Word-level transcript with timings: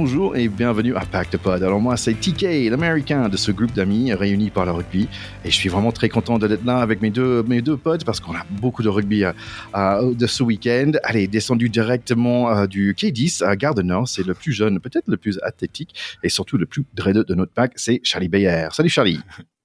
bonjour 0.00 0.34
et 0.34 0.48
bienvenue 0.48 0.96
à 0.96 1.00
Pack 1.00 1.36
Pod. 1.36 1.62
Alors 1.62 1.78
moi 1.78 1.94
c'est 1.98 2.14
TK, 2.14 2.70
l'américain 2.70 3.28
de 3.28 3.36
ce 3.36 3.52
groupe 3.52 3.74
d'amis 3.74 4.14
réunis 4.14 4.48
par 4.48 4.64
le 4.64 4.70
rugby 4.72 5.06
et 5.44 5.50
je 5.50 5.54
suis 5.54 5.68
vraiment 5.68 5.92
très 5.92 6.08
content 6.08 6.38
d'être 6.38 6.64
là 6.64 6.78
avec 6.78 7.02
mes 7.02 7.10
deux, 7.10 7.42
mes 7.42 7.60
deux 7.60 7.76
potes 7.76 8.06
parce 8.06 8.18
qu'on 8.18 8.34
a 8.34 8.46
beaucoup 8.48 8.82
de 8.82 8.88
rugby 8.88 9.24
euh, 9.24 9.32
euh, 9.76 10.14
de 10.14 10.26
ce 10.26 10.42
week-end. 10.42 10.92
Allez, 11.04 11.28
descendu 11.28 11.68
directement 11.68 12.50
euh, 12.50 12.66
du 12.66 12.94
K10 12.94 13.44
à 13.44 13.56
Gare 13.56 13.74
Nord, 13.84 14.08
c'est 14.08 14.26
le 14.26 14.32
plus 14.32 14.52
jeune, 14.52 14.80
peut-être 14.80 15.06
le 15.06 15.18
plus 15.18 15.38
athlétique 15.42 15.94
et 16.22 16.30
surtout 16.30 16.56
le 16.56 16.64
plus 16.64 16.86
dreadeux 16.94 17.24
de 17.24 17.34
notre 17.34 17.52
pack, 17.52 17.72
c'est 17.76 18.00
Charlie 18.02 18.28
Bayer. 18.28 18.68
Salut 18.72 18.88
Charlie 18.88 19.20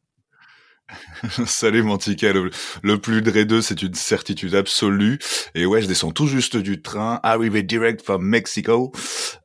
Salut 1.48 1.82
mon 1.82 1.98
ticket, 1.98 2.34
le, 2.34 2.98
plus 2.98 3.22
dreadeux, 3.22 3.62
c'est 3.62 3.82
une 3.82 3.96
certitude 3.96 4.54
absolue. 4.54 5.18
Et 5.55 5.66
ouais, 5.66 5.82
je 5.82 5.88
descends 5.88 6.12
tout 6.12 6.28
juste 6.28 6.58
du 6.58 6.82
train, 6.82 7.20
arrivé 7.23 7.64
direct 7.64 8.04
from 8.04 8.23
Mexico. 8.23 8.92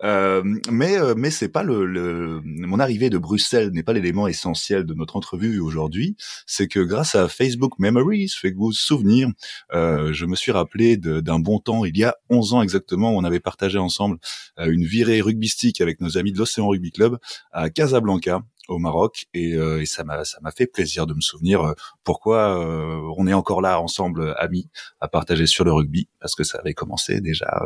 Euh, 0.03 0.43
mais 0.71 0.99
euh, 0.99 1.15
mais 1.17 1.31
c'est 1.31 1.49
pas 1.49 1.63
le, 1.63 1.87
le, 1.87 2.41
mon 2.45 2.79
arrivée 2.79 3.11
de 3.11 3.19
Bruxelles 3.19 3.71
n'est 3.73 3.83
pas 3.83 3.93
l'élément 3.93 4.29
essentiel 4.29 4.85
de 4.85 4.95
notre 4.95 5.17
entrevue 5.17 5.61
aujourd'hui. 5.61 6.17
C'est 6.47 6.69
que 6.69 6.81
grâce 6.81 7.15
à 7.15 7.29
Facebook 7.29 7.79
Memories, 7.79 8.29
Facebook 8.29 8.75
Souvenirs, 8.75 9.29
euh, 9.73 10.13
je 10.13 10.27
me 10.27 10.37
suis 10.37 10.53
rappelé 10.53 10.97
d'un 10.97 11.39
bon 11.39 11.59
temps, 11.59 11.85
il 11.85 11.97
y 11.97 12.05
a 12.05 12.17
11 12.29 12.55
ans 12.55 12.63
exactement, 12.63 13.15
où 13.15 13.19
on 13.19 13.25
avait 13.25 13.41
partagé 13.41 13.79
ensemble 13.79 14.19
euh, 14.59 14.71
une 14.71 14.85
virée 14.85 15.21
rugbystique 15.21 15.81
avec 15.81 16.01
nos 16.01 16.19
amis 16.19 16.33
de 16.33 16.39
l'Océan 16.39 16.69
Rugby 16.69 16.93
Club 16.93 17.19
à 17.53 17.71
Casablanca 17.71 18.43
au 18.71 18.79
Maroc 18.79 19.27
et, 19.35 19.55
euh, 19.55 19.83
et 19.83 19.87
ça 19.87 20.05
m'a 20.05 20.25
ça 20.25 20.39
m'a 20.41 20.51
fait 20.51 20.67
plaisir 20.67 21.07
de 21.07 21.15
me 21.15 21.21
souvenir 21.21 21.63
euh, 21.63 21.75
pourquoi 22.05 22.59
euh, 22.59 23.13
on 23.17 23.27
est 23.27 23.33
encore 23.33 23.61
là 23.61 23.81
ensemble 23.81 24.35
amis 24.39 24.71
à 25.01 25.09
partager 25.09 25.47
sur 25.47 25.65
le 25.65 25.73
rugby 25.73 26.09
parce 26.21 26.35
que 26.35 26.45
ça 26.45 26.59
avait 26.59 26.75
commencé 26.75 27.21
déjà 27.21 27.63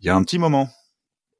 il 0.00 0.06
y 0.06 0.08
a 0.08 0.16
un 0.16 0.22
petit 0.22 0.38
moment. 0.38 0.68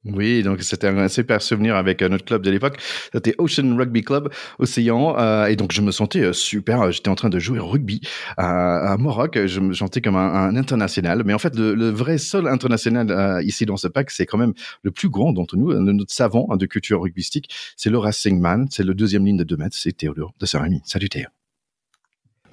Oui, 0.05 0.43
donc 0.43 0.61
c'était 0.61 0.87
un 0.87 1.09
super 1.09 1.41
souvenir 1.41 1.75
avec 1.75 2.01
euh, 2.01 2.07
notre 2.07 2.23
club 2.23 2.41
de 2.41 2.49
l'époque. 2.49 2.77
C'était 3.11 3.35
Ocean 3.37 3.75
Rugby 3.75 4.01
Club, 4.01 4.29
Océan. 4.57 5.19
Euh, 5.19 5.47
et 5.47 5.57
donc 5.57 5.73
je 5.73 5.81
me 5.81 5.91
sentais 5.91 6.21
euh, 6.21 6.31
super. 6.31 6.89
J'étais 6.93 7.09
en 7.09 7.15
train 7.15 7.27
de 7.27 7.37
jouer 7.37 7.59
rugby 7.59 7.99
à, 8.37 8.93
à 8.93 8.97
Maroc. 8.97 9.37
Je 9.45 9.59
me 9.59 9.73
sentais 9.73 9.99
comme 9.99 10.15
un, 10.15 10.55
international. 10.55 11.23
Mais 11.25 11.33
en 11.33 11.39
fait, 11.39 11.53
le, 11.57 11.89
vrai 11.89 12.17
seul 12.17 12.47
international 12.47 13.43
ici 13.43 13.65
dans 13.65 13.77
ce 13.77 13.89
pack, 13.89 14.09
c'est 14.11 14.25
quand 14.25 14.37
même 14.37 14.53
le 14.83 14.91
plus 14.91 15.09
grand 15.09 15.33
d'entre 15.33 15.57
nous, 15.57 15.73
notre 15.73 16.13
savant 16.13 16.47
de 16.55 16.65
culture 16.65 17.01
rugbystique. 17.01 17.49
C'est 17.75 17.89
le 17.89 17.97
Racing 17.97 18.39
Man. 18.39 18.67
C'est 18.71 18.83
le 18.83 18.93
deuxième 18.93 19.25
ligne 19.25 19.37
de 19.37 19.43
2 19.43 19.57
mètres. 19.57 19.75
C'est 19.77 19.91
Théodore 19.91 20.33
de 20.39 20.45
Saint-Rémy. 20.45 20.81
Salut 20.85 21.09
Théo. 21.09 21.38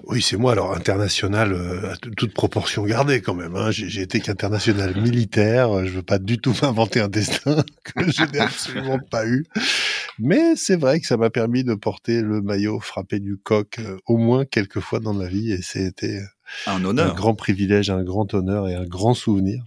Oui, 0.03 0.21
c'est 0.21 0.37
moi, 0.37 0.53
alors 0.53 0.73
international, 0.73 1.51
euh, 1.53 1.91
à 1.91 1.97
toute 1.97 2.33
proportion 2.33 2.83
gardée 2.85 3.21
quand 3.21 3.33
même. 3.33 3.55
Hein. 3.55 3.71
J'ai 3.71 4.01
été 4.01 4.19
qu'international 4.19 4.99
militaire, 5.01 5.85
je 5.85 5.91
veux 5.91 6.03
pas 6.03 6.19
du 6.19 6.37
tout 6.37 6.55
m'inventer 6.61 7.01
un 7.01 7.09
destin 7.09 7.63
que 7.83 8.09
je 8.09 8.23
n'ai 8.31 8.39
absolument 8.39 8.99
pas 8.99 9.27
eu. 9.27 9.45
Mais 10.19 10.55
c'est 10.55 10.77
vrai 10.77 10.99
que 10.99 11.07
ça 11.07 11.17
m'a 11.17 11.29
permis 11.29 11.63
de 11.63 11.73
porter 11.73 12.21
le 12.21 12.41
maillot 12.41 12.79
frappé 12.79 13.19
du 13.19 13.37
coq 13.37 13.79
euh, 13.79 13.97
au 14.05 14.17
moins 14.17 14.45
quelques 14.45 14.79
fois 14.79 14.99
dans 14.99 15.13
ma 15.13 15.27
vie 15.27 15.51
et 15.51 15.61
c'était 15.61 16.21
un 16.65 16.83
honneur, 16.85 17.11
un 17.11 17.15
grand 17.15 17.35
privilège, 17.35 17.89
un 17.89 18.03
grand 18.03 18.33
honneur 18.33 18.67
et 18.69 18.75
un 18.75 18.85
grand 18.85 19.13
souvenir. 19.13 19.63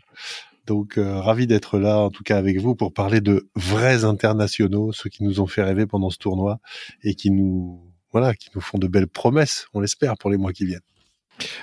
Donc 0.67 0.99
euh, 0.99 1.21
ravi 1.21 1.47
d'être 1.47 1.79
là, 1.79 1.99
en 1.99 2.11
tout 2.11 2.23
cas 2.23 2.39
avec 2.39 2.61
vous, 2.61 2.75
pour 2.75 2.93
parler 2.93 3.21
de 3.21 3.49
vrais 3.57 4.05
internationaux, 4.05 4.93
ceux 4.93 5.11
qui 5.11 5.25
nous 5.25 5.41
ont 5.41 5.47
fait 5.47 5.63
rêver 5.63 5.87
pendant 5.87 6.11
ce 6.11 6.19
tournoi 6.19 6.61
et 7.03 7.15
qui 7.15 7.31
nous 7.31 7.90
voilà, 8.13 8.35
qui 8.35 8.51
nous 8.55 8.61
font 8.61 8.79
de 8.79 8.89
belles 8.89 9.07
promesses, 9.07 9.67
on 9.75 9.81
l'espère, 9.81 10.17
pour 10.17 10.31
les 10.31 10.37
mois 10.37 10.53
qui 10.53 10.67
viennent. 10.67 10.81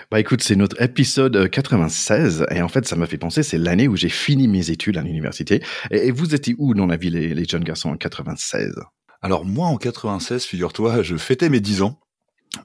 Bah 0.10 0.20
écoute, 0.20 0.42
c'est 0.42 0.56
notre 0.56 0.82
épisode 0.82 1.50
96 1.50 2.48
et 2.50 2.64
en 2.64 2.68
fait 2.68 2.88
ça 2.88 2.96
m'a 2.96 3.06
fait 3.06 3.20
penser, 3.20 3.44
c'est 3.44 3.60
l'année 3.60 3.88
où 3.88 3.96
j'ai 3.96 4.10
fini 4.10 4.48
mes 4.48 4.72
études 4.72 4.98
à 4.98 5.02
l'université. 5.02 5.62
Et, 5.92 6.10
vous 6.10 6.34
étiez 6.34 6.56
où 6.58 6.74
dans 6.74 6.88
la 6.88 6.98
vie 6.98 7.12
les, 7.12 7.36
les 7.36 7.46
jeunes 7.46 7.64
garçons 7.64 7.90
en 7.90 7.98
96 7.98 8.74
Alors 9.22 9.46
moi 9.46 9.68
en 9.68 9.78
96, 9.78 10.46
figure-toi, 10.46 11.04
je 11.04 11.16
fêtais 11.16 11.50
mes 11.50 11.60
10 11.60 11.84
ans 11.84 12.00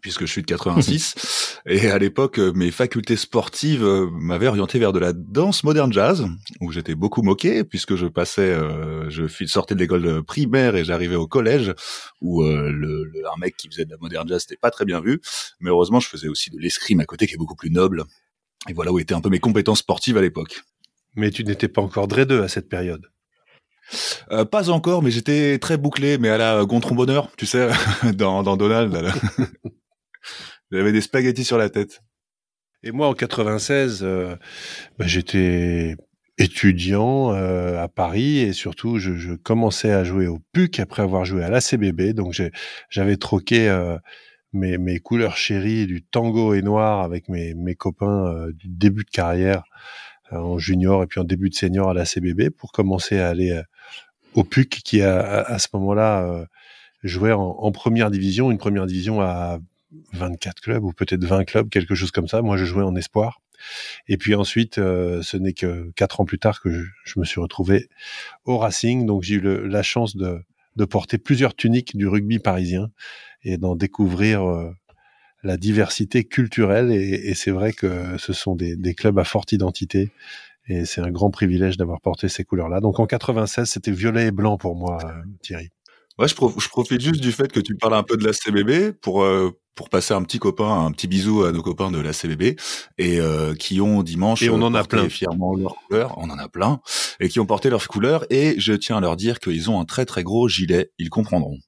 puisque 0.00 0.22
je 0.22 0.30
suis 0.30 0.42
de 0.42 0.46
86. 0.46 1.58
et 1.66 1.90
à 1.90 1.98
l'époque, 1.98 2.38
euh, 2.38 2.52
mes 2.52 2.70
facultés 2.70 3.16
sportives 3.16 3.84
euh, 3.84 4.08
m'avaient 4.10 4.46
orienté 4.46 4.78
vers 4.78 4.92
de 4.92 4.98
la 4.98 5.12
danse 5.12 5.64
moderne 5.64 5.92
jazz, 5.92 6.26
où 6.60 6.72
j'étais 6.72 6.94
beaucoup 6.94 7.22
moqué, 7.22 7.64
puisque 7.64 7.96
je 7.96 8.06
passais, 8.06 8.42
euh, 8.42 9.08
je 9.10 9.26
sortais 9.46 9.74
de 9.74 9.80
l'école 9.80 10.22
primaire 10.22 10.76
et 10.76 10.84
j'arrivais 10.84 11.16
au 11.16 11.26
collège, 11.26 11.74
où 12.20 12.42
le, 12.42 13.10
un 13.34 13.38
mec 13.38 13.56
qui 13.56 13.68
faisait 13.68 13.84
de 13.84 13.90
la 13.90 13.98
moderne 13.98 14.28
jazz 14.28 14.44
n'était 14.44 14.58
pas 14.60 14.70
très 14.70 14.84
bien 14.84 15.00
vu. 15.00 15.20
Mais 15.60 15.70
heureusement, 15.70 16.00
je 16.00 16.08
faisais 16.08 16.28
aussi 16.28 16.50
de 16.50 16.58
l'escrime 16.58 17.00
à 17.00 17.04
côté, 17.04 17.26
qui 17.26 17.34
est 17.34 17.38
beaucoup 17.38 17.56
plus 17.56 17.70
noble. 17.70 18.04
Et 18.68 18.72
voilà 18.72 18.92
où 18.92 18.98
étaient 18.98 19.14
un 19.14 19.20
peu 19.20 19.28
mes 19.28 19.40
compétences 19.40 19.80
sportives 19.80 20.16
à 20.16 20.22
l'époque. 20.22 20.62
Mais 21.14 21.30
tu 21.30 21.44
n'étais 21.44 21.68
pas 21.68 21.82
encore 21.82 22.08
dreadeux 22.08 22.42
à 22.42 22.48
cette 22.48 22.68
période. 22.68 23.06
Pas 24.50 24.70
encore, 24.70 25.02
mais 25.02 25.10
j'étais 25.10 25.58
très 25.58 25.76
bouclé, 25.76 26.18
mais 26.18 26.28
à 26.28 26.38
la 26.38 26.64
Gontron 26.64 26.94
Bonheur, 26.94 27.28
tu 27.36 27.46
sais, 27.46 27.68
dans, 28.14 28.42
dans 28.42 28.56
Donald. 28.56 28.96
J'avais 30.72 30.92
des 30.92 31.02
spaghettis 31.02 31.44
sur 31.44 31.58
la 31.58 31.68
tête. 31.68 32.00
Et 32.82 32.90
moi, 32.90 33.08
en 33.08 33.14
96, 33.14 34.00
euh, 34.02 34.36
bah, 34.98 35.06
j'étais 35.06 35.96
étudiant 36.38 37.32
euh, 37.32 37.80
à 37.80 37.88
Paris 37.88 38.38
et 38.38 38.52
surtout, 38.52 38.98
je, 38.98 39.14
je, 39.16 39.34
commençais 39.34 39.92
à 39.92 40.02
jouer 40.02 40.26
au 40.26 40.40
PUC 40.52 40.80
après 40.80 41.02
avoir 41.02 41.24
joué 41.24 41.44
à 41.44 41.50
l'ACBB. 41.50 42.14
Donc, 42.14 42.34
j'avais 42.88 43.16
troqué 43.16 43.68
euh, 43.68 43.98
mes, 44.52 44.78
mes, 44.78 44.98
couleurs 44.98 45.36
chéries 45.36 45.86
du 45.86 46.02
tango 46.02 46.54
et 46.54 46.62
noir 46.62 47.02
avec 47.02 47.28
mes, 47.28 47.54
mes 47.54 47.74
copains 47.74 48.48
du 48.54 48.68
début 48.68 49.04
de 49.04 49.10
carrière 49.10 49.62
en 50.30 50.58
junior 50.58 51.02
et 51.02 51.06
puis 51.06 51.20
en 51.20 51.24
début 51.24 51.50
de 51.50 51.54
senior 51.54 51.90
à 51.90 51.94
l'ACBB 51.94 52.48
pour 52.48 52.72
commencer 52.72 53.18
à 53.18 53.28
aller 53.28 53.60
au 54.34 54.44
PUC 54.44 54.82
qui, 54.84 55.02
à, 55.02 55.42
à 55.42 55.58
ce 55.58 55.68
moment-là, 55.74 56.46
jouait 57.02 57.32
en, 57.32 57.42
en, 57.42 57.72
première 57.72 58.10
division, 58.10 58.50
une 58.50 58.58
première 58.58 58.86
division 58.86 59.20
à 59.20 59.58
24 60.12 60.60
clubs 60.60 60.84
ou 60.84 60.92
peut-être 60.92 61.24
20 61.24 61.44
clubs, 61.44 61.68
quelque 61.68 61.94
chose 61.94 62.10
comme 62.10 62.28
ça. 62.28 62.42
Moi, 62.42 62.56
je 62.56 62.64
jouais 62.64 62.84
en 62.84 62.96
espoir. 62.96 63.40
Et 64.08 64.16
puis 64.16 64.34
ensuite, 64.34 64.78
euh, 64.78 65.22
ce 65.22 65.36
n'est 65.36 65.52
que 65.52 65.90
quatre 65.94 66.20
ans 66.20 66.24
plus 66.24 66.38
tard 66.38 66.60
que 66.60 66.70
je, 67.04 67.20
me 67.20 67.24
suis 67.24 67.40
retrouvé 67.40 67.88
au 68.44 68.58
Racing. 68.58 69.06
Donc 69.06 69.22
j'ai 69.22 69.36
eu 69.36 69.68
la 69.68 69.82
chance 69.82 70.16
de, 70.16 70.42
de, 70.76 70.84
porter 70.84 71.18
plusieurs 71.18 71.54
tuniques 71.54 71.96
du 71.96 72.06
rugby 72.08 72.38
parisien 72.38 72.90
et 73.44 73.58
d'en 73.58 73.76
découvrir 73.76 74.42
euh, 74.48 74.70
la 75.42 75.56
diversité 75.56 76.24
culturelle. 76.24 76.90
Et, 76.90 77.28
et 77.30 77.34
c'est 77.34 77.50
vrai 77.50 77.72
que 77.72 78.16
ce 78.18 78.32
sont 78.32 78.56
des, 78.56 78.76
des, 78.76 78.94
clubs 78.94 79.18
à 79.18 79.24
forte 79.24 79.52
identité. 79.52 80.10
Et 80.68 80.84
c'est 80.84 81.00
un 81.00 81.10
grand 81.10 81.30
privilège 81.30 81.76
d'avoir 81.76 82.00
porté 82.00 82.28
ces 82.28 82.44
couleurs-là. 82.44 82.80
Donc 82.80 83.00
en 83.00 83.06
96, 83.06 83.68
c'était 83.68 83.90
violet 83.90 84.28
et 84.28 84.30
blanc 84.30 84.56
pour 84.56 84.76
moi, 84.76 84.98
euh, 85.04 85.08
Thierry. 85.42 85.70
Ouais, 86.18 86.28
je, 86.28 86.34
je, 86.34 86.68
profite 86.68 87.00
juste 87.00 87.20
du 87.20 87.32
fait 87.32 87.50
que 87.50 87.60
tu 87.60 87.74
parles 87.74 87.94
un 87.94 88.02
peu 88.02 88.16
de 88.16 88.24
la 88.24 88.32
CBB 88.32 88.92
pour 88.92 89.24
pour 89.74 89.88
passer 89.88 90.14
un 90.14 90.22
petit 90.22 90.38
copain, 90.38 90.86
un 90.86 90.92
petit 90.92 91.08
bisou 91.08 91.44
à 91.44 91.52
nos 91.52 91.62
copains 91.62 91.90
de 91.90 91.98
la 91.98 92.12
CBB 92.12 92.56
et 92.98 93.20
euh, 93.20 93.54
qui 93.54 93.80
ont 93.80 94.02
dimanche 94.02 94.42
et 94.42 94.50
on 94.50 94.62
en 94.62 94.74
a 94.74 94.84
plein 94.84 95.08
fièrement 95.08 95.54
leurs 95.54 95.76
couleurs, 95.76 96.14
on 96.18 96.28
en 96.30 96.38
a 96.38 96.48
plein 96.48 96.80
et 97.20 97.28
qui 97.28 97.40
ont 97.40 97.46
porté 97.46 97.70
leurs 97.70 97.88
couleurs 97.88 98.26
et 98.30 98.54
je 98.58 98.72
tiens 98.74 98.98
à 98.98 99.00
leur 99.00 99.16
dire 99.16 99.40
qu'ils 99.40 99.70
ont 99.70 99.80
un 99.80 99.84
très 99.84 100.04
très 100.04 100.22
gros 100.22 100.48
gilet, 100.48 100.90
ils 100.98 101.10
comprendront. 101.10 101.58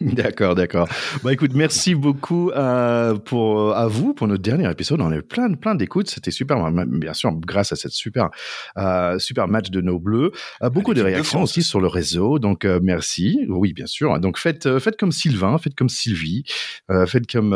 D'accord, 0.14 0.54
d'accord. 0.54 0.88
Bah 1.22 1.30
écoute, 1.30 1.52
merci 1.54 1.94
beaucoup 1.94 2.50
euh, 2.52 3.16
pour 3.16 3.76
à 3.76 3.86
vous 3.86 4.14
pour 4.14 4.28
notre 4.28 4.40
dernier 4.42 4.70
épisode. 4.70 5.02
On 5.02 5.10
a 5.10 5.16
eu 5.16 5.22
plein, 5.22 5.52
plein 5.52 5.74
d'écoutes. 5.74 6.08
C'était 6.08 6.30
super, 6.30 6.56
bien 6.72 7.12
sûr, 7.12 7.30
grâce 7.32 7.72
à 7.72 7.76
cette 7.76 7.92
super, 7.92 8.30
euh, 8.78 9.18
super 9.18 9.46
match 9.46 9.68
de 9.68 9.82
nos 9.82 9.98
Bleus. 9.98 10.32
Euh, 10.62 10.70
beaucoup 10.70 10.94
de 10.94 11.02
réactions 11.02 11.42
aussi 11.42 11.62
sur 11.62 11.82
le 11.82 11.86
réseau. 11.86 12.38
Donc 12.38 12.64
euh, 12.64 12.80
merci. 12.82 13.44
Oui, 13.50 13.74
bien 13.74 13.84
sûr. 13.84 14.18
Donc 14.20 14.38
faites, 14.38 14.64
euh, 14.64 14.80
faites 14.80 14.98
comme 14.98 15.12
Sylvain, 15.12 15.58
faites 15.58 15.74
comme 15.74 15.90
Sylvie, 15.90 16.44
euh, 16.90 17.04
faites 17.04 17.30
comme 17.30 17.54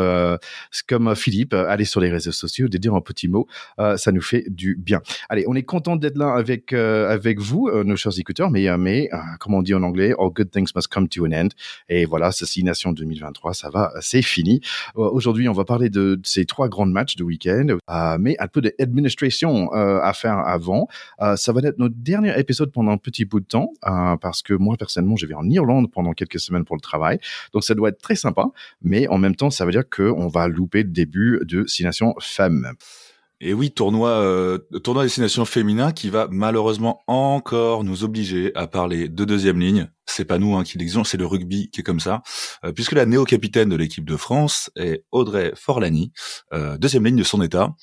comme 0.87 1.15
Philippe. 1.15 1.55
allez 1.55 1.85
sur 1.85 1.99
les 1.99 2.11
réseaux 2.11 2.31
sociaux, 2.31 2.67
de 2.67 2.77
dire 2.77 2.93
un 2.93 3.01
petit 3.01 3.27
mot. 3.27 3.47
ça 3.79 4.11
nous 4.11 4.21
fait 4.21 4.45
du 4.49 4.75
bien. 4.75 5.01
Allez, 5.29 5.45
on 5.47 5.55
est 5.55 5.63
content 5.63 5.95
d'être 5.95 6.17
là 6.17 6.35
avec 6.35 6.73
avec 6.73 7.39
vous, 7.39 7.71
nos 7.83 7.95
chers 7.95 8.19
écouteurs. 8.19 8.51
Mais 8.51 8.67
mais 8.77 9.09
comme 9.39 9.55
on 9.55 9.63
dit 9.63 9.73
en 9.73 9.81
anglais, 9.81 10.13
all 10.19 10.29
good 10.29 10.51
things 10.51 10.69
must 10.75 10.89
come 10.89 11.09
to 11.09 11.25
an 11.25 11.31
end. 11.31 11.47
Et 11.89 12.05
voilà 12.05 12.31
Assassination 12.35 12.91
2023, 12.91 13.53
ça 13.53 13.69
va, 13.69 13.93
c'est 14.01 14.21
fini. 14.21 14.59
Euh, 14.97 15.09
aujourd'hui, 15.09 15.47
on 15.47 15.53
va 15.53 15.63
parler 15.63 15.89
de, 15.89 16.19
ces 16.23 16.45
trois 16.45 16.67
grands 16.67 16.85
matchs 16.85 17.15
de 17.15 17.23
week-end, 17.23 17.67
euh, 17.89 18.17
mais 18.19 18.35
un 18.39 18.47
peu 18.47 18.61
d'administration 18.61 19.73
euh, 19.73 19.99
à 20.01 20.13
faire 20.13 20.37
avant. 20.39 20.87
ça 21.35 21.53
va 21.53 21.61
être 21.61 21.79
notre 21.79 21.95
dernier 21.95 22.37
épisode 22.37 22.71
pendant 22.71 22.91
un 22.91 22.97
petit 22.97 23.25
bout 23.25 23.39
de 23.39 23.45
temps, 23.45 23.71
parce 24.21 24.41
que 24.41 24.53
moi, 24.53 24.75
personnellement, 24.77 25.15
je 25.15 25.25
vais 25.25 25.33
en 25.33 25.49
Irlande 25.49 25.89
pendant 25.91 26.13
quelques 26.13 26.39
semaines 26.39 26.65
pour 26.65 26.75
le 26.75 26.81
travail. 26.81 27.19
Donc, 27.53 27.63
ça 27.63 27.73
doit 27.73 27.89
être 27.89 28.01
très 28.01 28.15
sympa, 28.15 28.47
mais 28.81 29.07
en 29.07 29.17
même 29.17 29.35
temps, 29.35 29.49
ça 29.49 29.65
veut 29.65 29.71
dire 29.71 29.89
qu'on 29.89 30.27
va 30.27 30.47
louper 30.47 30.83
le 30.83 30.89
début 30.89 31.39
de 31.43 31.65
Six 31.65 31.83
Nations 31.83 32.15
Femmes. 32.19 32.73
Et 33.45 33.53
oui, 33.53 33.69
tournoi, 33.69 34.09
euh, 34.09 34.57
tournoi 34.83 35.03
destination 35.03 35.45
féminin 35.45 35.91
qui 35.91 36.09
va 36.09 36.27
malheureusement 36.31 37.03
encore 37.05 37.83
nous 37.83 38.03
obliger 38.03 38.51
à 38.55 38.65
parler 38.65 39.07
de 39.07 39.23
deuxième 39.23 39.59
ligne. 39.59 39.87
C'est 40.07 40.25
pas 40.25 40.39
nous 40.39 40.55
hein, 40.55 40.63
qui 40.63 40.79
l'exigeons, 40.79 41.03
c'est 41.03 41.17
le 41.17 41.27
rugby 41.27 41.69
qui 41.69 41.81
est 41.81 41.83
comme 41.83 41.99
ça, 41.99 42.23
euh, 42.63 42.71
puisque 42.71 42.93
la 42.93 43.05
néo-capitaine 43.05 43.69
de 43.69 43.75
l'équipe 43.75 44.03
de 44.03 44.17
France 44.17 44.71
est 44.75 45.05
Audrey 45.11 45.53
Forlani, 45.55 46.11
euh, 46.53 46.79
deuxième 46.79 47.05
ligne 47.05 47.17
de 47.17 47.23
son 47.23 47.43
état. 47.43 47.75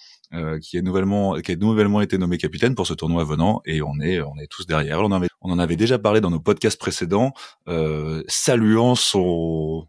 qui 0.63 0.79
est 0.79 0.83
nouvellement 0.83 1.35
qui 1.43 1.53
a 1.53 1.57
nouvellement 1.57 2.01
été 2.01 2.17
nommé 2.19 2.39
capitaine 2.39 2.75
pour 2.75 2.87
ce 2.87 2.95
tournoi 2.95 3.23
venant 3.23 3.61
et 3.67 3.83
on 3.83 4.01
est 4.01 4.21
on 4.21 4.37
est 4.39 4.51
tous 4.51 4.67
derrière. 4.67 5.01
On 5.01 5.05
en 5.05 5.13
avait 5.13 5.29
on 5.43 5.53
en 5.53 5.59
avait 5.61 5.77
déjà 5.77 5.99
parlé 5.99 6.21
dans 6.21 6.31
nos 6.31 6.41
podcasts 6.41 6.81
précédents, 6.81 7.33
saluant 8.27 8.95
son 8.97 9.87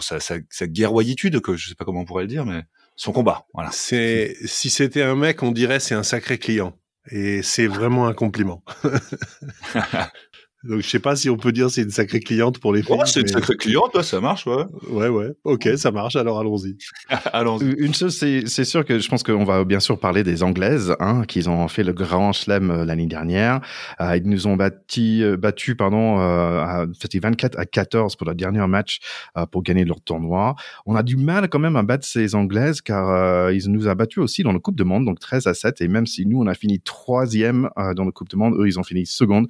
sa, 0.00 0.20
sa, 0.20 0.36
sa 0.50 0.66
guerroyitude 0.66 1.40
que 1.40 1.56
je 1.56 1.68
sais 1.68 1.74
pas 1.76 1.84
comment 1.84 2.00
on 2.00 2.04
pourrait 2.04 2.24
le 2.24 2.28
dire, 2.28 2.44
mais 2.44 2.64
son 2.96 3.12
combat. 3.12 3.46
Voilà. 3.54 3.70
C'est 3.72 4.36
si 4.44 4.70
c'était 4.70 5.02
un 5.02 5.14
mec, 5.14 5.42
on 5.42 5.52
dirait 5.52 5.80
c'est 5.80 5.94
un 5.94 6.02
sacré 6.02 6.38
client. 6.38 6.74
Et 7.10 7.42
c'est 7.42 7.66
vraiment 7.66 8.06
un 8.06 8.14
compliment. 8.14 8.62
Donc 10.64 10.80
je 10.80 10.88
sais 10.88 10.98
pas 10.98 11.14
si 11.14 11.28
on 11.28 11.36
peut 11.36 11.52
dire 11.52 11.70
c'est 11.70 11.82
une 11.82 11.90
sacrée 11.90 12.20
cliente 12.20 12.58
pour 12.58 12.72
les 12.72 12.82
filles. 12.82 12.96
c'est 13.04 13.20
une 13.20 13.28
sacrée 13.28 13.56
cliente, 13.56 13.92
toi, 13.92 14.02
ça 14.02 14.20
marche, 14.20 14.46
ouais. 14.46 14.64
Ouais, 14.88 15.08
ouais. 15.08 15.32
Ok, 15.44 15.68
ça 15.76 15.90
marche. 15.90 16.16
Alors 16.16 16.38
allons-y. 16.40 16.76
allons-y. 17.32 17.74
Une 17.78 17.94
chose, 17.94 18.16
c'est, 18.16 18.46
c'est 18.46 18.64
sûr 18.64 18.84
que 18.84 18.98
je 18.98 19.08
pense 19.08 19.22
qu'on 19.22 19.44
va 19.44 19.64
bien 19.64 19.80
sûr 19.80 19.98
parler 19.98 20.22
des 20.22 20.42
Anglaises, 20.42 20.94
hein, 21.00 21.24
qui 21.26 21.46
ont 21.48 21.68
fait 21.68 21.84
le 21.84 21.92
grand 21.92 22.32
chelem 22.32 22.70
euh, 22.70 22.84
l'année 22.84 23.06
dernière. 23.06 23.60
Euh, 24.00 24.16
ils 24.16 24.28
nous 24.28 24.46
ont 24.46 24.56
battu, 24.56 25.22
euh, 25.22 25.36
battu, 25.36 25.76
pardon, 25.76 26.18
euh, 26.20 26.86
c'était 26.98 27.18
24 27.18 27.58
à 27.58 27.66
14 27.66 28.16
pour 28.16 28.26
le 28.26 28.34
dernier 28.34 28.66
match 28.66 29.00
euh, 29.36 29.46
pour 29.46 29.62
gagner 29.62 29.84
leur 29.84 30.00
tournoi. 30.00 30.54
On 30.86 30.96
a 30.96 31.02
du 31.02 31.16
mal 31.16 31.48
quand 31.48 31.58
même 31.58 31.76
à 31.76 31.82
battre 31.82 32.06
ces 32.06 32.34
Anglaises 32.34 32.80
car 32.80 33.10
euh, 33.10 33.52
ils 33.52 33.70
nous 33.70 33.88
ont 33.88 33.92
battu 33.92 34.20
aussi 34.20 34.42
dans 34.42 34.52
le 34.52 34.58
Coupe 34.58 34.76
de 34.76 34.84
Monde, 34.84 35.04
donc 35.04 35.20
13 35.20 35.46
à 35.46 35.54
7. 35.54 35.80
Et 35.82 35.88
même 35.88 36.06
si 36.06 36.26
nous 36.26 36.40
on 36.40 36.46
a 36.46 36.54
fini 36.54 36.80
troisième 36.80 37.68
dans 37.96 38.04
le 38.04 38.12
Coupe 38.12 38.28
de 38.28 38.36
Monde, 38.36 38.54
eux 38.58 38.66
ils 38.66 38.78
ont 38.78 38.82
fini 38.82 39.04
seconde, 39.06 39.48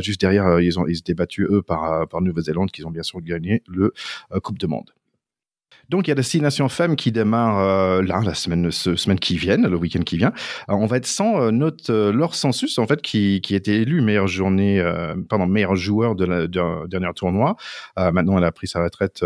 juste 0.00 0.20
derrière, 0.28 0.46
euh, 0.46 0.62
ils, 0.62 0.78
ont, 0.78 0.86
ils 0.86 0.98
étaient 0.98 1.14
battus, 1.14 1.46
eux, 1.50 1.62
par, 1.62 1.84
euh, 1.84 2.06
par 2.06 2.20
Nouvelle-Zélande, 2.20 2.70
qui 2.70 2.84
ont 2.84 2.90
bien 2.90 3.02
sûr 3.02 3.20
gagné 3.20 3.62
le 3.66 3.92
euh, 4.32 4.40
Coupe 4.40 4.58
de 4.58 4.66
Monde. 4.66 4.90
Donc, 5.88 6.06
il 6.06 6.10
y 6.10 6.12
a 6.12 6.40
Nations 6.42 6.68
Femmes 6.68 6.96
qui 6.96 7.12
démarre 7.12 7.58
euh, 7.60 8.02
là, 8.02 8.20
la 8.22 8.34
semaine, 8.34 8.70
ce, 8.70 8.94
semaine 8.94 9.18
qui 9.18 9.38
vient, 9.38 9.56
le 9.56 9.76
week-end 9.76 10.02
qui 10.02 10.18
vient. 10.18 10.32
On 10.68 10.84
va 10.84 10.98
être 10.98 11.06
sans 11.06 11.40
euh, 11.40 11.50
notre 11.50 11.90
euh, 11.90 12.12
Laure 12.12 12.34
Sensus, 12.34 12.78
en 12.78 12.86
fait, 12.86 13.00
qui, 13.00 13.40
qui 13.40 13.54
était 13.54 13.76
élue 13.76 14.02
meilleure 14.02 14.26
journée, 14.26 14.82
pardon, 15.28 15.46
meilleur 15.46 15.76
joueur 15.76 16.14
de 16.14 16.26
la 16.26 16.46
de, 16.46 16.86
dernier 16.88 17.08
tournoi. 17.14 17.56
maintenant, 17.96 18.38
elle 18.38 18.44
a 18.44 18.52
pris 18.52 18.66
sa 18.66 18.82
retraite 18.82 19.24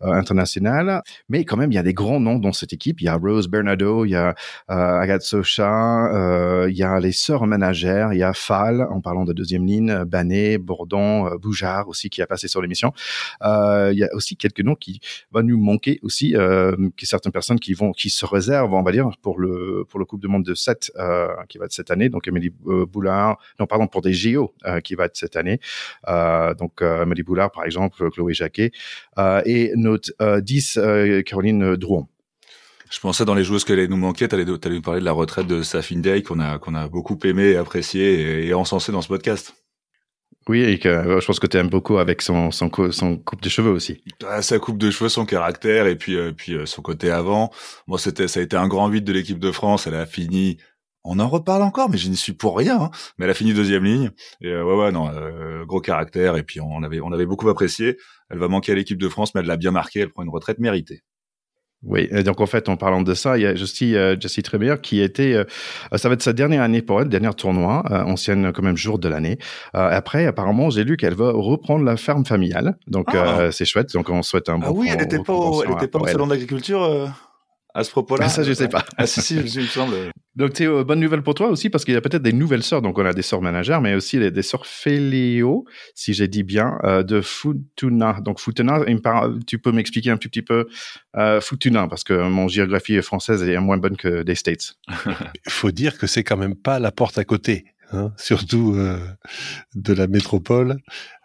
internationale. 0.00 1.02
Mais 1.28 1.44
quand 1.44 1.56
même, 1.56 1.72
il 1.72 1.74
y 1.74 1.78
a 1.78 1.82
des 1.82 1.94
grands 1.94 2.20
noms 2.20 2.38
dans 2.38 2.52
cette 2.52 2.72
équipe. 2.72 3.00
Il 3.00 3.04
y 3.04 3.08
a 3.08 3.16
Rose 3.16 3.48
Bernardo, 3.48 4.04
il 4.04 4.10
y 4.10 4.16
a 4.16 4.34
Agathe 4.68 5.22
Socha, 5.22 6.66
il 6.68 6.76
y 6.76 6.82
a 6.82 7.00
les 7.00 7.12
sœurs 7.12 7.46
ménagères, 7.46 8.12
il 8.12 8.18
y 8.18 8.22
a 8.22 8.32
Fall, 8.32 8.86
en 8.90 9.00
parlant 9.00 9.24
de 9.24 9.32
deuxième 9.32 9.66
ligne, 9.66 10.04
Banet, 10.04 10.58
Bourdon, 10.58 11.36
Boujard 11.36 11.88
aussi, 11.88 12.10
qui 12.10 12.22
a 12.22 12.26
passé 12.26 12.48
sur 12.48 12.62
l'émission. 12.62 12.92
il 13.42 13.96
y 13.96 14.04
a 14.04 14.08
aussi 14.14 14.36
quelques 14.36 14.60
noms 14.60 14.76
qui 14.76 15.00
vont 15.32 15.42
nous 15.42 15.58
manquer 15.58 15.98
aussi 16.04 16.36
euh, 16.36 16.76
que 16.96 17.06
certaines 17.06 17.32
personnes 17.32 17.58
qui 17.58 17.74
vont 17.74 17.92
qui 17.92 18.10
se 18.10 18.24
réservent, 18.26 18.72
on 18.74 18.82
va 18.82 18.92
dire, 18.92 19.10
pour 19.22 19.38
le 19.38 19.84
pour 19.88 19.98
le 19.98 20.04
Coupe 20.04 20.20
du 20.20 20.28
Monde 20.28 20.44
de 20.44 20.54
7 20.54 20.92
euh, 20.96 21.28
qui 21.48 21.58
va 21.58 21.64
être 21.64 21.72
cette 21.72 21.90
année. 21.90 22.08
Donc 22.08 22.28
Amélie 22.28 22.52
euh, 22.66 22.86
Boulard, 22.86 23.38
non 23.58 23.66
pardon 23.66 23.86
pour 23.86 24.02
des 24.02 24.12
JO 24.12 24.54
euh, 24.66 24.80
qui 24.80 24.94
va 24.94 25.06
être 25.06 25.16
cette 25.16 25.36
année. 25.36 25.60
Donc 26.06 26.82
Amélie 26.82 27.22
Boulard 27.22 27.50
par 27.50 27.64
exemple, 27.64 28.10
Chloé 28.10 28.34
Jacquet 28.34 28.70
et 29.44 29.72
notre 29.76 30.40
10 30.40 30.78
Caroline 31.24 31.76
Drouon. 31.76 32.06
Je 32.90 33.00
pensais 33.00 33.24
dans 33.24 33.34
les 33.34 33.42
joueuses 33.42 33.64
qui 33.64 33.72
allaient 33.72 33.88
nous 33.88 33.96
manquer, 33.96 34.28
tu 34.28 34.34
allais, 34.34 34.44
nous 34.44 34.82
parler 34.82 35.00
de 35.00 35.04
la 35.04 35.12
retraite 35.12 35.46
de 35.46 35.62
Safin 35.62 35.98
Day 35.98 36.22
qu'on 36.22 36.38
a 36.38 36.58
qu'on 36.58 36.74
a 36.74 36.86
beaucoup 36.86 37.18
aimé, 37.24 37.56
apprécié 37.56 38.46
et 38.46 38.54
encensé 38.54 38.92
dans 38.92 39.02
ce 39.02 39.08
podcast. 39.08 39.63
Oui, 40.48 40.62
et 40.62 40.78
que 40.78 40.88
euh, 40.88 41.20
je 41.20 41.26
pense 41.26 41.40
que 41.40 41.46
tu 41.46 41.56
aimes 41.56 41.70
beaucoup 41.70 41.98
avec 41.98 42.20
son, 42.20 42.50
son, 42.50 42.70
son 42.90 43.16
coupe 43.16 43.40
de 43.40 43.48
cheveux 43.48 43.70
aussi. 43.70 44.02
Ah, 44.26 44.42
sa 44.42 44.58
coupe 44.58 44.76
de 44.76 44.90
cheveux, 44.90 45.08
son 45.08 45.24
caractère 45.24 45.86
et 45.86 45.96
puis, 45.96 46.16
euh, 46.16 46.32
puis 46.32 46.54
euh, 46.54 46.66
son 46.66 46.82
côté 46.82 47.10
avant. 47.10 47.50
Moi, 47.86 47.98
c'était, 47.98 48.28
ça 48.28 48.40
a 48.40 48.42
été 48.42 48.56
un 48.56 48.68
grand 48.68 48.88
8 48.88 49.02
de 49.02 49.12
l'équipe 49.12 49.38
de 49.38 49.50
France. 49.50 49.86
Elle 49.86 49.94
a 49.94 50.06
fini. 50.06 50.58
On 51.04 51.18
en 51.18 51.28
reparle 51.28 51.62
encore, 51.62 51.90
mais 51.90 51.98
je 51.98 52.08
n'y 52.08 52.16
suis 52.16 52.32
pour 52.32 52.56
rien. 52.56 52.80
Hein. 52.80 52.90
Mais 53.18 53.26
elle 53.26 53.30
a 53.30 53.34
fini 53.34 53.52
deuxième 53.52 53.84
ligne. 53.84 54.10
Et 54.40 54.48
euh, 54.48 54.64
ouais, 54.64 54.84
ouais, 54.84 54.92
non, 54.92 55.10
euh, 55.10 55.64
gros 55.64 55.80
caractère. 55.80 56.36
Et 56.36 56.42
puis 56.42 56.60
on 56.60 56.82
avait, 56.82 57.00
on 57.00 57.12
avait 57.12 57.26
beaucoup 57.26 57.48
apprécié. 57.48 57.98
Elle 58.30 58.38
va 58.38 58.48
manquer 58.48 58.72
à 58.72 58.74
l'équipe 58.74 58.98
de 58.98 59.08
France, 59.08 59.34
mais 59.34 59.42
elle 59.42 59.46
l'a 59.46 59.56
bien 59.56 59.70
marqué. 59.70 60.00
Elle 60.00 60.10
prend 60.10 60.22
une 60.22 60.30
retraite 60.30 60.58
méritée. 60.58 61.02
Oui, 61.86 62.08
et 62.10 62.22
donc 62.22 62.40
en 62.40 62.46
fait, 62.46 62.68
en 62.68 62.76
parlant 62.76 63.02
de 63.02 63.14
ça, 63.14 63.36
il 63.36 63.42
y 63.42 63.46
a 63.46 63.54
Jessie, 63.54 63.94
euh, 63.94 64.16
Jessie 64.18 64.42
Trébert 64.42 64.80
qui 64.80 65.00
était, 65.02 65.34
euh, 65.34 65.44
ça 65.96 66.08
va 66.08 66.14
être 66.14 66.22
sa 66.22 66.32
dernière 66.32 66.62
année 66.62 66.80
pour 66.82 67.00
elle, 67.00 67.08
dernier 67.08 67.32
tournoi, 67.36 67.82
euh, 67.90 68.02
ancienne 68.04 68.52
quand 68.52 68.62
même 68.62 68.76
jour 68.76 68.98
de 68.98 69.08
l'année. 69.08 69.38
Euh, 69.74 69.88
après, 69.90 70.26
apparemment, 70.26 70.70
j'ai 70.70 70.84
lu 70.84 70.96
qu'elle 70.96 71.14
va 71.14 71.30
reprendre 71.32 71.84
la 71.84 71.96
ferme 71.96 72.24
familiale, 72.24 72.76
donc 72.86 73.08
Ah. 73.12 73.38
euh, 73.40 73.50
c'est 73.50 73.64
chouette. 73.64 73.92
Donc 73.92 74.08
on 74.08 74.22
souhaite 74.22 74.48
un 74.48 74.58
bon. 74.58 74.66
Ah 74.68 74.72
oui, 74.72 74.88
elle 74.90 74.98
n'était 74.98 75.18
pas 75.18 75.32
au, 75.34 75.62
elle 75.62 75.72
était 75.72 75.88
pas 75.88 75.98
au 75.98 76.06
salon 76.06 76.26
d'agriculture 76.26 76.82
euh, 76.82 77.06
à 77.74 77.82
ce 77.82 77.90
propos-là. 77.90 78.26
Ah, 78.26 78.28
ça, 78.28 78.44
je 78.44 78.52
sais 78.52 78.68
pas. 78.68 78.84
Ah 78.96 79.06
si, 79.06 79.20
si, 79.20 79.34
il 79.36 79.42
me 79.42 79.66
semble. 79.66 79.94
Donc 80.36 80.52
Théo, 80.54 80.84
bonne 80.84 80.98
nouvelle 80.98 81.22
pour 81.22 81.34
toi 81.34 81.48
aussi 81.48 81.70
parce 81.70 81.84
qu'il 81.84 81.94
y 81.94 81.96
a 81.96 82.00
peut-être 82.00 82.22
des 82.22 82.32
nouvelles 82.32 82.62
sœurs. 82.62 82.82
Donc 82.82 82.98
on 82.98 83.04
a 83.04 83.12
des 83.12 83.22
sœurs 83.22 83.40
managères, 83.40 83.80
mais 83.80 83.94
aussi 83.94 84.18
des, 84.18 84.30
des 84.30 84.42
sœurs 84.42 84.66
Féléo, 84.66 85.64
si 85.94 86.12
j'ai 86.12 86.26
dit 86.26 86.42
bien, 86.42 86.78
euh, 86.84 87.02
de 87.02 87.20
Futuna. 87.20 88.18
Donc 88.20 88.40
Futuna, 88.40 88.80
tu 89.46 89.58
peux 89.58 89.72
m'expliquer 89.72 90.10
un 90.10 90.16
tout 90.16 90.28
petit 90.28 90.42
peu 90.42 90.66
euh, 91.16 91.40
Futuna 91.40 91.86
parce 91.86 92.04
que 92.04 92.28
mon 92.28 92.48
géographie 92.48 93.00
française 93.02 93.42
est 93.42 93.58
moins 93.58 93.76
bonne 93.76 93.96
que 93.96 94.22
des 94.22 94.34
States. 94.34 94.74
Il 94.88 95.14
faut 95.48 95.70
dire 95.70 95.98
que 95.98 96.06
c'est 96.06 96.24
quand 96.24 96.36
même 96.36 96.56
pas 96.56 96.78
la 96.78 96.90
porte 96.90 97.18
à 97.18 97.24
côté. 97.24 97.64
Hein, 97.92 98.12
surtout 98.16 98.74
euh, 98.74 98.98
de 99.74 99.92
la 99.92 100.06
métropole, 100.06 100.78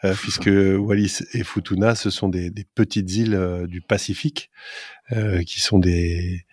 euh, 0.04 0.14
puisque 0.14 0.50
Wallis 0.50 1.20
et 1.34 1.44
Futuna, 1.44 1.96
ce 1.96 2.10
sont 2.10 2.30
des, 2.30 2.50
des 2.50 2.66
petites 2.76 3.12
îles 3.16 3.34
euh, 3.34 3.66
du 3.66 3.82
Pacifique, 3.82 4.52
euh, 5.14 5.42
qui 5.44 5.62
sont 5.62 5.80
des, 5.80 6.46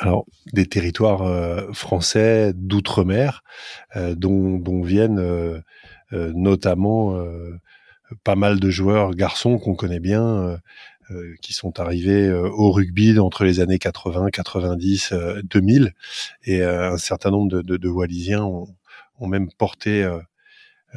alors, 0.00 0.26
des 0.52 0.66
territoires 0.66 1.22
euh, 1.22 1.70
français 1.72 2.52
d'outre-mer, 2.54 3.44
euh, 3.96 4.14
dont, 4.14 4.58
dont 4.58 4.82
viennent 4.82 5.18
euh, 5.18 5.60
euh, 6.12 6.32
notamment 6.34 7.16
euh, 7.16 7.56
pas 8.24 8.36
mal 8.36 8.58
de 8.58 8.70
joueurs 8.70 9.14
garçons 9.14 9.58
qu'on 9.58 9.74
connaît 9.74 10.00
bien, 10.00 10.58
qui 11.42 11.52
sont 11.52 11.80
arrivés 11.80 12.32
au 12.32 12.70
rugby 12.70 13.18
entre 13.18 13.42
les 13.44 13.58
années 13.58 13.80
80, 13.80 14.30
90, 14.30 15.12
euh, 15.12 15.42
2000, 15.42 15.92
et 16.44 16.62
un 16.62 16.96
certain 16.98 17.30
nombre 17.30 17.50
de, 17.50 17.62
de, 17.62 17.76
de 17.76 17.88
Wallisiens 17.88 18.44
ont, 18.44 18.68
ont 19.20 19.28
même 19.28 19.50
porté 19.52 20.02
euh, 20.02 20.18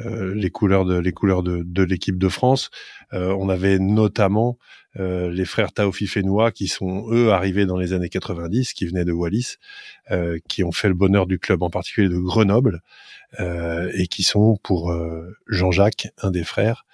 euh, 0.00 0.34
les 0.34 0.50
couleurs 0.50 0.84
de 0.84 0.98
les 0.98 1.12
couleurs 1.12 1.42
de, 1.42 1.62
de 1.64 1.82
l'équipe 1.82 2.18
de 2.18 2.28
France. 2.28 2.70
Euh, 3.12 3.34
on 3.38 3.48
avait 3.48 3.78
notamment 3.78 4.58
euh, 4.98 5.30
les 5.30 5.44
frères 5.44 5.72
Taofi 5.72 6.06
Fenois 6.06 6.50
qui 6.52 6.68
sont 6.68 7.06
eux 7.10 7.32
arrivés 7.32 7.66
dans 7.66 7.76
les 7.76 7.92
années 7.92 8.08
90, 8.08 8.72
qui 8.72 8.86
venaient 8.86 9.04
de 9.04 9.12
Wallis, 9.12 9.56
euh, 10.10 10.38
qui 10.48 10.64
ont 10.64 10.72
fait 10.72 10.88
le 10.88 10.94
bonheur 10.94 11.26
du 11.26 11.38
club, 11.38 11.62
en 11.62 11.70
particulier 11.70 12.08
de 12.08 12.18
Grenoble, 12.18 12.80
euh, 13.40 13.90
et 13.94 14.06
qui 14.06 14.22
sont 14.22 14.56
pour 14.62 14.94
Jean-Jacques, 15.48 16.08
un 16.18 16.30
des 16.30 16.44
frères, 16.44 16.86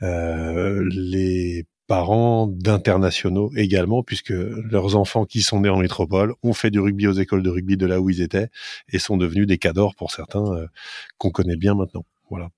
les 0.00 1.66
parents 1.86 2.46
d'internationaux 2.46 3.50
également, 3.56 4.02
puisque 4.02 4.30
leurs 4.30 4.96
enfants 4.96 5.24
qui 5.24 5.42
sont 5.42 5.60
nés 5.60 5.68
en 5.68 5.78
métropole 5.78 6.34
ont 6.42 6.52
fait 6.52 6.70
du 6.70 6.80
rugby 6.80 7.06
aux 7.06 7.12
écoles 7.12 7.42
de 7.42 7.50
rugby 7.50 7.76
de 7.76 7.86
là 7.86 8.00
où 8.00 8.10
ils 8.10 8.22
étaient 8.22 8.48
et 8.88 8.98
sont 8.98 9.16
devenus 9.16 9.46
des 9.46 9.58
cadors 9.58 9.94
pour 9.94 10.10
certains 10.10 10.44
euh, 10.54 10.66
qu'on 11.18 11.30
connaît 11.30 11.56
bien 11.56 11.74
maintenant. 11.74 12.04
Voilà. 12.30 12.48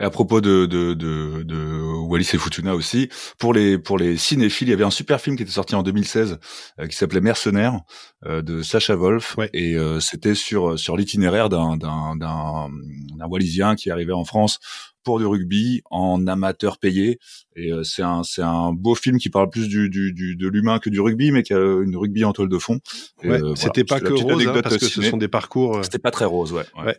Et 0.00 0.04
à 0.04 0.10
propos 0.10 0.40
de, 0.40 0.66
de, 0.66 0.94
de, 0.94 1.42
de 1.42 1.82
Wallis 2.06 2.30
et 2.34 2.38
Futuna 2.38 2.74
aussi, 2.74 3.08
pour 3.38 3.52
les, 3.52 3.78
pour 3.78 3.98
les 3.98 4.16
cinéphiles, 4.16 4.68
il 4.68 4.70
y 4.70 4.74
avait 4.74 4.84
un 4.84 4.90
super 4.90 5.20
film 5.20 5.36
qui 5.36 5.42
était 5.42 5.52
sorti 5.52 5.74
en 5.74 5.82
2016 5.82 6.38
euh, 6.80 6.86
qui 6.86 6.96
s'appelait 6.96 7.20
Mercenaires 7.20 7.80
euh, 8.26 8.42
de 8.42 8.62
Sacha 8.62 8.96
Wolf. 8.96 9.36
Ouais. 9.36 9.50
Et 9.52 9.76
euh, 9.76 10.00
c'était 10.00 10.34
sur, 10.34 10.78
sur 10.78 10.96
l'itinéraire 10.96 11.48
d'un, 11.48 11.76
d'un, 11.76 12.16
d'un, 12.16 12.68
d'un 13.16 13.26
Wallisien 13.26 13.74
qui 13.76 13.90
arrivait 13.90 14.12
en 14.12 14.24
France 14.24 14.58
pour 15.04 15.18
du 15.20 15.26
rugby 15.26 15.80
en 15.90 16.26
amateur 16.26 16.76
payé. 16.78 17.18
Et 17.56 17.72
euh, 17.72 17.82
c'est 17.82 18.02
un, 18.02 18.22
c'est 18.24 18.42
un 18.42 18.72
beau 18.72 18.94
film 18.94 19.18
qui 19.18 19.30
parle 19.30 19.48
plus 19.48 19.66
du, 19.68 19.88
du, 19.88 20.12
du, 20.12 20.36
de 20.36 20.48
l'humain 20.48 20.78
que 20.80 20.90
du 20.90 21.00
rugby, 21.00 21.30
mais 21.32 21.42
qui 21.42 21.54
a 21.54 21.82
une 21.82 21.96
rugby 21.96 22.24
en 22.24 22.32
toile 22.32 22.48
de 22.48 22.58
fond. 22.58 22.78
Ouais, 23.24 23.30
euh, 23.30 23.38
voilà. 23.38 23.56
c'était 23.56 23.84
pas 23.84 24.00
que 24.00 24.12
rose, 24.12 24.46
hein, 24.46 24.60
parce 24.62 24.76
que 24.76 24.86
ce 24.86 25.00
sont 25.02 25.16
des 25.16 25.28
parcours. 25.28 25.78
euh, 25.78 25.82
C'était 25.82 25.98
pas 25.98 26.10
très 26.10 26.24
rose, 26.26 26.52
ouais. 26.52 26.64
ouais. 26.84 26.98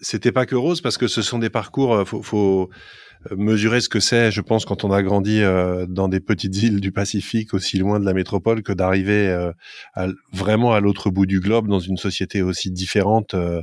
C'était 0.00 0.32
pas 0.32 0.46
que 0.46 0.54
rose 0.56 0.80
parce 0.80 0.98
que 0.98 1.08
ce 1.08 1.22
sont 1.22 1.38
des 1.38 1.50
parcours. 1.50 1.94
euh, 1.94 2.04
Faut, 2.04 2.22
faut 2.22 2.70
euh, 3.30 3.36
mesurer 3.36 3.80
ce 3.80 3.88
que 3.88 4.00
c'est, 4.00 4.30
je 4.30 4.40
pense, 4.40 4.64
quand 4.64 4.84
on 4.84 4.92
a 4.92 5.02
grandi 5.02 5.42
euh, 5.42 5.86
dans 5.88 6.08
des 6.08 6.20
petites 6.20 6.56
îles 6.62 6.80
du 6.80 6.92
Pacifique 6.92 7.54
aussi 7.54 7.78
loin 7.78 8.00
de 8.00 8.04
la 8.04 8.14
métropole, 8.14 8.62
que 8.62 8.72
d'arriver 8.72 9.28
euh, 9.28 9.52
vraiment 10.32 10.72
à 10.72 10.80
l'autre 10.80 11.10
bout 11.10 11.26
du 11.26 11.40
globe 11.40 11.68
dans 11.68 11.80
une 11.80 11.96
société 11.96 12.42
aussi 12.42 12.70
différente 12.70 13.34
euh, 13.34 13.62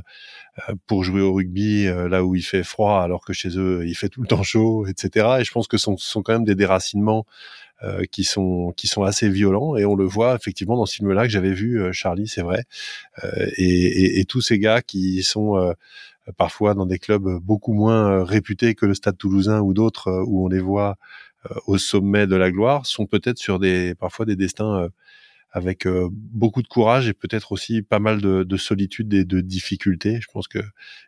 euh, 0.68 0.74
pour 0.86 1.04
jouer 1.04 1.20
au 1.20 1.34
rugby 1.34 1.86
là 1.86 2.24
où 2.24 2.34
il 2.34 2.42
fait 2.42 2.62
froid 2.64 3.00
alors 3.02 3.24
que 3.24 3.32
chez 3.32 3.58
eux 3.58 3.82
il 3.86 3.94
fait 3.94 4.08
tout 4.08 4.22
le 4.22 4.28
temps 4.28 4.42
chaud, 4.42 4.86
etc. 4.86 5.38
Et 5.40 5.44
je 5.44 5.52
pense 5.52 5.68
que 5.68 5.76
ce 5.78 5.84
sont, 5.84 5.96
sont 5.96 6.22
quand 6.22 6.32
même 6.32 6.44
des 6.44 6.54
déracinements 6.54 7.26
qui 8.10 8.24
sont 8.24 8.72
qui 8.76 8.86
sont 8.86 9.02
assez 9.02 9.28
violents 9.28 9.76
et 9.76 9.84
on 9.84 9.94
le 9.96 10.04
voit 10.06 10.34
effectivement 10.34 10.76
dans 10.76 10.86
ce 10.86 10.96
film-là 10.96 11.24
que 11.24 11.28
j'avais 11.30 11.52
vu 11.52 11.80
euh, 11.80 11.92
Charlie, 11.92 12.26
c'est 12.28 12.42
vrai, 12.42 12.64
Euh, 13.24 13.46
et, 13.56 13.64
et, 13.66 14.20
et 14.20 14.24
tous 14.24 14.40
ces 14.40 14.58
gars 14.58 14.82
qui 14.82 15.22
sont 15.22 15.56
euh, 15.56 15.72
parfois 16.36 16.74
dans 16.74 16.86
des 16.86 16.98
clubs 16.98 17.40
beaucoup 17.42 17.72
moins 17.72 18.10
euh, 18.10 18.24
réputés 18.24 18.74
que 18.74 18.86
le 18.86 18.94
Stade 18.94 19.16
Toulousain 19.16 19.60
ou 19.60 19.74
d'autres 19.74 20.08
euh, 20.08 20.24
où 20.26 20.44
on 20.44 20.48
les 20.48 20.60
voit 20.60 20.96
euh, 21.50 21.54
au 21.66 21.78
sommet 21.78 22.26
de 22.26 22.36
la 22.36 22.50
gloire 22.50 22.86
sont 22.86 23.06
peut-être 23.06 23.38
sur 23.38 23.58
des 23.58 23.94
parfois 23.94 24.26
des 24.26 24.36
destins 24.36 24.82
euh, 24.82 24.88
avec 25.52 25.88
beaucoup 26.12 26.60
de 26.60 26.68
courage 26.68 27.08
et 27.08 27.14
peut-être 27.14 27.52
aussi 27.52 27.80
pas 27.80 27.98
mal 27.98 28.20
de, 28.20 28.42
de, 28.42 28.56
solitude 28.58 29.14
et 29.14 29.24
de 29.24 29.40
difficultés. 29.40 30.20
Je 30.20 30.26
pense 30.30 30.48
que 30.48 30.58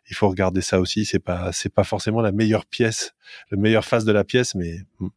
il 0.09 0.15
faut 0.15 0.27
regarder 0.27 0.61
ça 0.61 0.79
aussi. 0.79 1.05
C'est 1.05 1.19
pas 1.19 1.51
c'est 1.51 1.71
pas 1.71 1.83
forcément 1.83 2.21
la 2.21 2.31
meilleure 2.31 2.65
pièce, 2.65 3.13
la 3.51 3.57
meilleure 3.59 3.85
phase 3.85 4.05
de 4.05 4.11
la 4.11 4.23
pièce, 4.23 4.55
mais 4.55 4.79
hmm. 4.99 5.09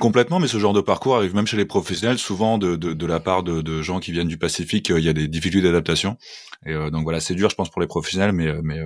Complètement, 0.00 0.40
mais 0.40 0.48
ce 0.48 0.56
genre 0.56 0.72
de 0.72 0.80
parcours 0.80 1.16
arrive 1.16 1.34
même 1.34 1.46
chez 1.46 1.58
les 1.58 1.66
professionnels, 1.66 2.16
souvent 2.16 2.56
de, 2.56 2.74
de, 2.74 2.94
de 2.94 3.06
la 3.06 3.20
part 3.20 3.42
de, 3.42 3.60
de, 3.60 3.82
gens 3.82 4.00
qui 4.00 4.12
viennent 4.12 4.28
du 4.28 4.38
Pacifique. 4.38 4.90
Euh, 4.90 4.98
il 4.98 5.04
y 5.04 5.10
a 5.10 5.12
des 5.12 5.28
difficultés 5.28 5.66
d'adaptation, 5.66 6.16
et 6.64 6.72
euh, 6.72 6.88
donc 6.88 7.02
voilà, 7.02 7.20
c'est 7.20 7.34
dur, 7.34 7.50
je 7.50 7.54
pense, 7.54 7.68
pour 7.68 7.82
les 7.82 7.86
professionnels, 7.86 8.32
mais 8.32 8.46
euh, 8.46 8.62
mais 8.64 8.80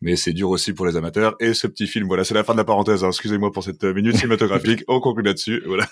mais 0.00 0.16
c'est 0.16 0.32
dur 0.32 0.48
aussi 0.48 0.72
pour 0.72 0.86
les 0.86 0.96
amateurs. 0.96 1.36
Et 1.38 1.52
ce 1.52 1.66
petit 1.66 1.86
film, 1.86 2.06
voilà, 2.06 2.24
c'est 2.24 2.32
la 2.32 2.44
fin 2.44 2.54
de 2.54 2.58
la 2.58 2.64
parenthèse. 2.64 3.04
Hein. 3.04 3.08
Excusez-moi 3.08 3.52
pour 3.52 3.62
cette 3.62 3.84
minute 3.84 4.16
cinématographique. 4.16 4.84
On 4.88 5.00
conclut 5.00 5.22
là-dessus, 5.22 5.62
voilà. 5.66 5.86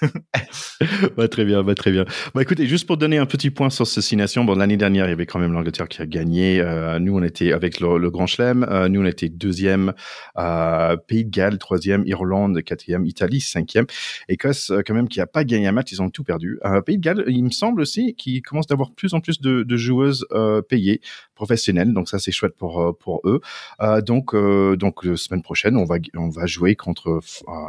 bah, 1.18 1.28
très 1.28 1.44
bien, 1.44 1.62
bah, 1.62 1.74
très 1.74 1.90
bien. 1.90 2.06
Bah 2.34 2.40
écoutez, 2.40 2.66
juste 2.66 2.86
pour 2.86 2.96
donner 2.96 3.18
un 3.18 3.26
petit 3.26 3.50
point 3.50 3.68
sur 3.68 3.86
ces 3.86 4.00
six 4.00 4.16
bon 4.16 4.54
l'année 4.54 4.78
dernière, 4.78 5.04
il 5.04 5.10
y 5.10 5.12
avait 5.12 5.26
quand 5.26 5.38
même 5.38 5.52
l'Angleterre 5.52 5.86
qui 5.86 6.00
a 6.00 6.06
gagné. 6.06 6.64
nous, 6.98 7.14
on 7.14 7.22
était 7.22 7.52
avec 7.52 7.78
le, 7.78 8.10
Grand 8.10 8.26
Chelem. 8.26 8.66
nous, 8.88 9.02
on 9.02 9.06
était 9.06 9.28
deuxième. 9.28 9.92
Pays 10.34 11.26
de 11.26 11.30
Galles, 11.30 11.58
troisième. 11.58 12.04
Irlande, 12.06 12.62
quatrième. 12.62 13.04
Italie, 13.04 13.42
cinquième. 13.42 13.84
Écosse, 14.30 14.70
euh, 14.70 14.82
quand 14.86 14.94
même, 14.94 15.08
qui 15.08 15.20
a 15.20 15.26
pas 15.26 15.44
gagné 15.44 15.66
un 15.66 15.72
match, 15.72 15.90
ils 15.90 16.00
ont 16.00 16.08
tout 16.08 16.22
perdu. 16.24 16.58
Un 16.62 16.80
Pays 16.82 16.98
de 16.98 17.02
Galles, 17.02 17.24
il 17.26 17.44
me 17.44 17.50
semble 17.50 17.80
aussi 17.80 18.14
qu'il 18.14 18.40
commence 18.42 18.66
d'avoir 18.68 18.92
plus 18.92 19.12
en 19.12 19.20
plus 19.20 19.40
de, 19.40 19.76
joueuses 19.76 20.26
euh, 20.32 20.62
payées 20.62 21.00
professionnelles, 21.34 21.92
donc 21.92 22.08
ça 22.08 22.18
c'est 22.18 22.32
chouette 22.32 22.54
pour 22.56 22.80
euh, 22.80 22.92
pour 22.92 23.22
eux. 23.24 23.40
donc 24.02 24.34
donc 24.76 25.04
la 25.04 25.16
semaine 25.16 25.42
prochaine, 25.42 25.76
on 25.76 25.84
va 25.84 25.96
on 26.16 26.28
va 26.28 26.46
jouer 26.46 26.76
contre 26.76 27.20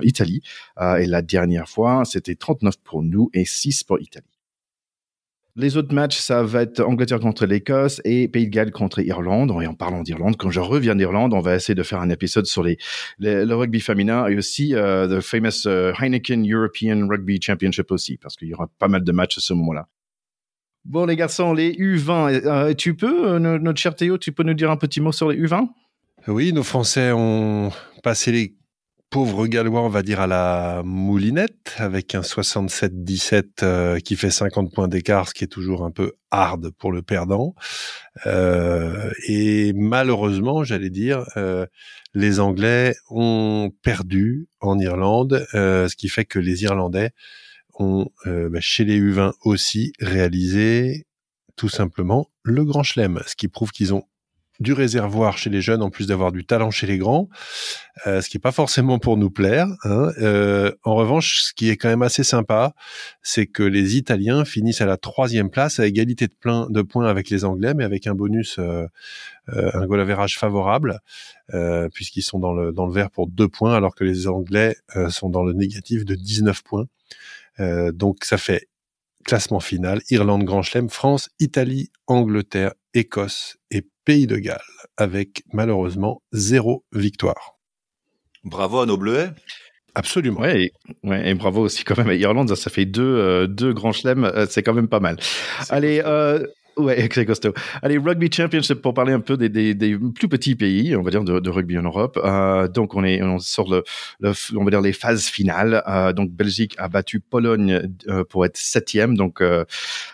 Italie 0.01 0.41
et 0.80 1.06
la 1.06 1.22
dernière 1.22 1.70
fois, 1.70 2.03
c'était 2.06 2.36
39 2.36 2.75
pour 2.84 3.01
nous 3.01 3.30
et 3.34 3.46
6 3.46 3.84
pour 3.84 4.00
Italie. 4.00 4.31
Les 5.58 5.75
autres 5.75 5.93
matchs, 5.93 6.17
ça 6.17 6.43
va 6.43 6.62
être 6.62 6.81
Angleterre 6.81 7.20
contre 7.20 7.46
l'Écosse 7.46 8.01
et 8.05 8.29
Pays 8.29 8.46
de 8.46 8.51
Galles 8.51 8.72
contre 8.72 9.00
Irlande. 9.01 9.51
Et 9.62 9.67
en 9.67 9.74
parlant 9.74 10.01
d'Irlande, 10.01 10.38
quand 10.38 10.50
je 10.50 10.62
reviens 10.62 10.96
d'Irlande, 10.96 11.34
on 11.34 11.41
va 11.41 11.55
essayer 11.55 11.75
de 11.75 11.84
faire 11.84 12.00
un 12.00 12.10
épisode 12.10 12.46
sur 12.46 12.63
les, 12.63 12.77
le 13.20 13.53
rugby 13.53 13.81
féminin 13.81 14.27
et 14.27 14.38
aussi 14.38 14.74
euh, 14.75 15.20
the 15.20 15.22
famous 15.22 15.67
euh, 15.67 15.93
Heineken 16.00 16.50
European 16.50 17.08
Rugby 17.10 17.39
Championship 17.41 17.91
aussi, 17.91 18.17
parce 18.17 18.38
qu'il 18.38 18.48
y 18.48 18.53
aura 18.53 18.70
pas 18.79 18.88
mal 18.88 19.03
de 19.03 19.12
matchs 19.12 19.38
à 19.38 19.41
ce 19.41 19.53
moment-là. 19.53 19.88
Bon, 20.86 21.05
les 21.05 21.17
garçons, 21.17 21.53
les 21.53 21.74
U20, 21.74 22.46
euh, 22.46 22.74
tu 22.74 22.96
peux, 22.96 23.38
notre 23.38 23.79
cher 23.79 23.93
Théo, 23.93 24.17
tu 24.17 24.31
peux 24.31 24.43
nous 24.43 24.53
dire 24.53 24.72
un 24.72 24.77
petit 24.77 25.01
mot 25.01 25.12
sur 25.12 25.29
les 25.29 25.38
U20 25.38 25.67
Oui, 26.27 26.53
nos 26.53 26.63
Français 26.63 27.12
ont 27.12 27.72
passé 28.03 28.31
les 28.31 28.55
pauvre 29.12 29.46
gallois, 29.46 29.82
on 29.82 29.89
va 29.89 30.03
dire, 30.03 30.22
à 30.22 30.25
la 30.25 30.82
moulinette, 30.86 31.75
avec 31.77 32.15
un 32.15 32.22
67-17 32.22 33.44
euh, 33.62 34.00
qui 34.00 34.15
fait 34.15 34.32
50 34.32 34.74
points 34.74 34.88
d'écart, 34.88 35.27
ce 35.27 35.34
qui 35.34 35.44
est 35.44 35.48
toujours 35.48 35.84
un 35.84 35.91
peu 35.91 36.13
hard 36.32 36.72
pour 36.72 36.94
le 36.94 37.01
perdant. 37.01 37.53
Euh, 38.25 39.12
et 39.27 39.74
malheureusement, 39.74 40.63
j'allais 40.63 40.89
dire, 40.89 41.25
euh, 41.36 41.65
les 42.13 42.39
Anglais 42.39 42.96
ont 43.10 43.72
perdu 43.84 44.48
en 44.62 44.80
Irlande, 44.80 45.46
ce 45.51 45.96
qui 45.96 46.08
fait 46.08 46.25
que 46.25 46.39
les 46.39 46.63
Irlandais 46.63 47.12
ont, 47.77 48.08
bah, 48.25 48.62
chez 48.62 48.86
les 48.86 49.00
U20 49.00 49.34
aussi, 49.44 49.91
réalisé 50.00 51.06
tout 51.58 51.70
simplement 51.70 52.30
le 52.44 52.63
Grand 52.63 52.84
Chelem, 52.84 53.22
ce 53.27 53.36
qui 53.36 53.50
prouve 53.50 53.72
qu'ils 53.72 53.94
ont 53.94 54.06
du 54.62 54.74
réservoir 54.74 55.38
chez 55.38 55.50
les 55.50 55.60
jeunes 55.60 55.82
en 55.82 55.89
plus 55.89 56.08
d'avoir 56.08 56.32
du 56.32 56.46
talent 56.46 56.70
chez 56.70 56.86
les 56.86 56.98
grands, 56.98 57.30
euh, 58.06 58.22
ce 58.22 58.30
qui 58.30 58.38
est 58.38 58.41
pas 58.41 58.51
forcément 58.51 59.00
pour 59.00 59.18
nous 59.18 59.32
plaire. 59.32 59.68
Hein. 59.84 60.12
Euh, 60.20 60.72
en 60.84 60.96
revanche, 60.96 61.41
ce 61.41 61.53
qui 61.53 61.70
est 61.70 61.77
quand 61.77 61.89
même 61.89 62.03
assez 62.03 62.24
sympa, 62.24 62.74
c'est 63.24 63.48
que 63.48 63.63
les 63.63 63.98
Italiens 63.98 64.46
finissent 64.46 64.82
à 64.82 64.86
la 64.86 64.98
troisième 64.98 65.50
place 65.50 65.80
à 65.80 65.88
égalité 65.88 66.27
de, 66.27 66.36
plein, 66.39 66.68
de 66.70 66.82
points 66.84 67.08
avec 67.08 67.30
les 67.30 67.44
Anglais, 67.44 67.74
mais 67.74 67.84
avec 67.84 68.06
un 68.06 68.13
bonus, 68.13 68.60
euh, 68.60 68.86
un 69.48 69.86
goal 69.88 70.00
average 70.00 70.38
favorable, 70.38 71.00
puisqu'ils 71.94 72.22
sont 72.22 72.39
dans 72.39 72.53
le, 72.53 72.72
dans 72.72 72.86
le 72.86 72.94
vert 72.94 73.10
pour 73.12 73.27
deux 73.27 73.50
points, 73.50 73.74
alors 73.75 73.96
que 73.96 74.06
les 74.06 74.27
Anglais 74.27 74.77
sont 75.10 75.30
dans 75.30 75.44
le 75.44 75.51
négatif 75.51 76.06
de 76.06 76.15
19 76.15 76.63
points. 76.63 76.86
donc 77.91 78.24
ça 78.24 78.38
fait 78.38 78.70
classement 79.25 79.60
final, 79.60 80.01
Irlande, 80.10 80.44
Grand 80.44 80.62
Chelem, 80.62 80.89
France, 80.89 81.30
Italie, 81.39 81.91
Angleterre, 82.08 82.74
Écosse 82.94 83.58
et 83.70 83.86
Pays 84.12 84.27
de 84.27 84.36
Galles, 84.36 84.60
avec 84.98 85.41
malheureusement 85.53 86.22
zéro 86.34 86.84
victoire. 86.91 87.56
Bravo 88.44 88.82
à 88.82 88.86
nos 88.86 88.98
Bleuets. 88.98 89.30
Absolument. 89.96 90.41
Ouais 90.41 90.70
et, 91.06 91.34
bravo 91.34 91.62
aussi 91.62 91.86
quand 91.86 91.98
même 91.98 92.10
à 92.10 92.15
Irlande, 92.15 92.53
ça 92.56 92.70
fait 92.70 92.84
deux, 92.84 93.03
euh, 93.03 93.48
deux 93.48 93.72
grands 93.72 93.94
chelems, 93.94 94.25
euh, 94.25 94.46
c'est 94.50 94.63
quand 94.63 94.74
même 94.74 94.89
pas 94.89 95.00
mal. 95.00 95.15
Allez, 95.70 96.01
euh, 96.06 96.46
Ouais, 96.82 97.08
c'est 97.14 97.26
costaud. 97.26 97.54
Allez, 97.82 97.98
Rugby 97.98 98.30
Championship 98.32 98.82
pour 98.82 98.94
parler 98.94 99.14
un 99.14 99.20
peu 99.20 99.38
des, 99.38 99.50
des, 99.50 99.74
des 99.74 99.98
plus 99.98 100.28
petits 100.28 100.56
pays, 100.56 100.96
on 100.96 101.02
va 101.02 101.12
dire, 101.12 101.24
de, 101.24 101.40
de 101.40 101.50
rugby 101.50 101.78
en 101.78 101.84
Europe. 101.84 102.20
Euh, 102.24 102.68
donc, 102.68 102.96
on 102.96 103.04
est 103.04 103.22
on 103.22 103.40
sur 103.40 103.70
le, 103.70 103.84
le, 104.20 104.32
on 104.56 104.64
va 104.64 104.72
dire 104.72 104.82
les 104.82 104.94
phases 104.94 105.26
finales. 105.26 105.84
Euh, 105.88 106.14
donc, 106.14 106.32
Belgique 106.32 106.76
a 106.78 106.88
battu 106.88 107.20
Pologne 107.20 107.90
euh, 108.08 108.24
pour 108.24 108.46
être 108.46 108.58
septième. 108.58 109.16
Donc, 109.16 109.42
euh, 109.42 109.66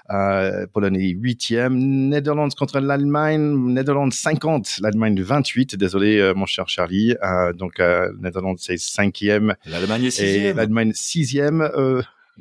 euh, 0.09 0.65
Pologne 0.73 0.95
est 0.95 1.09
huitième. 1.09 1.77
Netherlands 1.77 2.49
contre 2.57 2.79
l'Allemagne. 2.79 3.73
Netherlands 3.73 4.11
50, 4.11 4.79
l'Allemagne 4.81 5.21
28. 5.21 5.75
Désolé, 5.75 6.17
euh, 6.19 6.33
mon 6.33 6.45
cher 6.45 6.67
Charlie. 6.67 7.15
donc, 7.55 7.79
Netherlands 8.19 8.55
c'est 8.57 8.77
cinquième. 8.77 9.55
L'Allemagne 9.65 10.05
est 10.05 10.11
sixième. 10.11 10.57
L'Allemagne 10.57 10.91
sixième. 10.93 11.69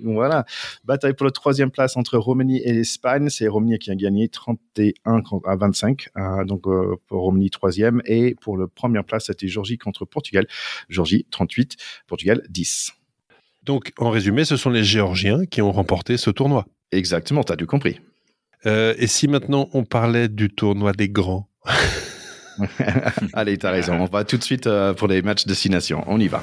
Voilà, 0.02 0.44
bataille 0.84 1.14
pour 1.14 1.24
la 1.24 1.32
troisième 1.32 1.70
place 1.70 1.96
entre 1.96 2.18
Roumanie 2.18 2.60
et 2.64 2.72
l'Espagne. 2.72 3.28
C'est 3.28 3.48
Roumanie 3.48 3.78
qui 3.78 3.90
a 3.90 3.94
gagné 3.94 4.28
31 4.28 5.22
à 5.44 5.56
25, 5.56 6.08
euh, 6.16 6.44
donc 6.44 6.66
euh, 6.66 6.96
pour 7.06 7.22
Roumanie 7.22 7.50
troisième. 7.50 8.02
Et 8.04 8.34
pour 8.40 8.58
la 8.58 8.66
première 8.66 9.04
place, 9.04 9.26
c'était 9.26 9.48
Georgie 9.48 9.78
contre 9.78 10.04
Portugal. 10.04 10.46
Georgie 10.88 11.26
38, 11.30 11.76
Portugal 12.06 12.42
10. 12.48 12.92
Donc, 13.62 13.92
en 13.98 14.10
résumé, 14.10 14.44
ce 14.44 14.56
sont 14.56 14.70
les 14.70 14.84
Géorgiens 14.84 15.44
qui 15.46 15.60
ont 15.62 15.72
remporté 15.72 16.16
ce 16.16 16.30
tournoi. 16.30 16.66
Exactement, 16.92 17.42
tu 17.42 17.52
as 17.52 17.56
tout 17.56 17.66
compris. 17.66 18.00
Euh, 18.64 18.94
et 18.98 19.06
si 19.06 19.28
maintenant 19.28 19.68
on 19.72 19.84
parlait 19.84 20.28
du 20.28 20.50
tournoi 20.50 20.92
des 20.92 21.08
grands? 21.08 21.48
Allez, 23.32 23.58
tu 23.58 23.66
as 23.66 23.70
raison. 23.70 23.94
On 23.94 24.06
va 24.06 24.24
tout 24.24 24.36
de 24.36 24.44
suite 24.44 24.68
pour 24.96 25.08
les 25.08 25.22
matchs 25.22 25.46
destination. 25.46 26.04
On 26.06 26.18
y 26.20 26.28
va. 26.28 26.42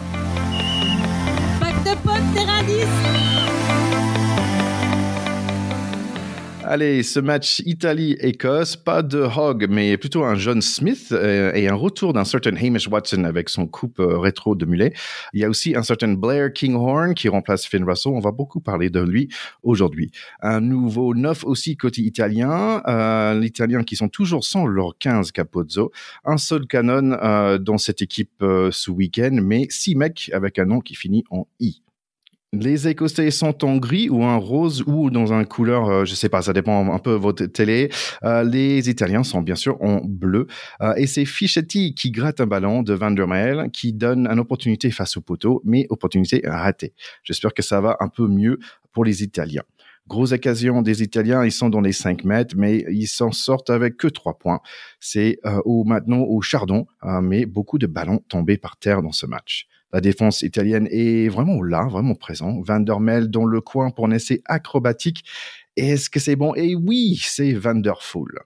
Allez, 6.74 7.04
ce 7.04 7.20
match 7.20 7.62
Italie-Écosse, 7.68 8.78
pas 8.78 9.04
de 9.04 9.20
Hogg, 9.20 9.68
mais 9.70 9.96
plutôt 9.96 10.24
un 10.24 10.34
John 10.34 10.60
Smith 10.60 11.10
euh, 11.12 11.54
et 11.54 11.68
un 11.68 11.76
retour 11.76 12.14
d'un 12.14 12.26
certain 12.26 12.56
Hamish 12.56 12.88
Watson 12.88 13.26
avec 13.26 13.50
son 13.50 13.68
coupe 13.68 14.00
euh, 14.00 14.18
rétro 14.18 14.56
de 14.56 14.66
mulet. 14.66 14.92
Il 15.34 15.42
y 15.42 15.44
a 15.44 15.50
aussi 15.50 15.76
un 15.76 15.84
certain 15.84 16.12
Blair 16.16 16.52
Kinghorn 16.52 17.14
qui 17.14 17.30
remplace 17.30 17.68
Finn 17.68 17.84
Russell. 17.84 18.14
On 18.16 18.20
va 18.20 18.32
beaucoup 18.32 18.60
parler 18.60 18.90
de 18.90 19.02
lui 19.02 19.30
aujourd'hui. 19.62 20.10
Un 20.42 20.62
nouveau 20.62 21.14
neuf 21.14 21.44
aussi 21.44 21.78
côté 21.78 22.02
italien, 22.02 22.82
euh, 22.88 23.40
l'italien 23.40 23.84
qui 23.84 23.96
sont 23.96 24.10
toujours 24.10 24.44
sans 24.44 24.66
leur 24.66 24.98
15 24.98 25.32
Capozzo. 25.32 25.92
Un 26.26 26.38
seul 26.38 26.66
canon 26.66 27.12
euh, 27.22 27.60
dans 27.60 27.78
cette 27.78 28.02
équipe 28.02 28.40
ce 28.40 28.90
week-end, 28.90 29.38
mais 29.44 29.68
six 29.70 29.94
mecs 29.94 30.32
avec 30.34 30.58
un 30.58 30.66
nom 30.66 30.80
qui 30.80 30.96
finit 30.96 31.24
en 31.30 31.46
I. 31.60 31.84
Les 32.56 32.88
Écossais 32.88 33.32
sont 33.32 33.66
en 33.66 33.78
gris 33.78 34.12
ou 34.12 34.24
en 34.24 34.40
rose 34.40 34.84
ou 34.86 35.10
dans 35.10 35.34
un 35.34 35.44
couleur, 35.44 35.90
euh, 35.90 36.06
je 36.06 36.14
sais 36.14 36.30
pas, 36.30 36.44
ça 36.44 36.54
dépend 36.54 36.94
un 36.94 37.00
peu 37.00 37.14
de 37.14 37.16
votre 37.16 37.46
télé. 37.46 37.90
Euh, 38.24 38.44
les 38.44 38.92
Italiens 38.92 39.24
sont 39.24 39.42
bien 39.42 39.56
sûr 39.56 39.82
en 39.82 40.02
bleu. 40.06 40.46
Euh, 40.80 40.94
et 40.96 41.08
c'est 41.08 41.26
Fischetti 41.26 41.96
qui 41.96 42.12
gratte 42.12 42.42
un 42.42 42.46
ballon 42.46 42.84
de 42.84 42.94
Van 42.94 43.10
der 43.10 43.28
Meel 43.28 43.72
qui 43.72 43.92
donne 43.92 44.28
une 44.28 44.38
opportunité 44.38 44.92
face 44.92 45.18
au 45.18 45.22
poteau, 45.22 45.64
mais 45.66 45.88
opportunité 45.90 46.44
ratée. 46.46 46.94
J'espère 47.24 47.56
que 47.56 47.64
ça 47.64 47.82
va 47.82 47.98
un 48.02 48.08
peu 48.08 48.28
mieux 48.28 48.60
pour 48.92 49.04
les 49.04 49.24
Italiens. 49.24 49.64
Grosse 50.08 50.34
occasion 50.34 50.84
des 50.84 51.02
Italiens, 51.02 51.44
ils 51.44 51.52
sont 51.52 51.70
dans 51.70 51.82
les 51.82 51.92
5 51.92 52.24
mètres, 52.24 52.54
mais 52.56 52.86
ils 52.92 53.08
s'en 53.08 53.32
sortent 53.32 53.72
avec 53.72 53.98
que 53.98 54.08
3 54.08 54.38
points. 54.38 54.60
C'est 55.00 55.40
au, 55.66 55.86
maintenant 55.86 56.20
au 56.20 56.42
chardon, 56.42 56.86
mais 57.22 57.48
beaucoup 57.48 57.80
de 57.80 57.88
ballons 57.88 58.22
tombés 58.28 58.58
par 58.58 58.78
terre 58.78 59.02
dans 59.02 59.14
ce 59.14 59.26
match. 59.26 59.66
La 59.94 60.02
défense 60.02 60.42
italienne 60.42 60.88
est 60.90 61.30
vraiment 61.30 61.62
là, 61.62 61.88
vraiment 61.88 62.16
présent. 62.16 62.60
Van 62.62 62.80
der 62.80 63.00
Mel 63.00 63.30
dans 63.30 63.46
le 63.46 63.62
coin 63.62 63.92
pour 63.92 64.08
un 64.08 64.12
essai 64.12 64.42
acrobatique. 64.46 65.24
Est-ce 65.78 66.10
que 66.10 66.20
c'est 66.20 66.36
bon? 66.36 66.56
Et 66.56 66.76
oui, 66.76 67.22
c'est 67.24 67.54
Vanderful. 67.54 68.40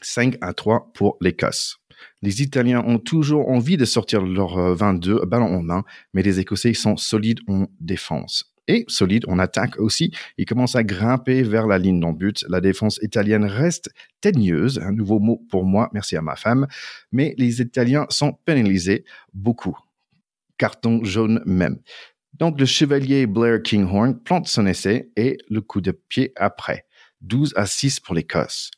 5 0.00 0.36
à 0.40 0.52
3 0.52 0.90
pour 0.92 1.16
l'Écosse. 1.20 1.78
Les 2.22 2.42
Italiens 2.42 2.82
ont 2.84 2.98
toujours 2.98 3.48
envie 3.50 3.76
de 3.76 3.84
sortir 3.84 4.20
leur 4.22 4.74
22 4.74 5.14
euh, 5.14 5.24
ballons 5.24 5.54
en 5.54 5.62
main, 5.62 5.84
mais 6.12 6.22
les 6.22 6.40
Écossais 6.40 6.74
sont 6.74 6.96
solides 6.96 7.40
en 7.46 7.66
défense. 7.78 8.52
Et 8.66 8.84
solides 8.88 9.26
en 9.28 9.38
attaque 9.38 9.78
aussi. 9.78 10.10
Ils 10.38 10.44
commencent 10.44 10.74
à 10.74 10.82
grimper 10.82 11.42
vers 11.42 11.68
la 11.68 11.78
ligne 11.78 12.00
d'en 12.00 12.12
but. 12.12 12.44
La 12.48 12.60
défense 12.60 12.98
italienne 13.00 13.44
reste 13.44 13.90
teigneuse, 14.20 14.80
un 14.80 14.92
nouveau 14.92 15.20
mot 15.20 15.40
pour 15.50 15.64
moi, 15.64 15.88
merci 15.92 16.16
à 16.16 16.22
ma 16.22 16.34
femme. 16.34 16.66
Mais 17.12 17.34
les 17.38 17.60
Italiens 17.60 18.06
sont 18.08 18.32
pénalisés 18.44 19.04
beaucoup 19.34 19.78
carton 20.58 21.04
jaune 21.04 21.42
même. 21.46 21.78
Donc 22.34 22.58
le 22.58 22.66
chevalier 22.66 23.26
Blair 23.26 23.62
Kinghorn 23.62 24.18
plante 24.22 24.48
son 24.48 24.66
essai 24.66 25.10
et 25.16 25.38
le 25.48 25.60
coup 25.60 25.80
de 25.80 25.92
pied 25.92 26.32
après. 26.36 26.86
12 27.20 27.54
à 27.56 27.66
6 27.66 28.00
pour 28.00 28.14
l'Écosse. 28.14 28.70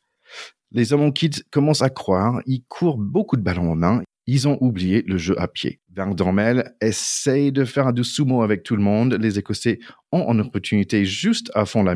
Les 0.73 0.89
Kids 1.15 1.43
commencent 1.51 1.83
à 1.83 1.91
croire, 1.91 2.41
ils 2.47 2.65
courent 2.65 2.99
beaucoup 2.99 3.37
de 3.37 3.43
ballons 3.43 3.73
en 3.73 3.77
main, 3.77 4.03
ils 4.27 4.49
ont 4.49 4.59
oublié 4.61 5.03
le 5.03 5.17
jeu 5.17 5.41
à 5.41 5.49
pied. 5.49 5.81
Van 5.95 6.09
Dormel 6.09 6.75
essaye 6.81 7.53
de 7.53 7.65
faire 7.65 7.87
un 7.87 7.93
du 7.93 8.05
sumo 8.05 8.43
avec 8.43 8.63
tout 8.63 8.77
le 8.77 8.83
monde. 8.83 9.15
Les 9.15 9.39
Écossais 9.39 9.79
ont 10.13 10.31
une 10.33 10.41
opportunité 10.41 11.05
juste 11.07 11.51
avant 11.55 11.83
la, 11.83 11.95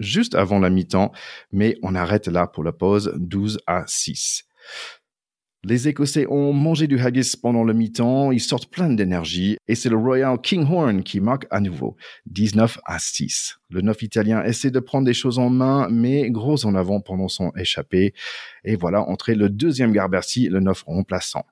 juste 0.00 0.34
avant 0.34 0.58
la 0.58 0.68
mi-temps, 0.68 1.12
mais 1.52 1.78
on 1.82 1.94
arrête 1.94 2.26
là 2.26 2.46
pour 2.46 2.64
la 2.64 2.72
pause 2.72 3.14
12 3.16 3.60
à 3.66 3.84
6. 3.86 4.44
Les 5.62 5.88
Écossais 5.88 6.26
ont 6.30 6.54
mangé 6.54 6.86
du 6.86 6.98
haggis 6.98 7.36
pendant 7.36 7.64
le 7.64 7.74
mi-temps, 7.74 8.32
ils 8.32 8.40
sortent 8.40 8.70
plein 8.70 8.88
d'énergie 8.88 9.58
et 9.68 9.74
c'est 9.74 9.90
le 9.90 9.96
Royal 9.96 10.40
Kinghorn 10.40 11.02
qui 11.02 11.20
marque 11.20 11.46
à 11.50 11.60
nouveau 11.60 11.96
19 12.26 12.78
à 12.86 12.98
6. 12.98 13.58
Le 13.68 13.82
9 13.82 14.02
italien 14.02 14.42
essaie 14.42 14.70
de 14.70 14.80
prendre 14.80 15.04
des 15.04 15.12
choses 15.12 15.38
en 15.38 15.50
main 15.50 15.86
mais 15.90 16.30
gros 16.30 16.64
en 16.64 16.74
avant 16.74 17.02
pendant 17.02 17.28
son 17.28 17.52
échappé 17.58 18.14
et 18.64 18.74
voilà 18.74 19.02
entré 19.02 19.34
le 19.34 19.50
deuxième 19.50 19.92
Garbercy, 19.92 20.48
le 20.48 20.60
9 20.60 20.82
remplaçant. 20.86 21.44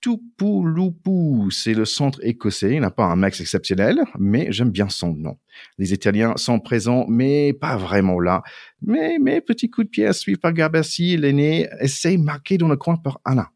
Tupulupu, 0.00 1.50
c'est 1.50 1.72
le 1.72 1.84
centre 1.84 2.18
écossais. 2.22 2.74
Il 2.74 2.80
n'a 2.80 2.90
pas 2.90 3.06
un 3.06 3.16
max 3.16 3.40
exceptionnel, 3.40 4.00
mais 4.18 4.52
j'aime 4.52 4.70
bien 4.70 4.88
son 4.88 5.14
nom. 5.14 5.38
Les 5.78 5.92
Italiens 5.94 6.34
sont 6.36 6.60
présents, 6.60 7.06
mais 7.08 7.54
pas 7.54 7.76
vraiment 7.76 8.20
là. 8.20 8.42
Mais, 8.82 9.18
mais 9.18 9.40
petit 9.40 9.70
coup 9.70 9.82
de 9.82 9.88
pied 9.88 10.06
à 10.06 10.12
suivre 10.12 10.40
par 10.40 10.52
Garbassi, 10.52 11.16
l'aîné 11.16 11.68
essaye 11.80 12.18
marquer 12.18 12.58
dans 12.58 12.68
le 12.68 12.76
coin 12.76 12.96
par 12.96 13.20
Anna. 13.24 13.50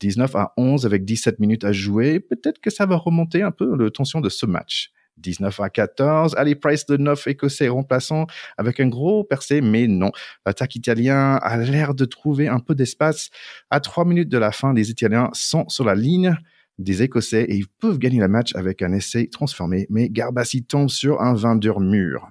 19 0.00 0.34
à 0.36 0.54
11 0.56 0.86
avec 0.86 1.04
17 1.04 1.38
minutes 1.38 1.64
à 1.64 1.72
jouer. 1.72 2.20
Peut-être 2.20 2.60
que 2.60 2.70
ça 2.70 2.86
va 2.86 2.96
remonter 2.96 3.42
un 3.42 3.50
peu 3.50 3.76
le 3.76 3.90
tension 3.90 4.20
de 4.20 4.30
ce 4.30 4.46
match. 4.46 4.92
19 5.18 5.60
à 5.60 5.70
14. 5.70 6.34
Ali 6.36 6.54
Price, 6.54 6.86
de 6.86 6.96
9 6.96 7.26
écossais 7.26 7.68
remplaçant 7.68 8.26
avec 8.56 8.80
un 8.80 8.88
gros 8.88 9.24
percé, 9.24 9.60
mais 9.60 9.86
non. 9.86 10.12
L'attaque 10.46 10.76
italien 10.76 11.36
a 11.36 11.56
l'air 11.58 11.94
de 11.94 12.04
trouver 12.04 12.48
un 12.48 12.60
peu 12.60 12.74
d'espace. 12.74 13.30
À 13.70 13.80
3 13.80 14.04
minutes 14.04 14.28
de 14.28 14.38
la 14.38 14.52
fin, 14.52 14.72
les 14.74 14.90
Italiens 14.90 15.30
sont 15.32 15.68
sur 15.68 15.84
la 15.84 15.94
ligne 15.94 16.36
des 16.78 17.02
Écossais 17.02 17.44
et 17.44 17.54
ils 17.54 17.68
peuvent 17.68 17.98
gagner 17.98 18.20
le 18.20 18.28
match 18.28 18.54
avec 18.54 18.82
un 18.82 18.92
essai 18.92 19.28
transformé, 19.28 19.86
mais 19.90 20.08
Garbassi 20.08 20.64
tombe 20.64 20.88
sur 20.88 21.20
un 21.20 21.34
vendeur 21.34 21.80
mur. 21.80 22.28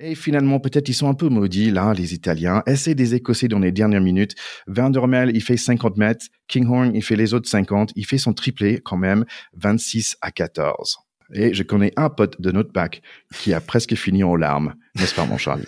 Et 0.00 0.14
finalement, 0.14 0.60
peut-être 0.60 0.88
ils 0.88 0.94
sont 0.94 1.08
un 1.08 1.14
peu 1.14 1.28
maudits, 1.28 1.72
là, 1.72 1.92
les 1.92 2.14
Italiens. 2.14 2.62
Essai 2.66 2.94
des 2.94 3.16
Écossais 3.16 3.48
dans 3.48 3.58
les 3.58 3.72
dernières 3.72 4.00
minutes. 4.00 4.36
Vandermel, 4.68 5.32
il 5.34 5.42
fait 5.42 5.56
50 5.56 5.96
mètres. 5.96 6.26
Kinghorn, 6.46 6.94
il 6.94 7.02
fait 7.02 7.16
les 7.16 7.34
autres 7.34 7.48
50. 7.48 7.90
Il 7.96 8.06
fait 8.06 8.18
son 8.18 8.32
triplé 8.32 8.80
quand 8.84 8.96
même, 8.96 9.24
26 9.54 10.16
à 10.20 10.30
14. 10.30 11.07
Et 11.34 11.52
je 11.52 11.62
connais 11.62 11.92
un 11.96 12.08
pote 12.08 12.40
de 12.40 12.50
notre 12.50 12.72
bac 12.72 13.02
qui 13.34 13.52
a 13.52 13.60
presque 13.60 13.94
fini 13.94 14.24
en 14.24 14.34
larmes, 14.34 14.74
n'est-ce 14.94 15.14
pas, 15.14 15.26
mon 15.26 15.36
Charles 15.36 15.64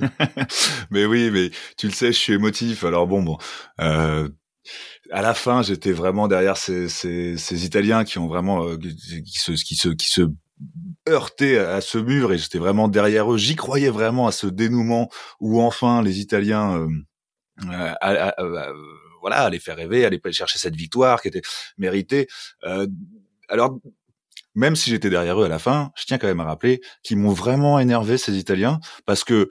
Mais 0.91 1.05
oui, 1.05 1.31
mais 1.31 1.51
tu 1.77 1.87
le 1.87 1.93
sais, 1.93 2.13
je 2.13 2.19
suis 2.19 2.33
émotif. 2.33 2.85
Alors 2.85 3.07
bon, 3.07 3.23
bon. 3.23 3.37
Euh, 3.81 4.29
à 5.11 5.23
la 5.23 5.35
fin, 5.35 5.63
j'étais 5.63 5.93
vraiment 5.93 6.29
derrière 6.29 6.57
ces, 6.57 6.89
ces, 6.89 7.37
ces, 7.37 7.65
Italiens 7.65 8.05
qui 8.05 8.19
ont 8.19 8.29
vraiment 8.29 8.65
euh, 8.65 8.77
qui 8.77 9.39
se 9.39 9.53
qui 9.53 9.75
se 9.75 9.89
qui 9.89 10.09
se 10.09 10.23
heurtaient 11.09 11.59
à 11.59 11.81
ce 11.81 11.99
mur 11.99 12.33
et 12.33 12.39
j'étais 12.39 12.59
vraiment 12.59 12.89
derrière 12.89 13.33
eux. 13.33 13.39
J'y 13.39 13.57
croyais 13.57 13.91
vraiment 13.91 14.27
à 14.27 14.33
ce 14.33 14.47
dénouement 14.47 15.09
où 15.41 15.61
enfin 15.61 16.03
les 16.03 16.21
Italiens 16.21 16.77
euh, 16.77 17.95
euh 18.05 18.73
voilà 19.21 19.43
allaient 19.43 19.59
faire 19.59 19.77
rêver, 19.77 20.05
allaient 20.05 20.21
chercher 20.31 20.59
cette 20.59 20.77
victoire 20.77 21.21
qui 21.21 21.29
était 21.29 21.43
méritée. 21.77 22.27
Euh, 22.65 22.87
alors 23.49 23.79
même 24.61 24.77
si 24.77 24.91
j'étais 24.91 25.09
derrière 25.09 25.41
eux 25.41 25.47
à 25.47 25.49
la 25.49 25.59
fin, 25.59 25.91
je 25.97 26.05
tiens 26.05 26.19
quand 26.19 26.27
même 26.27 26.41
à 26.41 26.45
rappeler 26.45 26.83
qu'ils 27.03 27.17
m'ont 27.17 27.33
vraiment 27.33 27.81
énervé 27.81 28.19
ces 28.19 28.37
Italiens 28.37 28.79
parce 29.07 29.25
que 29.25 29.49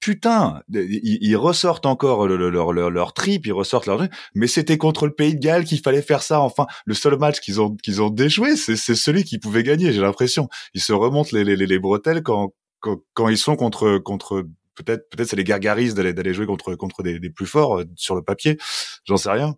putain, 0.00 0.62
ils, 0.68 1.36
ressortent 1.36 1.86
encore 1.86 2.26
leur, 2.26 2.72
leur, 2.72 2.90
leur, 2.90 3.12
trip, 3.12 3.46
ils 3.46 3.52
ressortent 3.52 3.86
leur 3.86 4.04
mais 4.34 4.48
c'était 4.48 4.76
contre 4.76 5.06
le 5.06 5.14
Pays 5.14 5.36
de 5.36 5.40
Galles 5.40 5.64
qu'il 5.64 5.78
fallait 5.80 6.02
faire 6.02 6.22
ça. 6.22 6.40
Enfin, 6.40 6.66
le 6.86 6.94
seul 6.94 7.16
match 7.18 7.38
qu'ils 7.38 7.60
ont 7.60 7.76
qu'ils 7.76 8.02
ont 8.02 8.10
déjoué, 8.10 8.56
c'est 8.56 8.76
celui 8.76 9.22
qui 9.22 9.38
pouvait 9.38 9.62
gagner. 9.62 9.92
J'ai 9.92 10.00
l'impression. 10.00 10.48
Ils 10.74 10.80
se 10.80 10.92
remontent 10.92 11.30
les, 11.32 11.44
les, 11.44 11.56
les 11.56 11.78
bretelles 11.78 12.22
quand, 12.24 12.52
quand, 12.80 13.28
ils 13.28 13.38
sont 13.38 13.54
contre 13.54 13.98
contre 13.98 14.44
peut-être 14.74 15.08
peut-être 15.10 15.28
c'est 15.28 15.36
les 15.36 15.44
gargaristes 15.44 15.96
d'aller 15.96 16.14
d'aller 16.14 16.34
jouer 16.34 16.46
contre 16.46 16.74
contre 16.74 17.02
des, 17.04 17.20
des 17.20 17.30
plus 17.30 17.46
forts 17.46 17.78
euh, 17.78 17.84
sur 17.96 18.16
le 18.16 18.22
papier. 18.22 18.56
J'en 19.04 19.16
sais 19.16 19.30
rien. 19.30 19.54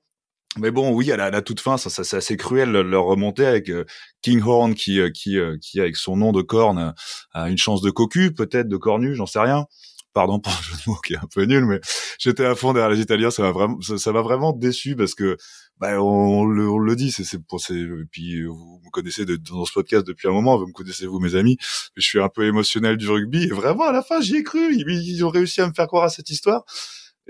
Mais 0.58 0.72
bon, 0.72 0.92
oui, 0.92 1.12
à 1.12 1.16
la, 1.16 1.26
à 1.26 1.30
la 1.30 1.42
toute 1.42 1.60
fin, 1.60 1.76
ça, 1.76 1.90
ça 1.90 2.02
c'est 2.02 2.16
assez 2.16 2.36
cruel 2.36 2.72
leur 2.72 3.04
remonter 3.04 3.46
avec 3.46 3.70
euh, 3.70 3.84
Kinghorn 4.22 4.74
qui, 4.74 4.98
euh, 4.98 5.10
qui, 5.10 5.38
euh, 5.38 5.56
qui, 5.60 5.80
avec 5.80 5.94
son 5.96 6.16
nom 6.16 6.32
de 6.32 6.42
corne, 6.42 6.92
a 7.32 7.50
une 7.50 7.58
chance 7.58 7.82
de 7.82 7.90
cocu, 7.90 8.32
peut-être 8.34 8.68
de 8.68 8.76
cornu, 8.76 9.14
j'en 9.14 9.26
sais 9.26 9.38
rien. 9.38 9.66
Pardon 10.12 10.40
pour 10.40 10.52
le 10.52 10.76
jeu 10.92 10.92
qui 11.06 11.12
est 11.12 11.18
un 11.18 11.28
peu 11.32 11.44
nul, 11.44 11.66
mais 11.66 11.80
j'étais 12.18 12.44
à 12.44 12.56
fond 12.56 12.72
derrière 12.72 12.90
les 12.90 13.00
Italiens. 13.00 13.30
Ça 13.30 13.42
m'a 13.42 13.52
vraiment, 13.52 13.80
ça 13.80 14.12
m'a 14.12 14.22
vraiment 14.22 14.52
déçu 14.52 14.96
parce 14.96 15.14
que, 15.14 15.36
bah, 15.78 16.02
on, 16.02 16.44
le, 16.44 16.68
on 16.68 16.78
le 16.78 16.96
dit, 16.96 17.12
c'est, 17.12 17.22
c'est 17.22 17.38
pour 17.38 17.60
ces, 17.60 17.86
puis 18.10 18.42
vous 18.44 18.80
me 18.84 18.90
connaissez 18.90 19.24
de, 19.24 19.36
dans 19.36 19.64
ce 19.64 19.72
podcast 19.72 20.04
depuis 20.04 20.26
un 20.26 20.32
moment, 20.32 20.58
vous 20.58 20.66
me 20.66 20.72
connaissez 20.72 21.06
vous, 21.06 21.20
mes 21.20 21.36
amis. 21.36 21.58
Je 21.94 22.02
suis 22.02 22.20
un 22.20 22.28
peu 22.28 22.44
émotionnel 22.44 22.96
du 22.96 23.08
rugby 23.08 23.44
et 23.44 23.50
vraiment 23.50 23.84
à 23.84 23.92
la 23.92 24.02
fin, 24.02 24.20
j'y 24.20 24.38
ai 24.38 24.42
cru. 24.42 24.74
Ils 24.74 25.24
ont 25.24 25.30
réussi 25.30 25.60
à 25.60 25.68
me 25.68 25.72
faire 25.72 25.86
croire 25.86 26.02
à 26.04 26.10
cette 26.10 26.28
histoire. 26.28 26.64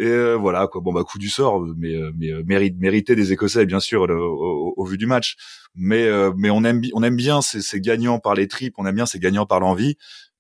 Et 0.01 0.07
euh, 0.07 0.35
voilà 0.35 0.67
quoi. 0.67 0.81
Bon 0.81 0.95
bah 0.95 1.05
coup 1.05 1.19
du 1.19 1.29
sort, 1.29 1.63
mais 1.77 1.95
euh, 1.95 2.11
euh, 2.23 2.43
mérite 2.47 2.79
mérité 2.79 3.15
des 3.15 3.33
Écossais 3.33 3.67
bien 3.67 3.81
sûr 3.81 4.09
au, 4.09 4.85
vu 4.87 4.97
du 4.97 5.05
match. 5.05 5.37
Mais 5.75 6.11
on 6.11 6.65
aime 6.65 7.17
bien 7.17 7.43
ces, 7.43 7.61
ces 7.61 7.83
gagnants 7.83 8.19
par 8.19 8.35
les 8.35 8.49
tripes, 8.49 8.75
on 8.79 8.87
aime 8.87 8.95
bien 8.95 9.05
ces 9.05 9.19
gagnants 9.19 9.45
par 9.45 9.61
l'envie. 9.61 9.99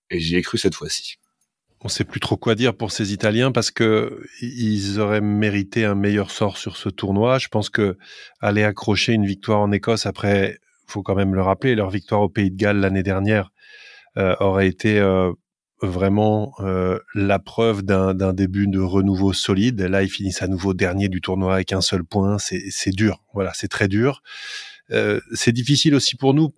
Et 0.08 0.18
j'y 0.18 0.36
ai 0.36 0.42
cru 0.42 0.56
cette 0.56 0.74
fois-ci. 0.74 1.16
On 1.82 1.88
sait 1.88 2.04
plus 2.04 2.20
trop 2.20 2.38
quoi 2.38 2.54
dire 2.54 2.74
pour 2.74 2.90
ces 2.90 3.12
Italiens 3.12 3.52
parce 3.52 3.70
que 3.70 4.22
ils 4.40 4.98
auraient 4.98 5.20
mérité 5.20 5.84
un 5.84 5.94
meilleur 5.94 6.30
sort 6.30 6.56
sur 6.56 6.78
ce 6.78 6.88
tournoi. 6.88 7.38
Je 7.38 7.48
pense 7.48 7.68
que 7.68 7.98
aller 8.40 8.62
accrocher 8.62 9.12
une 9.12 9.26
victoire 9.26 9.60
en 9.60 9.72
Écosse 9.72 10.06
après, 10.06 10.58
faut 10.86 11.02
quand 11.02 11.14
même 11.14 11.34
le 11.34 11.42
rappeler, 11.42 11.74
leur 11.74 11.90
victoire 11.90 12.22
au 12.22 12.30
Pays 12.30 12.50
de 12.50 12.56
Galles 12.56 12.80
l'année 12.80 13.02
dernière 13.02 13.52
aurait 14.16 14.68
été 14.68 15.00
vraiment 15.82 16.54
euh, 16.60 16.98
la 17.14 17.38
preuve 17.38 17.82
d'un 17.82 18.32
début 18.32 18.66
de 18.66 18.80
renouveau 18.80 19.32
solide. 19.32 19.80
Là, 19.80 20.02
ils 20.02 20.10
finissent 20.10 20.42
à 20.42 20.48
nouveau 20.48 20.74
dernier 20.74 21.08
du 21.08 21.20
tournoi 21.20 21.54
avec 21.54 21.72
un 21.72 21.80
seul 21.80 22.04
point. 22.04 22.38
C'est 22.38 22.90
dur. 22.90 23.22
Voilà, 23.32 23.52
c'est 23.54 23.68
très 23.68 23.88
dur. 23.88 24.22
Euh, 24.92 25.20
c'est 25.32 25.52
difficile 25.52 25.94
aussi 25.94 26.16
pour 26.16 26.34
nous 26.34 26.52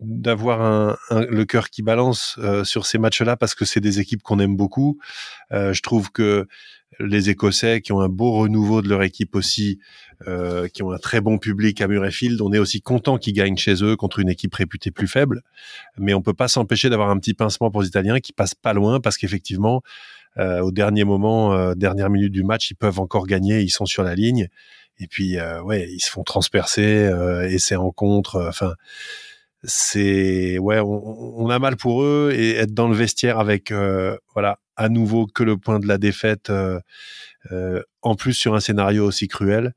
d'avoir 0.00 0.62
un, 0.62 0.96
le 1.10 1.44
cœur 1.44 1.68
qui 1.68 1.82
balance 1.82 2.36
euh, 2.38 2.64
sur 2.64 2.86
ces 2.86 2.98
matchs-là 2.98 3.36
parce 3.36 3.54
que 3.54 3.64
c'est 3.64 3.80
des 3.80 3.98
équipes 3.98 4.22
qu'on 4.22 4.38
aime 4.38 4.56
beaucoup. 4.56 4.98
Euh, 5.52 5.72
je 5.72 5.82
trouve 5.82 6.10
que 6.12 6.46
les 7.02 7.30
Écossais 7.30 7.80
qui 7.80 7.92
ont 7.92 8.00
un 8.00 8.08
beau 8.08 8.32
renouveau 8.32 8.82
de 8.82 8.88
leur 8.88 9.02
équipe 9.02 9.34
aussi, 9.34 9.78
euh, 10.28 10.68
qui 10.68 10.82
ont 10.82 10.92
un 10.92 10.98
très 10.98 11.20
bon 11.20 11.38
public 11.38 11.80
à 11.80 11.88
Murrayfield, 11.88 12.40
on 12.40 12.52
est 12.52 12.58
aussi 12.58 12.80
content 12.80 13.18
qu'ils 13.18 13.34
gagnent 13.34 13.56
chez 13.56 13.82
eux 13.82 13.96
contre 13.96 14.20
une 14.20 14.28
équipe 14.28 14.54
réputée 14.54 14.90
plus 14.90 15.08
faible. 15.08 15.42
Mais 15.98 16.14
on 16.14 16.22
peut 16.22 16.34
pas 16.34 16.48
s'empêcher 16.48 16.90
d'avoir 16.90 17.10
un 17.10 17.18
petit 17.18 17.34
pincement 17.34 17.70
pour 17.70 17.82
les 17.82 17.88
Italiens 17.88 18.20
qui 18.20 18.32
passent 18.32 18.54
pas 18.54 18.72
loin 18.72 19.00
parce 19.00 19.16
qu'effectivement, 19.16 19.82
euh, 20.38 20.60
au 20.60 20.70
dernier 20.70 21.04
moment, 21.04 21.54
euh, 21.54 21.74
dernière 21.74 22.10
minute 22.10 22.32
du 22.32 22.44
match, 22.44 22.70
ils 22.70 22.74
peuvent 22.74 23.00
encore 23.00 23.26
gagner, 23.26 23.60
ils 23.60 23.70
sont 23.70 23.86
sur 23.86 24.02
la 24.02 24.14
ligne. 24.14 24.48
Et 24.98 25.06
puis, 25.06 25.38
euh, 25.38 25.60
ouais, 25.62 25.88
ils 25.90 26.00
se 26.00 26.10
font 26.10 26.22
transpercer, 26.22 27.06
euh, 27.06 27.48
essais 27.48 27.76
en 27.76 27.90
contre. 27.90 28.44
Enfin, 28.48 28.74
c'est 29.64 30.58
ouais, 30.58 30.80
on, 30.80 31.40
on, 31.40 31.50
a 31.50 31.58
mal 31.58 31.76
pour 31.76 32.02
eux 32.02 32.32
et 32.34 32.56
être 32.56 32.74
dans 32.74 32.88
le 32.88 32.94
vestiaire 32.94 33.38
avec 33.38 33.72
voilà 34.34 34.58
à 34.76 34.88
nouveau 34.88 35.26
que 35.26 35.42
le 35.42 35.56
point 35.56 35.78
de 35.78 35.86
la 35.86 35.98
défaite, 35.98 36.50
euh, 36.50 36.80
euh, 37.50 37.82
en 38.02 38.14
plus 38.14 38.34
sur 38.34 38.54
un 38.54 38.60
scénario 38.60 39.04
aussi 39.06 39.28
cruel, 39.28 39.74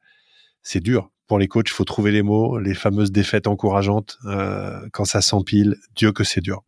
c'est 0.62 0.80
dur. 0.80 1.12
Pour 1.28 1.39
les 1.39 1.48
coachs, 1.48 1.69
il 1.69 1.74
faut 1.74 1.86
trouver 1.86 2.12
les 2.12 2.21
mots, 2.21 2.60
les 2.60 2.74
fameuses 2.74 3.12
défaites 3.12 3.48
encourageantes 3.48 4.17
euh, 4.26 4.80
quand 4.93 5.06
ça 5.06 5.21
s'empile. 5.21 5.78
Dieu 5.95 6.12
que 6.12 6.24
c'est 6.24 6.41
dur. 6.41 6.63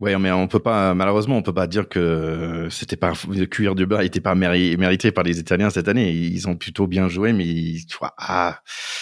Oui, 0.00 0.12
mais 0.20 0.30
on 0.30 0.46
peut 0.46 0.60
pas, 0.60 0.94
malheureusement, 0.94 1.36
on 1.36 1.42
peut 1.42 1.52
pas 1.52 1.66
dire 1.66 1.88
que 1.88 2.68
c'était 2.70 2.94
pas 2.96 3.14
le 3.28 3.46
cuir 3.46 3.74
du 3.74 3.84
beurre 3.84 4.02
n'était 4.02 4.20
pas 4.20 4.36
mérité 4.36 5.10
par 5.10 5.24
les 5.24 5.40
Italiens 5.40 5.70
cette 5.70 5.88
année. 5.88 6.12
Ils 6.12 6.46
ont 6.46 6.54
plutôt 6.54 6.86
bien 6.86 7.08
joué, 7.08 7.32
mais 7.32 7.74
vois, 7.98 8.14
ah, 8.16 8.60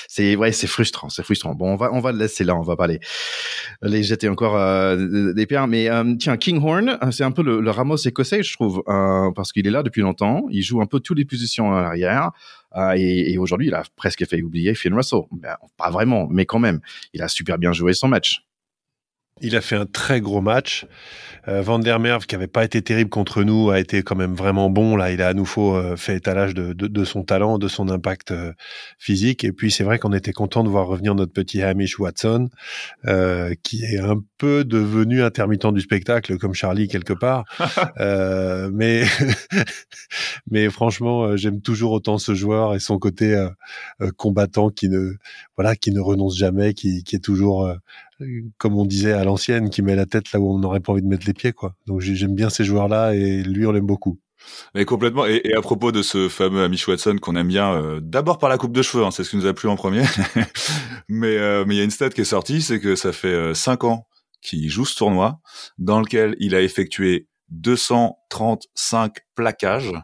c'est 0.09 0.37
ouais, 0.37 0.53
c'est 0.53 0.67
frustrant, 0.67 1.11
c'est 1.11 1.23
frustrant. 1.23 1.55
Bon, 1.55 1.75
on 1.75 1.77
va 1.77 1.93
on 1.93 2.01
va 2.01 2.13
le 2.13 2.19
laisser 2.19 2.45
là, 2.45 2.57
on 2.57 2.63
va 2.63 2.77
pas 2.77 2.87
les 2.87 3.01
les 3.83 4.03
jeter 4.03 4.31
encore 4.31 4.57
euh, 4.57 5.35
des 5.35 5.45
pierres. 5.45 5.67
Mais 5.67 5.91
euh, 5.91 6.15
tiens, 6.19 6.39
Kinghorn, 6.39 6.99
c'est 7.11 7.25
un 7.25 7.31
peu 7.33 7.43
le, 7.43 7.61
le, 7.61 7.71
Ramos 7.71 7.97
écossais, 7.99 8.43
je 8.43 8.55
trouve, 8.55 8.83
euh, 8.89 9.31
parce 9.33 9.53
qu'il 9.53 9.67
est 9.67 9.71
là 9.71 9.83
depuis 9.83 10.01
longtemps. 10.01 10.47
Il 10.51 10.63
joue 10.63 10.81
un 10.81 10.87
peu 10.87 11.01
toutes 11.01 11.19
les 11.19 11.27
positions 11.27 11.75
à 11.75 11.83
l'arrière. 11.83 12.31
Euh, 12.75 12.95
et, 12.97 13.33
et 13.33 13.39
aujourd'hui, 13.39 13.67
il 13.67 13.75
a 13.75 13.83
presque 13.97 14.27
fait 14.27 14.41
oublier 14.41 14.75
Finn 14.75 14.95
Russell. 14.95 15.21
Ben, 15.31 15.57
pas 15.77 15.91
vraiment, 15.91 16.27
mais 16.31 16.47
quand 16.47 16.59
même, 16.59 16.81
il 17.13 17.21
a 17.21 17.29
super 17.29 17.59
bien 17.59 17.73
joué 17.73 17.93
son 17.93 18.09
match. 18.09 18.46
Il 19.43 19.55
a 19.55 19.61
fait 19.61 19.77
un 19.77 19.85
très 19.85 20.23
gros 20.23 20.41
match. 20.41 20.87
Euh, 21.47 21.61
Van 21.61 21.79
der 21.79 22.01
Merve, 22.01 22.25
qui 22.25 22.35
avait 22.35 22.47
pas 22.47 22.65
été 22.65 22.81
terrible 22.81 23.11
contre 23.11 23.45
nous, 23.45 23.69
a 23.69 23.79
été 23.79 24.03
quand 24.03 24.17
même 24.17 24.35
vraiment 24.35 24.71
bon. 24.71 24.97
Là, 24.97 25.13
il 25.13 25.21
a 25.21 25.29
à 25.29 25.35
nouveau 25.35 25.77
euh, 25.77 25.95
fait 25.95 26.17
étalage 26.17 26.55
de, 26.55 26.73
de, 26.73 26.87
de, 26.87 27.05
son 27.05 27.23
talent, 27.23 27.59
de 27.59 27.69
son 27.69 27.91
impact 27.91 28.31
euh, 28.31 28.55
physique. 28.99 29.45
Et 29.45 29.53
puis, 29.53 29.71
c'est 29.71 29.85
vrai 29.85 29.99
qu'on 29.99 30.15
était 30.15 30.33
content 30.33 30.65
de 30.65 30.71
voir 30.71 30.87
revenir 30.87 31.15
notre 31.15 31.35
petit 31.35 31.63
Hamish 31.63 31.99
Watson, 31.99 32.49
euh, 33.07 33.55
qui 33.63 33.85
est 33.85 33.99
un 33.99 34.23
peu 34.39 34.65
devenu 34.65 35.23
intermittent 35.23 35.67
du 35.67 35.83
spectacle, 35.83 36.39
comme 36.39 36.55
Charlie 36.55 36.89
quelque 36.89 37.13
part. 37.13 37.45
mais, 38.73 39.05
mais 40.51 40.71
franchement, 40.71 41.37
j'aime 41.37 41.61
toujours 41.61 41.93
autant 41.93 42.17
ce 42.17 42.35
joueur 42.35 42.75
et 42.75 42.79
son 42.79 42.99
côté 42.99 43.47
combattant 44.17 44.71
qui 44.71 44.89
ne, 44.89 45.13
voilà, 45.57 45.77
qui 45.77 45.91
ne 45.91 46.01
renonce 46.01 46.39
jamais, 46.39 46.73
qui, 46.73 47.05
qui 47.05 47.17
est 47.17 47.25
toujours 47.25 47.71
comme 48.59 48.79
on 48.79 48.85
disait 48.85 49.13
à 49.13 49.25
l'ancienne, 49.25 49.71
qui 49.71 49.83
met 49.83 49.95
la 49.95 50.07
tête 50.07 50.33
là 50.33 50.41
où 50.41 50.55
on 50.55 50.59
n'aurait 50.59 50.81
pas 50.81 50.93
envie 50.93 51.03
de 51.03 51.07
mettre 51.07 51.27
les 51.27 51.35
pieds, 51.35 51.53
quoi. 51.53 51.75
Donc 51.87 52.01
j'aime 52.01 52.35
bien 52.35 52.51
ces 52.51 52.65
joueurs-là 52.65 53.15
et 53.15 53.43
lui, 53.43 53.67
on 53.67 53.73
l'aime 53.73 53.87
beaucoup. 53.87 54.19
Mais 54.75 54.85
complètement. 54.85 55.27
Et, 55.27 55.53
à 55.57 55.61
propos 55.61 55.93
de 55.93 56.03
ce 56.03 56.29
fameux 56.29 56.63
Amish 56.63 56.87
Watson 56.89 57.17
qu'on 57.21 57.37
aime 57.37 57.49
bien, 57.49 57.75
euh, 57.75 58.01
d'abord 58.01 58.39
par 58.39 58.49
la 58.49 58.59
coupe 58.59 58.73
de 58.73 58.83
cheveux, 58.83 59.05
hein, 59.05 59.11
c'est 59.11 59.25
ce 59.25 59.31
qui 59.31 59.37
nous 59.37 59.47
a 59.47 59.55
plu 59.55 59.69
en 59.69 59.77
premier. 59.77 60.05
mais 61.09 61.37
euh, 61.37 61.65
mais 61.67 61.75
il 61.75 61.79
y 61.79 61.81
a 61.81 61.85
une 61.85 61.91
stat 61.91 62.11
qui 62.11 62.21
est 62.21 62.25
sortie, 62.25 62.63
c'est 62.63 62.81
que 62.81 62.97
ça 62.97 63.13
fait 63.13 63.29
euh, 63.29 63.55
cinq 63.55 63.85
ans 63.85 64.07
qu'il 64.43 64.69
joue 64.69 64.85
ce 64.85 64.97
tournoi, 64.97 65.41
dans 65.79 66.01
lequel 66.01 66.37
il 66.39 66.55
a 66.55 66.63
effectué 66.63 67.29
235 67.51 69.17
plaquages, 69.35 69.95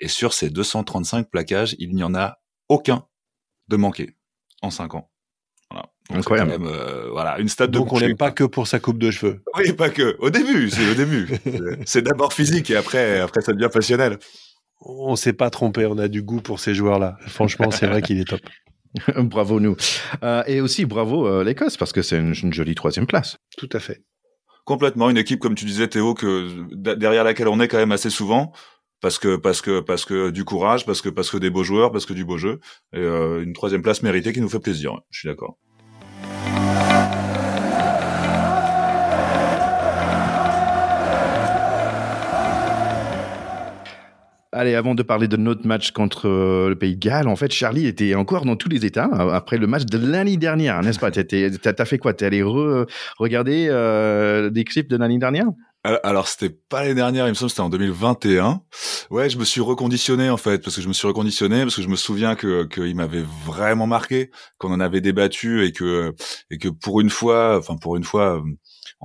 et 0.00 0.08
sur 0.08 0.32
ces 0.32 0.50
235 0.50 1.28
plaquages, 1.30 1.76
il 1.78 1.94
n'y 1.94 2.02
en 2.02 2.14
a 2.14 2.38
aucun 2.68 3.04
de 3.68 3.76
manqué 3.76 4.16
en 4.62 4.70
cinq 4.70 4.94
ans. 4.94 5.10
Incroyable. 6.10 6.50
Même, 6.50 6.66
euh, 6.66 7.08
voilà, 7.10 7.38
une 7.38 7.48
stade 7.48 7.70
Donc 7.70 7.92
on 7.92 7.98
l'aime 7.98 8.16
pas 8.16 8.30
que 8.30 8.44
pour 8.44 8.66
sa 8.66 8.78
coupe 8.78 8.98
de 8.98 9.10
cheveux. 9.10 9.40
Oui, 9.56 9.72
pas 9.72 9.88
que. 9.88 10.16
Au 10.18 10.30
début, 10.30 10.68
c'est 10.70 10.90
au 10.90 10.94
début. 10.94 11.28
c'est 11.86 12.02
d'abord 12.02 12.32
physique 12.32 12.70
et 12.70 12.76
après, 12.76 13.20
après 13.20 13.40
ça 13.40 13.52
devient 13.52 13.70
passionnel. 13.72 14.18
On 14.82 15.16
s'est 15.16 15.32
pas 15.32 15.48
trompé. 15.48 15.86
On 15.86 15.98
a 15.98 16.08
du 16.08 16.22
goût 16.22 16.40
pour 16.40 16.60
ces 16.60 16.74
joueurs-là. 16.74 17.16
Franchement, 17.26 17.70
c'est 17.70 17.86
vrai 17.86 18.02
qu'il 18.02 18.20
est 18.20 18.28
top. 18.28 18.40
bravo 19.16 19.60
nous. 19.60 19.76
Euh, 20.22 20.42
et 20.46 20.60
aussi 20.60 20.84
bravo 20.84 21.26
euh, 21.26 21.42
l'Écosse 21.42 21.76
parce 21.76 21.92
que 21.92 22.02
c'est 22.02 22.18
une, 22.18 22.34
une, 22.34 22.52
jolie 22.52 22.74
troisième 22.74 23.06
place. 23.06 23.38
Tout 23.56 23.68
à 23.72 23.80
fait. 23.80 24.02
Complètement 24.64 25.10
une 25.10 25.18
équipe 25.18 25.40
comme 25.40 25.54
tu 25.54 25.64
disais 25.64 25.88
Théo 25.88 26.14
que 26.14 26.48
derrière 26.74 27.24
laquelle 27.24 27.48
on 27.48 27.60
est 27.60 27.68
quand 27.68 27.78
même 27.78 27.92
assez 27.92 28.10
souvent 28.10 28.52
parce 29.00 29.18
que 29.18 29.36
parce 29.36 29.60
que 29.60 29.80
parce 29.80 30.06
que 30.06 30.30
du 30.30 30.44
courage, 30.44 30.86
parce 30.86 31.02
que 31.02 31.10
parce 31.10 31.30
que 31.30 31.36
des 31.36 31.50
beaux 31.50 31.64
joueurs, 31.64 31.92
parce 31.92 32.06
que 32.06 32.14
du 32.14 32.24
beau 32.24 32.38
jeu 32.38 32.60
et 32.94 32.98
euh, 32.98 33.42
une 33.42 33.52
troisième 33.52 33.82
place 33.82 34.02
méritée 34.02 34.32
qui 34.32 34.40
nous 34.40 34.48
fait 34.48 34.60
plaisir. 34.60 34.98
Je 35.10 35.20
suis 35.20 35.28
d'accord. 35.28 35.58
Allez, 44.56 44.76
avant 44.76 44.94
de 44.94 45.02
parler 45.02 45.26
de 45.26 45.36
notre 45.36 45.66
match 45.66 45.90
contre 45.90 46.28
euh, 46.28 46.68
le 46.68 46.78
Pays 46.78 46.94
de 46.94 47.00
Galles, 47.00 47.26
en 47.26 47.34
fait, 47.34 47.50
Charlie 47.50 47.88
était 47.88 48.14
encore 48.14 48.44
dans 48.44 48.54
tous 48.54 48.68
les 48.68 48.86
états 48.86 49.10
euh, 49.12 49.30
après 49.30 49.58
le 49.58 49.66
match 49.66 49.84
de 49.84 49.98
l'année 49.98 50.36
dernière, 50.36 50.80
n'est-ce 50.80 51.00
pas? 51.00 51.10
T'as 51.10 51.84
fait 51.84 51.98
quoi? 51.98 52.14
T'es 52.14 52.26
allé 52.26 52.40
regarder 53.18 53.66
euh, 53.68 54.50
des 54.50 54.62
clips 54.62 54.88
de 54.88 54.96
l'année 54.96 55.18
dernière? 55.18 55.46
Alors 56.02 56.28
c'était 56.28 56.56
pas 56.68 56.82
l'année 56.82 56.94
dernière, 56.94 57.26
il 57.26 57.30
me 57.30 57.34
semble 57.34 57.50
c'était 57.50 57.60
en 57.60 57.68
2021. 57.68 58.62
Ouais, 59.10 59.28
je 59.28 59.36
me 59.36 59.44
suis 59.44 59.60
reconditionné 59.60 60.30
en 60.30 60.38
fait 60.38 60.62
parce 60.62 60.76
que 60.76 60.82
je 60.82 60.88
me 60.88 60.94
suis 60.94 61.06
reconditionné 61.06 61.60
parce 61.62 61.76
que 61.76 61.82
je 61.82 61.88
me 61.88 61.96
souviens 61.96 62.36
que 62.36 62.64
qu'il 62.64 62.96
m'avait 62.96 63.24
vraiment 63.44 63.86
marqué, 63.86 64.30
qu'on 64.56 64.72
en 64.72 64.80
avait 64.80 65.02
débattu 65.02 65.62
et 65.66 65.72
que 65.72 66.14
et 66.50 66.56
que 66.56 66.68
pour 66.68 67.02
une 67.02 67.10
fois, 67.10 67.58
enfin 67.58 67.76
pour 67.76 67.96
une 67.96 68.04
fois, 68.04 68.42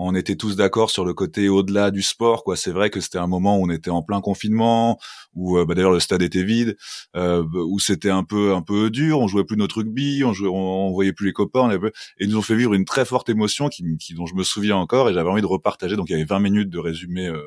on 0.01 0.15
était 0.15 0.35
tous 0.35 0.55
d'accord 0.55 0.91
sur 0.91 1.03
le 1.03 1.13
côté 1.13 1.49
au-delà 1.49 1.91
du 1.91 2.01
sport. 2.01 2.43
Quoi, 2.43 2.55
c'est 2.55 2.71
vrai 2.71 2.89
que 2.89 3.01
c'était 3.01 3.17
un 3.17 3.27
moment 3.27 3.57
où 3.57 3.65
on 3.65 3.69
était 3.69 3.89
en 3.89 4.01
plein 4.01 4.21
confinement, 4.21 4.97
où 5.35 5.57
euh, 5.57 5.65
bah, 5.65 5.75
d'ailleurs 5.75 5.91
le 5.91 5.99
stade 5.99 6.21
était 6.21 6.43
vide, 6.43 6.77
euh, 7.17 7.43
où 7.53 7.79
c'était 7.79 8.09
un 8.09 8.23
peu 8.23 8.53
un 8.53 8.61
peu 8.61 8.89
dur. 8.89 9.19
On 9.19 9.27
jouait 9.27 9.43
plus 9.43 9.57
notre 9.57 9.77
rugby, 9.77 10.23
on 10.23 10.33
jouait, 10.33 10.49
on, 10.49 10.91
voyait 10.91 11.11
plus 11.11 11.27
les 11.27 11.33
copains, 11.33 11.69
et 11.71 11.79
ils 12.19 12.29
nous 12.29 12.37
ont 12.37 12.41
fait 12.41 12.55
vivre 12.55 12.73
une 12.73 12.85
très 12.85 13.03
forte 13.03 13.29
émotion 13.29 13.67
qui, 13.67 13.83
dont 14.15 14.25
je 14.25 14.35
me 14.35 14.43
souviens 14.43 14.77
encore 14.77 15.09
et 15.09 15.13
j'avais 15.13 15.29
envie 15.29 15.41
de 15.41 15.47
repartager. 15.47 15.97
Donc 15.97 16.09
il 16.09 16.13
y 16.13 16.15
avait 16.15 16.25
20 16.25 16.39
minutes 16.39 16.69
de 16.69 16.79
résumé 16.79 17.27
euh, 17.27 17.41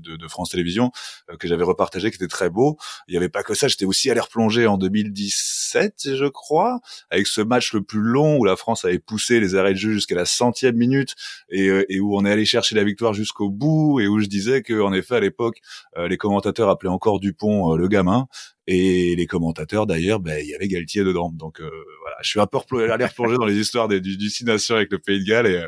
de, 0.00 0.28
France 0.28 0.50
Télévisions 0.50 0.92
que 1.40 1.48
j'avais 1.48 1.64
repartagé, 1.64 2.10
qui 2.10 2.16
était 2.16 2.28
très 2.28 2.50
beau. 2.50 2.76
Il 3.08 3.14
y 3.14 3.16
avait 3.16 3.28
pas 3.28 3.42
que 3.42 3.54
ça, 3.54 3.66
j'étais 3.66 3.84
aussi 3.84 4.10
allé 4.10 4.20
replonger 4.20 4.66
en 4.68 4.78
2017, 4.78 6.14
je 6.14 6.26
crois, 6.26 6.80
avec 7.10 7.26
ce 7.26 7.40
match 7.40 7.72
le 7.72 7.82
plus 7.82 8.00
long 8.00 8.38
où 8.38 8.44
la 8.44 8.54
France 8.54 8.84
avait 8.84 9.00
poussé 9.00 9.40
les 9.40 9.56
arrêts 9.56 9.72
de 9.72 9.78
jeu 9.78 9.92
jusqu'à 9.92 10.14
la 10.14 10.24
centième 10.24 10.76
minute 10.76 11.16
et 11.48 11.68
et 11.88 12.00
où 12.00 12.16
on 12.16 12.24
est 12.24 12.30
allé 12.30 12.44
chercher 12.44 12.74
la 12.74 12.84
victoire 12.84 13.14
jusqu'au 13.14 13.50
bout 13.50 14.00
et 14.00 14.06
où 14.06 14.20
je 14.20 14.26
disais 14.26 14.62
que 14.62 14.80
en 14.80 14.92
effet 14.92 15.16
à 15.16 15.20
l'époque 15.20 15.58
euh, 15.96 16.08
les 16.08 16.16
commentateurs 16.16 16.68
appelaient 16.68 16.90
encore 16.90 17.20
Dupont 17.20 17.72
euh, 17.72 17.76
le 17.76 17.88
gamin 17.88 18.26
et 18.66 19.16
les 19.16 19.26
commentateurs 19.26 19.86
d'ailleurs 19.86 20.20
ben 20.20 20.38
il 20.42 20.48
y 20.48 20.54
avait 20.54 20.68
Galtier 20.68 21.04
dedans. 21.04 21.32
Donc 21.32 21.60
voilà 21.60 22.16
je 22.22 22.28
suis 22.28 22.40
un 22.40 22.46
peu 22.46 22.58
allé 22.90 23.04
replonger 23.04 23.36
dans 23.36 23.46
les 23.46 23.58
histoires 23.58 23.88
des, 23.88 24.00
du, 24.00 24.16
du 24.16 24.30
Nations 24.44 24.76
avec 24.76 24.92
le 24.92 24.98
Pays 24.98 25.20
de 25.20 25.24
Galles 25.28 25.46
et, 25.46 25.64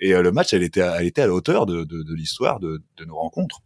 et 0.00 0.12
le 0.12 0.32
match 0.32 0.52
elle 0.52 0.62
était 0.62 0.80
elle 0.80 1.06
était 1.06 1.22
à 1.22 1.26
la 1.26 1.34
hauteur 1.34 1.66
de, 1.66 1.84
de, 1.84 2.02
de 2.02 2.14
l'histoire 2.14 2.60
de, 2.60 2.82
de 2.96 3.04
nos 3.04 3.16
rencontres 3.16 3.60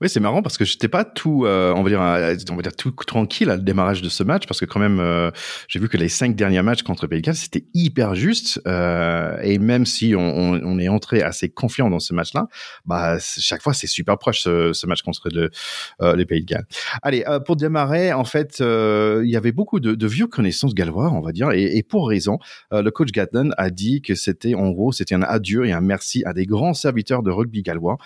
oui, 0.00 0.08
c'est 0.08 0.20
marrant 0.20 0.42
parce 0.42 0.58
que 0.58 0.64
j'étais 0.64 0.88
pas 0.88 1.04
tout, 1.04 1.44
euh, 1.44 1.72
on 1.74 1.82
va 1.82 1.90
dire, 1.90 2.02
euh, 2.02 2.34
on 2.50 2.56
va 2.56 2.62
dire 2.62 2.76
tout 2.76 2.92
tranquille 2.92 3.50
à 3.50 3.56
le 3.56 3.62
démarrage 3.62 4.02
de 4.02 4.08
ce 4.08 4.22
match 4.22 4.46
parce 4.46 4.60
que 4.60 4.64
quand 4.64 4.80
même, 4.80 5.00
euh, 5.00 5.30
j'ai 5.68 5.78
vu 5.78 5.88
que 5.88 5.96
les 5.96 6.08
cinq 6.08 6.36
derniers 6.36 6.62
matchs 6.62 6.82
contre 6.82 7.06
Pays 7.06 7.22
c'était 7.34 7.64
hyper 7.74 8.14
juste 8.14 8.60
et 8.66 9.58
même 9.58 9.86
si 9.86 10.14
on, 10.16 10.78
est 10.78 10.88
entré 10.88 11.22
assez 11.22 11.48
confiant 11.48 11.90
dans 11.90 11.98
ce 11.98 12.14
match-là, 12.14 12.46
bah 12.84 13.18
chaque 13.20 13.62
fois 13.62 13.74
c'est 13.74 13.86
super 13.86 14.18
proche 14.18 14.42
ce, 14.42 14.86
match 14.86 15.02
contre 15.02 15.28
le, 15.32 15.50
les 16.14 16.24
Pays 16.24 16.42
de 16.42 16.46
Galles. 16.46 16.66
Allez, 17.02 17.24
pour 17.44 17.56
démarrer, 17.56 18.12
en 18.12 18.24
fait, 18.24 18.60
il 18.60 19.28
y 19.28 19.36
avait 19.36 19.52
beaucoup 19.52 19.80
de, 19.80 20.06
vieux 20.06 20.26
connaissances 20.26 20.74
gallois, 20.74 21.10
on 21.12 21.20
va 21.20 21.32
dire, 21.32 21.50
et, 21.52 21.82
pour 21.82 22.08
raison. 22.08 22.38
le 22.70 22.88
coach 22.90 23.10
Gatton 23.10 23.50
a 23.58 23.70
dit 23.70 24.00
que 24.00 24.14
c'était 24.14 24.54
en 24.54 24.70
gros, 24.70 24.92
c'était 24.92 25.14
un 25.14 25.22
adieu 25.22 25.66
et 25.66 25.72
un 25.72 25.80
merci 25.80 26.22
à 26.24 26.32
des 26.32 26.46
grands 26.46 26.74
serviteurs 26.74 27.22
de 27.22 27.30
rugby 27.30 27.62
gallois 27.62 27.98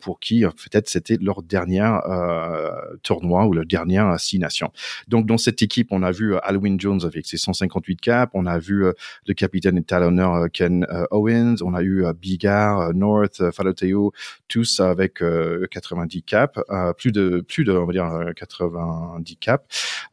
pour 0.00 0.20
qui 0.20 0.44
peut-être 0.44 0.88
c'était 0.98 1.22
leur 1.22 1.42
dernier 1.42 1.88
euh, 2.08 2.70
tournoi 3.02 3.46
ou 3.46 3.52
leur 3.52 3.64
dernière 3.64 4.18
Six 4.18 4.38
Nations. 4.38 4.72
Donc 5.06 5.26
dans 5.26 5.38
cette 5.38 5.62
équipe, 5.62 5.88
on 5.90 6.02
a 6.02 6.10
vu 6.10 6.34
euh, 6.34 6.38
Alwyn 6.42 6.76
Jones 6.78 7.00
avec 7.04 7.26
ses 7.26 7.36
158 7.36 8.00
caps, 8.00 8.30
on 8.34 8.46
a 8.46 8.58
vu 8.58 8.84
euh, 8.84 8.92
le 9.26 9.34
capitaine 9.34 9.78
et 9.78 9.82
talonneur 9.82 10.50
Ken 10.52 10.86
Owens, 11.10 11.56
on 11.62 11.74
a 11.74 11.82
eu 11.82 12.04
Bigard, 12.20 12.94
North, 12.94 13.50
Faloteo, 13.52 14.12
tous 14.48 14.80
avec 14.80 15.22
90 15.70 16.22
caps, 16.22 16.58
plus 16.96 17.12
de 17.12 17.44
plus 17.46 17.64
de 17.64 17.72
on 17.72 17.86
va 17.86 17.92
dire 17.92 18.10
90 18.34 19.36
caps. 19.36 19.64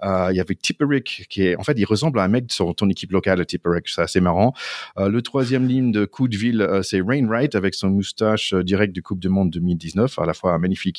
il 0.03 0.35
y 0.35 0.39
avait 0.39 0.55
Tipperick 0.55 1.25
qui 1.29 1.47
est 1.47 1.55
en 1.55 1.63
fait 1.63 1.73
il 1.77 1.85
ressemble 1.85 2.19
à 2.19 2.23
un 2.23 2.27
mec 2.27 2.51
sur 2.51 2.73
ton 2.75 2.89
équipe 2.89 3.11
locale 3.11 3.43
Tipperick, 3.45 3.87
c'est 3.89 4.01
assez 4.01 4.21
marrant. 4.21 4.53
le 4.97 5.21
troisième 5.21 5.67
ligne 5.67 5.91
de 5.91 6.05
coup 6.05 6.27
de 6.27 6.37
ville, 6.37 6.79
c'est 6.83 7.01
Rainwright 7.01 7.55
avec 7.55 7.73
son 7.73 7.89
moustache 7.89 8.53
direct 8.53 8.93
du 8.93 9.01
Coupe 9.01 9.19
du 9.19 9.29
Monde 9.29 9.49
2019, 9.49 10.19
à 10.19 10.25
la 10.25 10.33
fois 10.33 10.53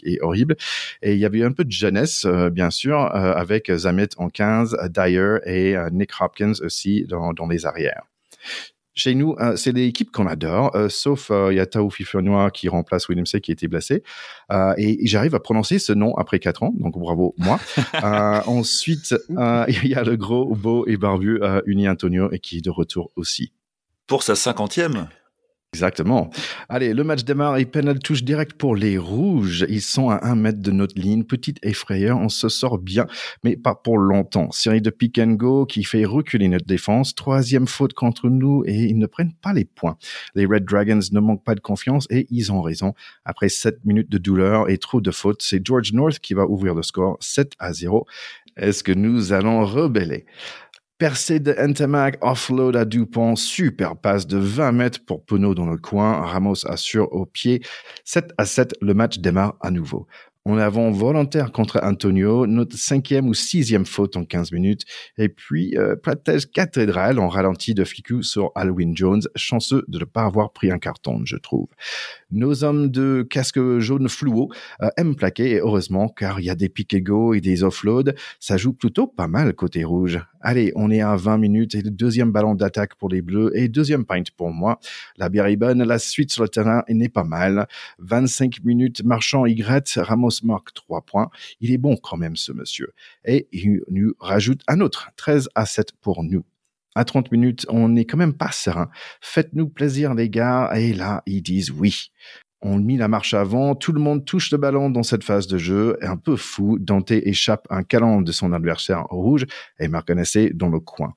et 0.05 0.19
horrible. 0.21 0.57
Et 1.03 1.15
il 1.15 1.19
y 1.19 1.25
avait 1.25 1.43
un 1.43 1.53
peu 1.53 1.65
de 1.65 1.73
jeunesse, 1.73 2.25
euh, 2.25 2.51
bien 2.51 2.71
sûr, 2.71 2.99
euh, 2.99 3.33
avec 3.35 3.71
Zamet 3.75 4.09
en 4.17 4.29
15, 4.29 4.77
Dyer 4.91 5.37
et 5.45 5.77
euh, 5.77 5.91
Nick 5.91 6.11
Hopkins 6.21 6.55
aussi 6.63 7.05
dans, 7.05 7.33
dans 7.33 7.47
les 7.47 7.67
arrières. 7.67 8.03
Chez 8.99 9.15
nous, 9.15 9.37
c'est 9.57 9.73
l'équipe 9.73 10.11
qu'on 10.11 10.27
adore, 10.27 10.75
sauf 10.89 11.31
il 11.31 11.55
y 11.55 11.61
a 11.61 11.67
Tao 11.67 11.91
Fifurnois 11.91 12.51
qui 12.51 12.67
remplace 12.71 13.11
William 13.11 13.27
C 13.27 13.43
qui 13.43 13.53
était 13.53 13.69
blessé. 13.69 14.03
et 14.79 15.07
j'arrive 15.07 15.35
à 15.35 15.41
prononcer 15.41 15.79
ce 15.79 15.93
nom 15.93 16.15
après 16.15 16.39
quatre 16.39 16.63
ans, 16.63 16.73
donc 16.79 16.99
bravo 16.99 17.35
moi. 17.37 17.61
ensuite, 18.47 19.15
il 19.29 19.87
y 19.87 19.95
a 19.95 20.03
le 20.03 20.17
gros, 20.17 20.47
beau 20.55 20.87
et 20.87 20.97
barbu 20.97 21.43
Uni 21.67 21.87
Antonio 21.87 22.33
et 22.33 22.39
qui 22.39 22.57
est 22.57 22.65
de 22.65 22.71
retour 22.71 23.11
aussi. 23.17 23.53
Pour 24.07 24.23
sa 24.23 24.35
cinquantième 24.35 25.09
Exactement. 25.73 26.31
Allez, 26.71 26.95
le 26.95 27.05
match 27.05 27.25
démarre 27.25 27.59
et 27.59 27.67
Penal 27.67 27.99
touche 27.99 28.23
direct 28.25 28.55
pour 28.55 28.77
les 28.77 28.97
rouges. 28.97 29.67
Ils 29.69 29.83
sont 29.83 30.09
à 30.09 30.25
un 30.27 30.35
mètre 30.35 30.61
de 30.61 30.71
notre 30.71 30.99
ligne. 30.99 31.23
Petite 31.25 31.59
effrayeur, 31.63 32.19
on 32.19 32.31
se 32.31 32.49
sort 32.49 32.79
bien, 32.79 33.07
mais 33.45 33.57
pas 33.57 33.75
pour 33.75 33.99
longtemps. 33.99 34.51
Série 34.53 34.81
de 34.81 34.89
pick 34.89 35.19
and 35.19 35.33
go 35.33 35.67
qui 35.67 35.85
fait 35.85 36.07
reculer 36.07 36.49
notre 36.49 36.65
défense. 36.65 37.15
Troisième 37.15 37.67
faute 37.67 37.93
contre 37.93 38.31
nous 38.31 38.63
et 38.65 38.85
ils 38.85 38.97
ne 38.97 39.07
prennent 39.07 39.35
pas 39.35 39.53
les 39.53 39.67
points. 39.67 39.99
Les 40.35 40.47
Red 40.47 40.65
Dragons 40.65 41.01
ne 41.13 41.21
manquent 41.21 41.45
pas 41.45 41.55
de 41.55 41.61
confiance 41.61 42.07
et 42.09 42.27
ils 42.31 42.51
ont 42.53 42.63
raison. 42.63 42.95
Après 43.27 43.51
sept 43.51 43.85
minutes 43.85 44.11
de 44.11 44.19
douleur 44.19 44.71
et 44.71 44.79
trop 44.79 45.03
de 45.03 45.11
fautes, 45.11 45.43
c'est 45.43 45.61
George 45.63 45.93
North 45.93 46.21
qui 46.21 46.33
va 46.33 46.47
ouvrir 46.47 46.75
le 46.75 46.83
score 46.83 47.19
7 47.21 47.53
à 47.59 47.75
0. 47.75 48.07
Est-ce 48.57 48.83
que 48.83 48.93
nous 48.93 49.35
allons 49.35 49.67
rebeller? 49.67 50.25
Percée 50.99 51.41
de 51.41 51.55
Entamac, 51.59 52.17
offload 52.23 52.75
à 52.75 52.87
Dupont, 52.87 53.37
super 53.37 53.97
passe 53.97 54.27
de 54.27 54.39
20 54.39 54.73
mètres 54.73 55.05
pour 55.05 55.23
Penaud 55.27 55.55
dans 55.55 55.67
le 55.67 55.77
coin. 55.77 56.23
Ramos 56.23 56.65
assure 56.65 57.13
au 57.13 57.27
pied. 57.27 57.61
7 58.05 58.33
à 58.39 58.47
7, 58.47 58.77
le 58.81 58.95
match 58.95 59.19
démarre 59.19 59.57
à 59.61 59.71
nouveau. 59.71 60.07
On 60.49 60.59
avant 60.59 60.93
volontaire 60.93 61.51
contre 61.51 61.81
Antonio, 61.83 62.47
notre 62.47 62.77
cinquième 62.79 63.27
ou 63.27 63.35
sixième 63.35 63.85
faute 63.85 64.17
en 64.17 64.25
15 64.25 64.53
minutes. 64.53 64.83
Et 65.19 65.29
puis, 65.29 65.77
euh, 65.77 65.97
cathédrale 66.55 67.19
en 67.19 67.29
ralenti 67.29 67.75
de 67.75 67.83
Fiku 67.83 68.23
sur 68.23 68.53
Halloween 68.55 68.97
Jones, 68.97 69.23
chanceux 69.35 69.85
de 69.89 69.99
ne 69.99 70.05
pas 70.05 70.23
avoir 70.23 70.53
pris 70.53 70.71
un 70.71 70.79
carton, 70.79 71.23
je 71.25 71.37
trouve. 71.37 71.67
Nos 72.31 72.63
hommes 72.63 72.93
de 72.93 73.27
casque 73.29 73.59
jaune 73.81 74.09
fluo 74.09 74.49
euh, 74.83 74.89
aiment 74.97 75.17
plaquer, 75.17 75.51
et 75.51 75.59
heureusement, 75.59 76.09
car 76.09 76.39
il 76.39 76.47
y 76.47 76.51
a 76.51 76.55
des 76.55 76.69
pick 76.69 77.03
go 77.03 77.35
et 77.35 77.41
des 77.41 77.65
offloads. 77.65 78.13
Ça 78.39 78.57
joue 78.57 78.73
plutôt 78.73 79.09
pas 79.09 79.27
mal 79.27 79.53
côté 79.53 79.83
rouge. 79.83 80.21
Allez, 80.49 80.71
on 80.77 80.93
est 80.93 81.01
à 81.01 81.17
20 81.17 81.39
minutes 81.39 81.75
et 81.75 81.83
le 81.83 81.91
deuxième 81.91 82.31
ballon 82.31 82.55
d'attaque 82.55 82.95
pour 82.95 83.09
les 83.09 83.21
Bleus 83.21 83.51
et 83.57 83.69
deuxième 83.69 84.05
pint 84.05 84.23
pour 84.37 84.53
moi. 84.53 84.79
La 85.17 85.29
bière 85.29 85.47
est 85.47 85.57
bonne, 85.57 85.83
la 85.83 85.99
suite 85.99 86.31
sur 86.31 86.45
le 86.45 86.49
terrain 86.49 86.85
n'est 86.89 87.09
pas 87.09 87.25
mal. 87.25 87.67
25 87.99 88.63
minutes, 88.63 89.03
Marchand 89.03 89.45
y 89.47 89.61
Ramos 89.61 90.31
marque 90.45 90.73
3 90.73 91.03
points. 91.03 91.31
Il 91.59 91.73
est 91.73 91.79
bon 91.79 91.97
quand 91.97 92.17
même 92.17 92.37
ce 92.37 92.53
monsieur. 92.53 92.93
Et 93.25 93.49
il 93.51 93.83
nous 93.91 94.15
rajoute 94.21 94.61
un 94.69 94.79
autre, 94.79 95.11
13 95.17 95.49
à 95.57 95.67
7 95.67 95.91
pour 96.01 96.23
nous 96.23 96.45
à 96.95 97.05
30 97.05 97.31
minutes, 97.31 97.67
on 97.69 97.91
n'est 97.91 98.07
quand 98.07 98.17
même 98.17 98.33
pas 98.33 98.53
serein. 98.53 98.89
Faites-nous 99.21 99.69
plaisir, 99.69 100.15
les 100.15 100.31
gars. 100.31 100.71
Et 100.75 100.95
là, 100.95 101.23
ils 101.27 101.43
disent 101.43 101.71
oui. 101.71 102.11
On 102.63 102.79
mit 102.79 102.97
la 102.97 103.09
marche 103.09 103.35
avant, 103.35 103.75
tout 103.75 103.93
le 103.93 104.01
monde 104.01 104.25
touche 104.25 104.51
le 104.51 104.59
ballon 104.59 104.91
dans 104.91 105.03
cette 105.03 105.25
phase 105.25 105.47
de 105.47 105.59
jeu. 105.59 105.99
Un 106.03 106.17
peu 106.17 106.37
fou, 106.37 106.79
Dante 106.79 107.11
échappe 107.11 107.67
un 107.71 107.83
calan 107.83 108.23
de 108.23 108.33
son 108.33 108.53
adversaire 108.53 109.05
rouge 109.05 109.47
et 109.79 109.89
essai 110.19 110.51
dans 110.55 110.69
le 110.69 110.81
coin. 110.81 111.13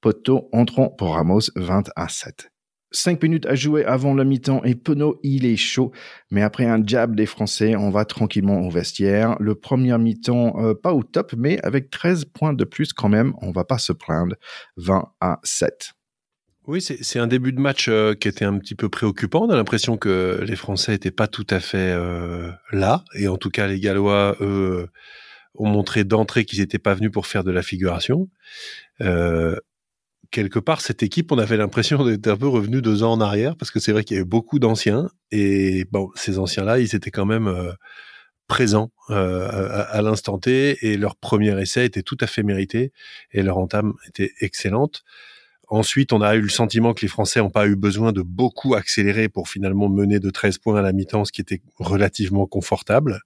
Poto 0.00 0.48
entrant 0.52 0.88
pour 0.88 1.14
Ramos 1.14 1.50
20 1.56 1.90
à 1.96 2.08
7. 2.08 2.50
Cinq 2.92 3.22
minutes 3.22 3.46
à 3.46 3.54
jouer 3.56 3.84
avant 3.84 4.14
le 4.14 4.24
mi-temps 4.24 4.62
et 4.62 4.76
Penaud, 4.76 5.18
il 5.22 5.44
est 5.44 5.56
chaud. 5.56 5.90
Mais 6.30 6.42
après 6.42 6.64
un 6.66 6.84
jab 6.86 7.16
des 7.16 7.26
Français, 7.26 7.74
on 7.74 7.90
va 7.90 8.04
tranquillement 8.04 8.60
au 8.60 8.70
vestiaire. 8.70 9.36
Le 9.40 9.56
premier 9.56 9.98
mi-temps, 9.98 10.54
euh, 10.62 10.74
pas 10.74 10.94
au 10.94 11.02
top, 11.02 11.34
mais 11.36 11.60
avec 11.64 11.90
13 11.90 12.26
points 12.26 12.54
de 12.54 12.64
plus 12.64 12.92
quand 12.92 13.08
même, 13.08 13.34
on 13.42 13.50
va 13.50 13.64
pas 13.64 13.78
se 13.78 13.92
plaindre. 13.92 14.36
20 14.76 15.12
à 15.20 15.40
7. 15.42 15.95
Oui, 16.66 16.80
c'est 16.80 17.18
un 17.20 17.28
début 17.28 17.52
de 17.52 17.60
match 17.60 17.86
euh, 17.88 18.14
qui 18.14 18.26
était 18.26 18.44
un 18.44 18.58
petit 18.58 18.74
peu 18.74 18.88
préoccupant. 18.88 19.46
On 19.46 19.50
a 19.50 19.54
l'impression 19.54 19.96
que 19.96 20.42
les 20.44 20.56
Français 20.56 20.92
n'étaient 20.92 21.12
pas 21.12 21.28
tout 21.28 21.46
à 21.48 21.60
fait 21.60 21.92
euh, 21.92 22.50
là. 22.72 23.04
Et 23.14 23.28
en 23.28 23.36
tout 23.36 23.50
cas, 23.50 23.68
les 23.68 23.78
Gallois, 23.78 24.36
eux, 24.40 24.88
ont 25.54 25.68
montré 25.68 26.02
d'entrée 26.02 26.44
qu'ils 26.44 26.58
n'étaient 26.58 26.80
pas 26.80 26.94
venus 26.94 27.12
pour 27.12 27.28
faire 27.28 27.44
de 27.44 27.52
la 27.52 27.62
figuration. 27.62 28.28
quelque 30.32 30.58
part, 30.58 30.80
cette 30.80 31.04
équipe, 31.04 31.30
on 31.30 31.38
avait 31.38 31.56
l'impression 31.56 32.04
d'être 32.04 32.26
un 32.26 32.36
peu 32.36 32.48
revenu 32.48 32.82
deux 32.82 33.04
ans 33.04 33.12
en 33.12 33.20
arrière, 33.20 33.56
parce 33.56 33.70
que 33.70 33.78
c'est 33.78 33.92
vrai 33.92 34.02
qu'il 34.02 34.16
y 34.16 34.18
avait 34.18 34.28
beaucoup 34.28 34.58
d'anciens. 34.58 35.08
Et 35.30 35.84
bon, 35.92 36.10
ces 36.16 36.38
anciens-là, 36.40 36.80
ils 36.80 36.96
étaient 36.96 37.12
quand 37.12 37.26
même 37.26 37.74
présents 38.48 38.90
à 39.08 40.00
l'instant 40.02 40.38
T. 40.38 40.78
Et 40.84 40.96
leur 40.96 41.14
premier 41.14 41.58
essai 41.60 41.84
était 41.84 42.02
tout 42.02 42.18
à 42.20 42.26
fait 42.26 42.42
mérité. 42.42 42.92
Et 43.30 43.44
leur 43.44 43.58
entame 43.58 43.94
était 44.08 44.32
excellente. 44.40 45.04
Ensuite, 45.68 46.12
on 46.12 46.20
a 46.20 46.36
eu 46.36 46.42
le 46.42 46.48
sentiment 46.48 46.94
que 46.94 47.02
les 47.02 47.08
Français 47.08 47.40
n'ont 47.40 47.50
pas 47.50 47.66
eu 47.66 47.74
besoin 47.74 48.12
de 48.12 48.22
beaucoup 48.22 48.74
accélérer 48.74 49.28
pour 49.28 49.48
finalement 49.48 49.88
mener 49.88 50.20
de 50.20 50.30
13 50.30 50.58
points 50.58 50.78
à 50.78 50.82
la 50.82 50.92
mi-temps, 50.92 51.24
ce 51.24 51.32
qui 51.32 51.40
était 51.40 51.60
relativement 51.78 52.46
confortable. 52.46 53.22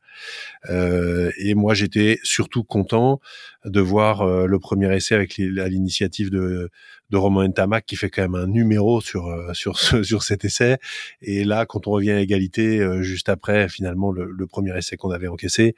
Euh, 0.70 1.30
et 1.36 1.54
moi, 1.54 1.74
j'étais 1.74 2.18
surtout 2.22 2.64
content 2.64 3.20
de 3.66 3.80
voir 3.80 4.22
euh, 4.22 4.46
le 4.46 4.58
premier 4.58 4.94
essai 4.96 5.14
avec 5.14 5.36
l'initiative 5.36 6.30
de, 6.30 6.70
de 7.10 7.16
Romain 7.18 7.46
Ntamak 7.46 7.84
qui 7.84 7.96
fait 7.96 8.08
quand 8.08 8.22
même 8.22 8.34
un 8.34 8.46
numéro 8.46 9.02
sur 9.02 9.26
euh, 9.26 9.52
sur 9.52 9.78
sur 10.04 10.22
cet 10.22 10.46
essai. 10.46 10.78
Et 11.20 11.44
là, 11.44 11.66
quand 11.66 11.86
on 11.88 11.90
revient 11.90 12.12
à 12.12 12.20
égalité 12.20 12.80
juste 13.02 13.28
après, 13.28 13.68
finalement, 13.68 14.12
le, 14.12 14.30
le 14.30 14.46
premier 14.46 14.76
essai 14.78 14.96
qu'on 14.96 15.10
avait 15.10 15.28
encaissé, 15.28 15.74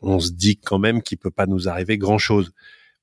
on 0.00 0.20
se 0.20 0.30
dit 0.30 0.56
quand 0.56 0.78
même 0.78 1.02
qu'il 1.02 1.18
peut 1.18 1.30
pas 1.30 1.46
nous 1.46 1.68
arriver 1.68 1.98
grand 1.98 2.18
chose. 2.18 2.52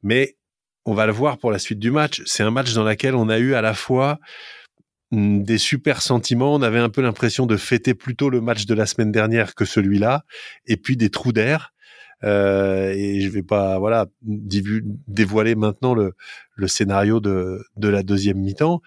Mais 0.02 0.38
on 0.86 0.94
va 0.94 1.06
le 1.06 1.12
voir 1.12 1.38
pour 1.38 1.52
la 1.52 1.60
suite 1.60 1.80
du 1.80 1.92
match. 1.92 2.22
C'est 2.26 2.44
un 2.44 2.52
match 2.52 2.74
dans 2.74 2.84
lequel 2.84 3.16
on 3.16 3.30
a 3.30 3.40
eu 3.40 3.56
à 3.56 3.62
la 3.62 3.74
fois 3.74 4.20
mm, 5.12 5.44
des 5.44 5.58
super 5.58 6.02
sentiments. 6.02 6.54
On 6.54 6.62
avait 6.62 6.80
un 6.80 6.90
peu 6.90 7.02
l'impression 7.02 7.46
de 7.46 7.58
fêter 7.58 7.94
plutôt 7.94 8.30
le 8.30 8.42
match 8.42 8.66
de 8.66 8.74
la 8.74 8.86
semaine 8.86 9.12
dernière 9.12 9.56
que 9.56 9.66
celui-là, 9.66 10.24
et 10.68 10.78
puis 10.78 10.96
des 10.98 11.10
trous 11.10 11.34
d'air. 11.34 11.74
Euh, 12.24 12.92
et 12.96 13.20
je 13.20 13.30
vais 13.30 13.44
pas 13.44 13.78
voilà 13.78 14.06
dévoiler 14.22 15.56
maintenant 15.56 15.94
le, 15.94 16.14
scénario 16.68 17.20
de, 17.20 17.60
la 17.78 18.04
deuxième 18.04 18.40
mi-temps, 18.40 18.82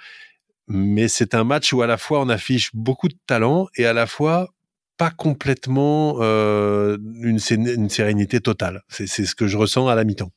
mais 0.66 1.08
c'est 1.08 1.34
un 1.34 1.44
match 1.44 1.72
où 1.72 1.82
à 1.82 1.87
la 1.87 1.98
fois 1.98 2.20
on 2.22 2.28
affiche 2.30 2.70
beaucoup 2.74 3.08
de 3.08 3.16
talent 3.26 3.68
et 3.76 3.87
à 3.87 3.92
la 3.92 4.06
fois 4.06 4.48
pas 4.96 5.11
complètement 5.11 6.16
euh, 6.20 6.96
une 7.22 7.38
sérénité 7.38 8.40
totale. 8.40 8.82
C'est 8.88 9.06
ce 9.06 9.34
que 9.34 9.46
je 9.46 9.56
ressens 9.56 9.88
à 9.88 9.94
la 9.94 10.04
mi-temps. 10.04 10.32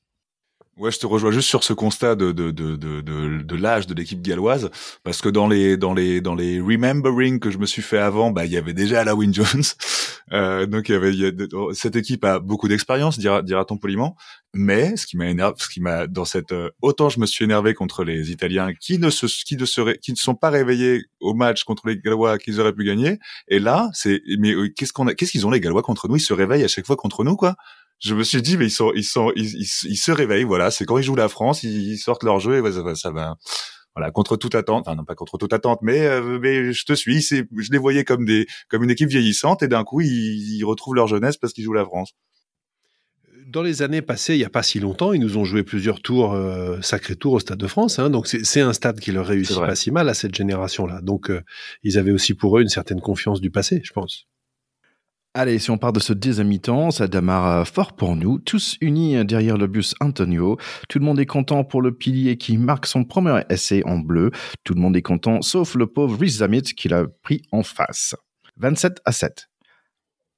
Ouais, 0.78 0.90
je 0.90 1.00
te 1.00 1.06
rejoins 1.06 1.32
juste 1.32 1.50
sur 1.50 1.66
ce 1.66 1.74
constat 1.74 2.16
de 2.16 2.32
de 2.32 2.50
de 2.50 2.78
de, 2.78 3.02
de, 3.44 3.56
l'âge 3.58 3.88
de 3.88 3.94
l'équipe 3.94 4.22
galloise, 4.22 4.70
parce 5.04 5.22
que 5.22 5.28
dans 5.28 5.46
les 5.50 5.76
dans 5.76 5.94
les 5.94 6.22
dans 6.22 6.34
les 6.34 6.62
remembering 6.62 7.40
que 7.42 7.52
je 7.52 7.58
me 7.58 7.66
suis 7.66 7.82
fait 7.82 7.98
avant, 7.98 8.32
bah 8.32 8.46
il 8.46 8.54
y 8.54 8.58
avait 8.58 8.74
déjà 8.74 9.04
la 9.04 9.14
Win 9.14 9.34
Jones, 9.34 9.64
euh, 10.32 10.66
donc 10.66 10.88
il 10.88 10.94
y 10.94 10.96
avait, 10.96 11.12
cette 11.74 11.98
équipe 11.98 12.24
a 12.24 12.40
beaucoup 12.40 12.70
d'expérience, 12.70 13.20
dira 13.20 13.42
dira-t-on 13.42 13.78
poliment, 13.78 14.16
mais 14.54 14.96
ce 14.96 15.06
qui 15.06 15.18
m'a 15.18 15.28
énervé, 15.28 15.56
ce 15.60 15.68
qui 15.68 15.82
m'a 15.82 16.08
dans 16.08 16.24
cette 16.24 16.54
euh, 16.54 16.70
autant 16.82 17.10
je 17.10 17.20
me 17.20 17.26
suis 17.26 17.44
énervé 17.44 17.74
contre 17.74 18.06
les 18.06 18.32
Italiens 18.32 18.74
qui 18.74 18.98
ne 18.98 19.10
se 19.10 19.26
qui 19.26 19.58
ne 19.58 19.66
seraient 19.66 19.98
qui 19.98 20.12
ne 20.14 20.18
sont 20.18 20.36
pas 20.36 20.50
réveillés 20.50 21.04
au 21.20 21.34
match 21.34 21.66
contre 21.66 21.86
les 21.90 21.98
Gallois 22.00 22.38
qu'ils 22.38 22.62
auraient 22.62 22.74
pu 22.74 22.86
gagner, 22.86 23.20
et 23.50 23.60
là 23.60 23.90
c'est 23.94 24.22
mais 24.40 24.54
euh, 24.54 24.70
qu'est-ce 24.74 24.94
qu'on 24.94 25.08
a 25.08 25.16
qu'est-ce 25.16 25.34
qu'ils 25.34 25.46
ont 25.46 25.52
les 25.52 25.60
Gallois 25.60 25.84
contre 25.84 26.08
nous, 26.08 26.16
ils 26.16 26.22
se 26.22 26.34
réveillent 26.34 26.64
à 26.64 26.70
chaque 26.70 26.88
fois 26.88 26.96
contre 26.96 27.26
nous 27.26 27.36
quoi 27.36 27.58
je 28.02 28.16
me 28.16 28.24
suis 28.24 28.42
dit 28.42 28.58
mais 28.58 28.66
ils 28.66 28.72
sont 28.72 28.92
ils 28.96 29.04
sont 29.04 29.32
ils, 29.36 29.62
ils, 29.62 29.98
se 29.98 30.12
réveillent 30.12 30.44
voilà 30.44 30.72
c'est 30.72 30.86
quand 30.86 30.98
ils 30.98 31.04
jouent 31.04 31.16
la 31.16 31.30
France 31.30 31.64
ils, 31.64 31.98
sortent 31.98 32.24
leur 32.24 32.40
jeu 32.40 32.66
et 32.66 32.72
ça 32.72 32.82
va 32.82 32.96
ça 32.96 33.12
va 33.12 33.36
voilà 33.96 34.12
contre 34.12 34.38
toute 34.38 34.56
attente 34.56 34.88
enfin 34.88 34.96
non 34.96 35.06
pas 35.06 35.16
contre 35.16 35.38
toute 35.38 35.54
attente 35.54 35.80
mais 35.82 36.06
euh, 36.06 36.40
mais 36.42 36.74
je 36.74 36.86
te 36.86 36.94
suis 36.94 37.22
c'est 37.22 37.48
je 37.58 37.72
les 37.72 37.78
voyais 37.78 38.04
comme 38.04 38.26
des 38.26 38.48
comme 38.70 38.84
une 38.84 38.90
équipe 38.90 39.10
vieillissante 39.10 39.64
et 39.64 39.68
d'un 39.68 39.84
coup 39.84 40.02
ils, 40.02 40.58
ils 40.58 40.64
retrouvent 40.64 40.96
leur 40.96 41.08
jeunesse 41.08 41.38
parce 41.38 41.54
qu'ils 41.54 41.64
jouent 41.64 41.74
la 41.74 41.86
France 41.86 42.14
dans 43.52 43.62
les 43.62 43.82
années 43.82 44.02
passées, 44.02 44.36
il 44.36 44.38
n'y 44.38 44.46
a 44.46 44.50
pas 44.50 44.64
si 44.64 44.80
longtemps, 44.80 45.14
ils 45.14 45.20
nous 45.20 45.38
ont 45.38 45.44
joué 45.44 45.64
plusieurs 45.64 46.02
tours, 46.02 46.34
euh, 46.34 46.80
sacrés 46.82 47.16
tours 47.16 47.34
au 47.34 47.40
Stade 47.40 47.58
de 47.58 47.68
France. 47.68 48.00
Hein, 48.00 48.10
donc 48.10 48.28
c'est 48.28 48.62
un 48.62 48.74
stade 48.74 49.00
qui 49.00 49.12
leur 49.12 49.26
réussit 49.26 49.58
pas 49.58 49.76
si 49.76 49.92
mal 49.92 50.08
à 50.10 50.14
cette 50.14 50.34
génération-là. 50.34 51.02
Donc 51.02 51.30
euh, 51.30 51.42
ils 51.84 51.98
avaient 51.98 52.12
aussi 52.12 52.34
pour 52.34 52.58
eux 52.58 52.62
une 52.62 52.70
certaine 52.70 53.02
confiance 53.02 53.42
du 53.42 53.52
passé, 53.52 53.82
je 53.84 53.92
pense. 53.92 54.28
Allez, 55.34 55.60
si 55.60 55.72
on 55.72 55.78
part 55.78 55.94
de 55.94 56.02
ce 56.02 56.12
deuxième 56.12 56.52
ça 56.92 57.08
démarre 57.08 57.66
fort 57.66 57.94
pour 57.94 58.18
nous, 58.18 58.38
tous 58.40 58.76
unis 58.82 59.24
derrière 59.24 59.58
le 59.58 59.68
bus 59.68 59.96
Antonio. 60.02 60.58
Tout 60.90 61.00
le 61.00 61.06
monde 61.06 61.22
est 61.22 61.26
content 61.26 61.64
pour 61.64 61.82
le 61.82 61.94
pilier 61.94 62.36
qui 62.36 62.58
marque 62.58 62.86
son 62.86 63.06
premier 63.06 63.40
essai 63.50 63.82
en 63.86 63.98
bleu. 63.98 64.32
Tout 64.66 64.74
le 64.74 64.82
monde 64.82 64.98
est 64.98 65.02
content, 65.02 65.42
sauf 65.42 65.76
le 65.76 65.88
pauvre 65.88 66.20
Rizamit 66.20 66.64
qui 66.64 66.90
l'a 66.90 67.06
pris 67.24 67.44
en 67.54 67.64
face. 67.64 68.14
27 68.58 69.00
à 69.06 69.14
7. 69.14 69.51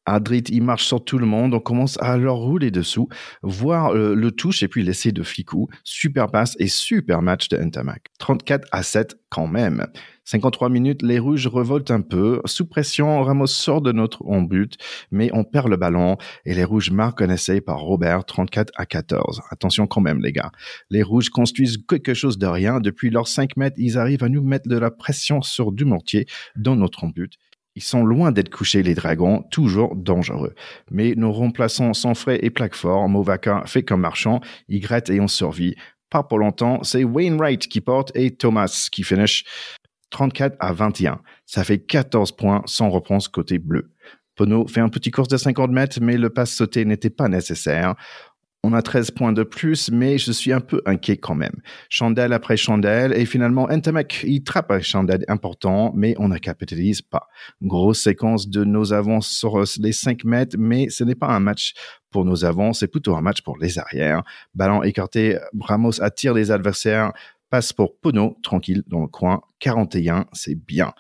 Adrit, 0.06 0.44
il 0.50 0.64
marche 0.64 0.86
sur 0.86 1.04
tout 1.04 1.18
le 1.18 1.26
monde, 1.26 1.54
on 1.54 1.60
commence 1.60 1.98
à 2.02 2.18
leur 2.18 2.36
rouler 2.36 2.72
dessous, 2.72 3.08
voir 3.42 3.96
euh, 3.96 4.16
le 4.16 4.32
touche 4.32 4.62
et 4.62 4.68
puis 4.68 4.84
l'essai 4.84 5.12
de 5.12 5.24
Ficou. 5.24 5.70
Super 5.84 6.30
passe 6.30 6.56
et 6.60 6.68
super 6.68 7.22
match 7.22 7.48
de 7.50 7.58
Ntamak. 7.58 8.08
34 8.20 8.68
à 8.72 8.84
7 8.84 9.16
quand 9.30 9.48
même. 9.48 9.88
53 10.26 10.70
minutes, 10.70 11.02
les 11.02 11.20
Rouges 11.20 11.48
revoltent 11.48 11.92
un 11.92 12.02
peu. 12.02 12.42
Sous 12.46 12.66
pression, 12.66 13.22
Ramos 13.24 13.48
sort 13.48 13.82
de 13.82 13.92
notre 13.92 14.24
on 14.26 14.42
but, 14.42 14.78
mais 15.12 15.30
on 15.34 15.44
perd 15.44 15.68
le 15.70 15.78
ballon 15.78 16.18
et 16.46 16.54
les 16.54 16.64
Rouges 16.64 16.92
marquent 16.92 17.22
un 17.22 17.30
essai 17.30 17.62
par 17.62 17.80
Robert 17.80 18.26
34 18.26 18.72
à 18.76 18.86
14. 18.86 19.42
Attention 19.50 19.88
quand 19.88 20.02
même 20.02 20.22
les 20.22 20.32
gars. 20.32 20.52
Les 20.90 21.04
Rouges 21.04 21.30
construisent 21.30 21.78
quelque 21.88 22.14
chose 22.14 22.38
de 22.38 22.48
rien. 22.48 22.80
Depuis 22.80 23.10
leurs 23.10 23.28
5 23.28 23.58
mètres, 23.58 23.76
ils 23.80 23.98
arrivent 23.98 24.24
à 24.24 24.30
nous 24.30 24.42
mettre 24.42 24.70
de 24.70 24.78
la 24.78 24.92
pression 24.92 25.42
sur 25.42 25.72
du 25.72 25.86
mortier 25.86 26.26
dans 26.56 26.76
notre 26.76 27.06
but 27.08 27.34
ils 27.76 27.84
sont 27.84 28.04
loin 28.04 28.32
d'être 28.32 28.50
couchés, 28.50 28.84
les 28.84 28.94
dragons, 28.94 29.44
toujours 29.52 29.96
dangereux. 29.96 30.54
Mais 30.92 31.14
nos 31.16 31.32
remplaçants 31.32 31.94
sont 31.94 32.14
frais 32.14 32.40
et 32.44 32.50
plaquent 32.50 32.76
fort. 32.76 33.10
Movaka 33.10 33.64
fait 33.66 33.84
comme 33.84 34.02
marchand, 34.02 34.42
il 34.68 34.80
gratte 34.80 35.10
et 35.10 35.20
on 35.20 35.28
survit. 35.28 35.76
Pas 36.10 36.24
pour 36.24 36.38
longtemps, 36.38 36.84
c'est 36.84 37.04
Wainwright 37.04 37.68
qui 37.68 37.82
porte 37.82 38.12
et 38.16 38.36
Thomas 38.36 38.90
qui 38.92 39.04
finish 39.04 39.44
34 40.12 40.56
à 40.60 40.74
21. 40.74 41.22
Ça 41.46 41.64
fait 41.64 41.80
14 41.80 42.34
points 42.34 42.62
sans 42.66 42.92
réponse 42.92 43.28
côté 43.28 43.58
bleu. 43.58 43.92
Pono 44.36 44.68
fait 44.68 44.82
un 44.82 44.90
petit 44.90 45.12
course 45.12 45.28
de 45.28 45.38
50 45.38 45.72
mètres, 45.72 46.00
mais 46.02 46.18
le 46.18 46.30
passe 46.30 46.52
sauté 46.52 46.86
n'était 46.86 47.10
pas 47.10 47.28
nécessaire. 47.28 47.96
On 48.66 48.72
a 48.72 48.82
13 48.82 49.12
points 49.12 49.34
de 49.34 49.44
plus, 49.44 49.92
mais 49.92 50.18
je 50.18 50.32
suis 50.32 50.54
un 50.54 50.62
peu 50.62 50.82
inquiet 50.86 51.18
quand 51.18 51.36
même. 51.36 51.56
Chandelle 51.90 52.32
après 52.32 52.56
chandelle, 52.56 53.12
et 53.12 53.26
finalement, 53.26 53.68
Ntamek, 53.68 54.24
il 54.26 54.42
trappe 54.42 54.72
un 54.72 54.80
chandelle 54.80 55.26
important, 55.28 55.92
mais 55.98 56.16
on 56.18 56.30
ne 56.30 56.38
capitalise 56.38 57.02
pas. 57.02 57.28
Grosse 57.62 58.04
séquence 58.04 58.48
de 58.48 58.64
nos 58.64 58.94
avances 58.94 59.28
sur 59.28 59.62
les 59.82 59.92
5 59.92 60.24
mètres, 60.24 60.56
mais 60.58 60.88
ce 60.90 61.04
n'est 61.04 61.14
pas 61.14 61.28
un 61.28 61.42
match 61.42 61.74
pour 62.10 62.24
nos 62.24 62.46
avants, 62.46 62.72
c'est 62.72 62.88
plutôt 62.88 63.18
un 63.18 63.22
match 63.22 63.42
pour 63.42 63.58
les 63.58 63.80
arrières. 63.80 64.24
Ballon 64.54 64.82
écarté, 64.82 65.38
Ramos 65.60 66.02
attire 66.02 66.34
les 66.34 66.50
adversaires, 66.50 67.12
passe 67.50 67.74
pour 67.74 68.00
Pono, 68.00 68.38
tranquille 68.44 68.84
dans 68.88 69.02
le 69.02 69.08
coin. 69.08 69.42
41, 69.60 70.26
c'est 70.32 70.56
bien. 70.56 70.94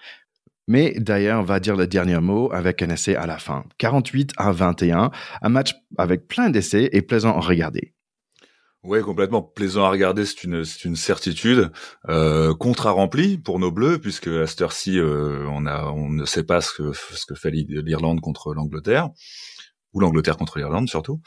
Mais 0.67 0.93
d'ailleurs 0.97 1.43
va 1.43 1.59
dire 1.59 1.75
le 1.75 1.87
dernier 1.87 2.19
mot 2.19 2.51
avec 2.51 2.81
un 2.81 2.89
essai 2.89 3.15
à 3.15 3.25
la 3.25 3.37
fin. 3.37 3.65
48 3.77 4.31
à 4.37 4.51
21, 4.51 5.11
un 5.41 5.49
match 5.49 5.75
avec 5.97 6.27
plein 6.27 6.49
d'essais 6.49 6.89
et 6.93 7.01
plaisant 7.01 7.35
à 7.37 7.41
regarder. 7.41 7.93
Ouais, 8.83 8.99
complètement 8.99 9.41
plaisant 9.41 9.85
à 9.85 9.89
regarder, 9.89 10.25
c'est 10.25 10.43
une 10.43 10.65
c'est 10.65 10.83
une 10.83 10.97
certitude. 10.97 11.71
Euh, 12.09 12.53
contrat 12.53 12.91
rempli 12.91 13.37
pour 13.37 13.57
nos 13.57 13.71
Bleus, 13.71 13.99
puisque 13.99 14.27
à 14.27 14.45
cette 14.45 14.61
heure-ci, 14.61 14.99
euh, 14.99 15.47
on 15.49 15.65
a 15.65 15.85
on 15.85 16.09
ne 16.09 16.25
sait 16.25 16.43
pas 16.43 16.59
ce 16.59 16.73
que 16.73 16.91
ce 16.91 17.25
que 17.25 17.33
fait 17.33 17.49
l'Irlande 17.51 18.19
contre 18.19 18.53
l'Angleterre 18.53 19.09
ou 19.93 20.01
l'Angleterre 20.01 20.35
contre 20.35 20.57
l'Irlande 20.57 20.89
surtout. 20.89 21.21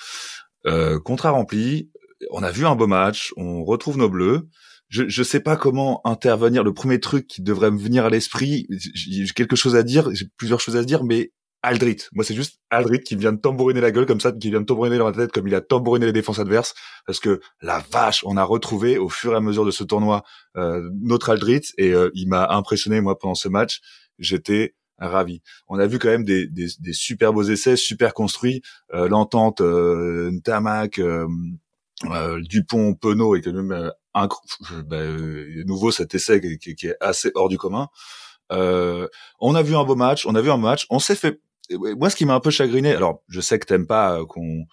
Euh, 0.67 1.01
contrat 1.01 1.31
rempli, 1.31 1.91
on 2.31 2.43
a 2.43 2.51
vu 2.51 2.67
un 2.67 2.75
beau 2.75 2.87
match, 2.87 3.33
on 3.39 3.65
retrouve 3.65 3.97
nos 3.97 4.11
Bleus. 4.11 4.49
Je 4.89 5.09
je 5.09 5.23
sais 5.23 5.41
pas 5.41 5.57
comment 5.57 6.01
intervenir. 6.07 6.63
Le 6.65 6.73
premier 6.73 7.01
truc 7.01 7.27
qui 7.27 7.43
devrait 7.43 7.71
me 7.71 7.79
venir 7.79 8.05
à 8.05 8.11
l'esprit, 8.11 8.67
j'ai 8.71 9.27
quelque 9.35 9.57
chose 9.57 9.77
à 9.77 9.83
dire, 9.83 10.15
j'ai 10.15 10.27
plusieurs 10.37 10.61
choses 10.61 10.77
à 10.77 10.85
dire, 10.85 11.05
mais 11.05 11.33
Aldrit. 11.63 11.97
Moi, 12.13 12.25
c'est 12.25 12.35
juste 12.35 12.61
Aldrit 12.71 13.01
qui 13.01 13.17
vient 13.17 13.33
de 13.33 13.41
tambouriner 13.41 13.81
la 13.81 13.91
gueule 13.91 14.07
comme 14.07 14.21
ça, 14.21 14.31
qui 14.31 14.51
vient 14.51 14.61
de 14.61 14.67
tambouriner 14.67 14.99
dans 14.99 15.07
la 15.11 15.13
tête 15.17 15.33
comme 15.33 15.49
il 15.49 15.55
a 15.55 15.61
tambouriné 15.61 16.07
les 16.07 16.13
défenses 16.13 16.39
adverses. 16.39 16.75
Parce 17.07 17.19
que 17.19 17.41
la 17.61 17.83
vache, 17.91 18.23
on 18.25 18.37
a 18.37 18.45
retrouvé 18.45 18.99
au 18.99 19.09
fur 19.09 19.33
et 19.33 19.37
à 19.37 19.41
mesure 19.41 19.65
de 19.65 19.73
ce 19.73 19.83
tournoi 19.83 20.23
euh, 20.57 20.89
notre 21.01 21.31
Aldrit 21.31 21.63
et 21.77 21.93
euh, 21.93 22.11
il 22.15 22.29
m'a 22.29 22.47
impressionné 22.51 23.01
moi 23.01 23.19
pendant 23.19 23.35
ce 23.35 23.49
match. 23.49 23.81
J'étais 24.19 24.75
ravi. 24.99 25.43
On 25.69 25.79
a 25.79 25.87
vu 25.87 25.99
quand 25.99 26.09
même 26.09 26.25
des, 26.25 26.47
des, 26.47 26.69
des 26.79 26.93
super 26.93 27.33
beaux 27.33 27.43
essais, 27.43 27.77
super 27.77 28.15
construits. 28.15 28.63
Euh, 28.95 29.09
L'entente 29.09 29.61
euh, 29.61 30.31
Ntamak, 30.31 31.01
euh, 31.01 31.27
euh, 32.05 32.41
Dupont, 32.43 32.95
Penaud 32.95 33.35
et 33.35 33.41
quand 33.43 33.53
même 33.53 33.91
bah, 34.87 35.03
nouveau 35.67 35.91
cet 35.91 36.15
essai 36.15 36.41
qui, 36.41 36.75
qui, 36.75 36.87
est 36.87 36.97
assez 37.01 37.31
hors 37.35 37.49
du 37.49 37.59
commun. 37.59 37.89
on 38.51 39.55
a 39.55 39.63
vu 39.63 39.77
un 39.77 39.85
beau 39.85 39.97
match, 39.97 40.27
on 40.27 40.35
a 40.35 40.41
vu 40.41 40.51
un 40.51 40.57
match, 40.57 40.87
on 40.91 40.99
s'est 40.99 41.17
fait 41.17 41.41
moi, 41.71 42.11
ce 42.11 42.17
qui 42.17 42.25
m'a 42.25 42.35
un 42.35 42.41
peu 42.41 42.51
chagriné, 42.51 42.93
alors 42.93 43.23
je 43.29 43.41
sais 43.41 43.59
que 43.59 43.67
t'aimes 43.67 43.87
pas 43.87 44.21
euh, 44.21 44.27
qu'on 44.27 44.67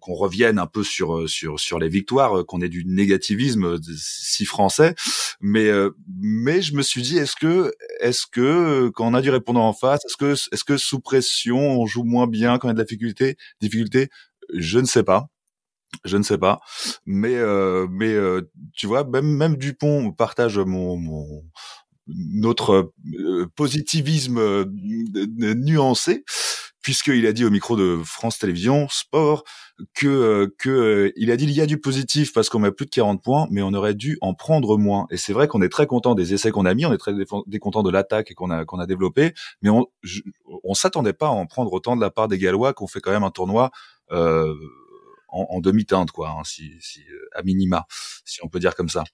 qu'on 0.00 0.14
revienne 0.14 0.58
un 0.58 0.66
peu 0.66 0.82
sur 0.82 1.16
euh, 1.16 1.26
sur 1.28 1.60
sur 1.60 1.78
les 1.78 1.88
victoires, 1.88 2.38
euh, 2.38 2.44
qu'on 2.44 2.60
ait 2.60 2.68
du 2.68 2.84
négativisme 2.84 3.78
si 3.96 4.44
français, 4.44 4.96
mais 5.40 5.70
mais 6.20 6.60
je 6.60 6.74
me 6.74 6.82
suis 6.82 7.02
dit 7.02 7.18
est-ce 7.18 7.36
que 7.36 7.72
est-ce 8.00 8.26
que 8.26 8.88
quand 8.94 9.06
on 9.06 9.14
a 9.14 9.22
du 9.22 9.30
répondant 9.30 9.66
en 9.66 9.72
face, 9.72 10.04
est-ce 10.04 10.16
que 10.16 10.32
est-ce 10.32 10.64
que 10.64 10.76
sous 10.76 11.00
pression 11.00 11.80
on 11.80 11.86
joue 11.86 12.04
moins 12.04 12.26
bien 12.26 12.58
quand 12.58 12.66
il 12.66 12.70
y 12.70 12.72
a 12.72 12.74
de 12.74 12.78
la 12.78 12.84
difficulté 12.84 13.36
difficulté? 13.60 14.08
Je 14.54 14.80
ne 14.80 14.86
sais 14.86 15.04
pas. 15.04 15.28
Je 16.04 16.16
ne 16.16 16.22
sais 16.22 16.38
pas, 16.38 16.60
mais 17.04 17.36
mais 17.90 18.16
tu 18.74 18.86
vois 18.86 19.04
même 19.04 19.26
même 19.26 19.56
Dupont 19.56 20.12
partage 20.12 20.58
mon, 20.58 20.96
mon 20.96 21.42
notre 22.06 22.92
euh, 23.14 23.46
positivisme 23.54 24.38
euh, 24.38 24.64
nuancé 25.36 26.24
puisqu'il 26.82 27.26
a 27.26 27.32
dit 27.32 27.44
au 27.44 27.50
micro 27.50 27.76
de 27.76 28.00
France 28.04 28.38
Télévisions 28.38 28.88
Sport 28.88 29.44
que 29.94 30.06
euh, 30.06 30.54
que 30.58 31.12
il 31.16 31.30
a 31.30 31.36
dit 31.36 31.44
il 31.44 31.52
y 31.52 31.60
a 31.60 31.66
du 31.66 31.78
positif 31.78 32.32
parce 32.32 32.48
qu'on 32.48 32.58
met 32.58 32.72
plus 32.72 32.86
de 32.86 32.90
40 32.90 33.22
points, 33.22 33.46
mais 33.50 33.62
on 33.62 33.72
aurait 33.74 33.94
dû 33.94 34.16
en 34.22 34.34
prendre 34.34 34.78
moins. 34.78 35.06
Et 35.10 35.16
c'est 35.16 35.32
vrai 35.32 35.46
qu'on 35.46 35.62
est 35.62 35.68
très 35.68 35.86
content 35.86 36.14
des 36.14 36.32
essais 36.34 36.50
qu'on 36.50 36.64
a 36.64 36.74
mis, 36.74 36.86
on 36.86 36.92
est 36.92 36.98
très 36.98 37.12
content 37.60 37.82
de 37.82 37.90
l'attaque 37.90 38.32
qu'on 38.34 38.50
a 38.50 38.64
qu'on 38.64 38.78
a 38.78 38.86
développé, 38.86 39.34
mais 39.62 39.70
on 39.70 39.86
on 40.64 40.74
s'attendait 40.74 41.12
pas 41.12 41.26
à 41.26 41.30
en 41.30 41.46
prendre 41.46 41.72
autant 41.72 41.96
de 41.96 42.00
la 42.00 42.10
part 42.10 42.28
des 42.28 42.38
Gallois 42.38 42.72
qu'on 42.72 42.86
fait 42.86 43.00
quand 43.00 43.12
même 43.12 43.24
un 43.24 43.30
tournoi 43.30 43.70
euh, 44.12 44.54
en, 45.32 45.60
demi-teinte 45.60 46.10
quoi, 46.10 46.30
hein, 46.30 46.42
si, 46.44 46.72
si 46.80 47.04
à 47.34 47.42
minima, 47.42 47.86
si 48.24 48.40
on 48.42 48.48
peut 48.48 48.60
dire 48.60 48.74
comme 48.74 48.88
ça. 48.88 49.04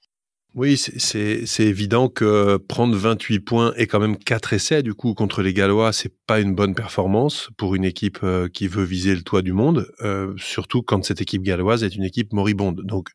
Oui, 0.57 0.79
c'est 0.79 1.45
évident 1.59 2.09
que 2.09 2.57
prendre 2.57 2.97
28 2.97 3.41
points 3.41 3.75
et 3.77 3.87
quand 3.87 4.01
même 4.01 4.17
4 4.17 4.55
essais 4.55 4.83
du 4.83 4.95
coup 4.95 5.13
contre 5.13 5.43
les 5.43 5.53
Gallois, 5.53 5.93
c'est 5.93 6.15
pas 6.27 6.41
une 6.41 6.55
bonne 6.55 6.75
performance 6.75 7.51
pour 7.59 7.75
une 7.75 7.85
équipe 7.85 8.21
euh, 8.23 8.49
qui 8.49 8.67
veut 8.67 8.83
viser 8.83 9.15
le 9.15 9.21
toit 9.21 9.43
du 9.43 9.53
monde, 9.53 9.93
euh, 10.01 10.33
surtout 10.39 10.83
quand 10.83 11.05
cette 11.05 11.21
équipe 11.21 11.43
galloise 11.43 11.85
est 11.85 11.95
une 11.95 12.05
équipe 12.05 12.33
moribonde. 12.33 12.81
Donc 12.87 13.11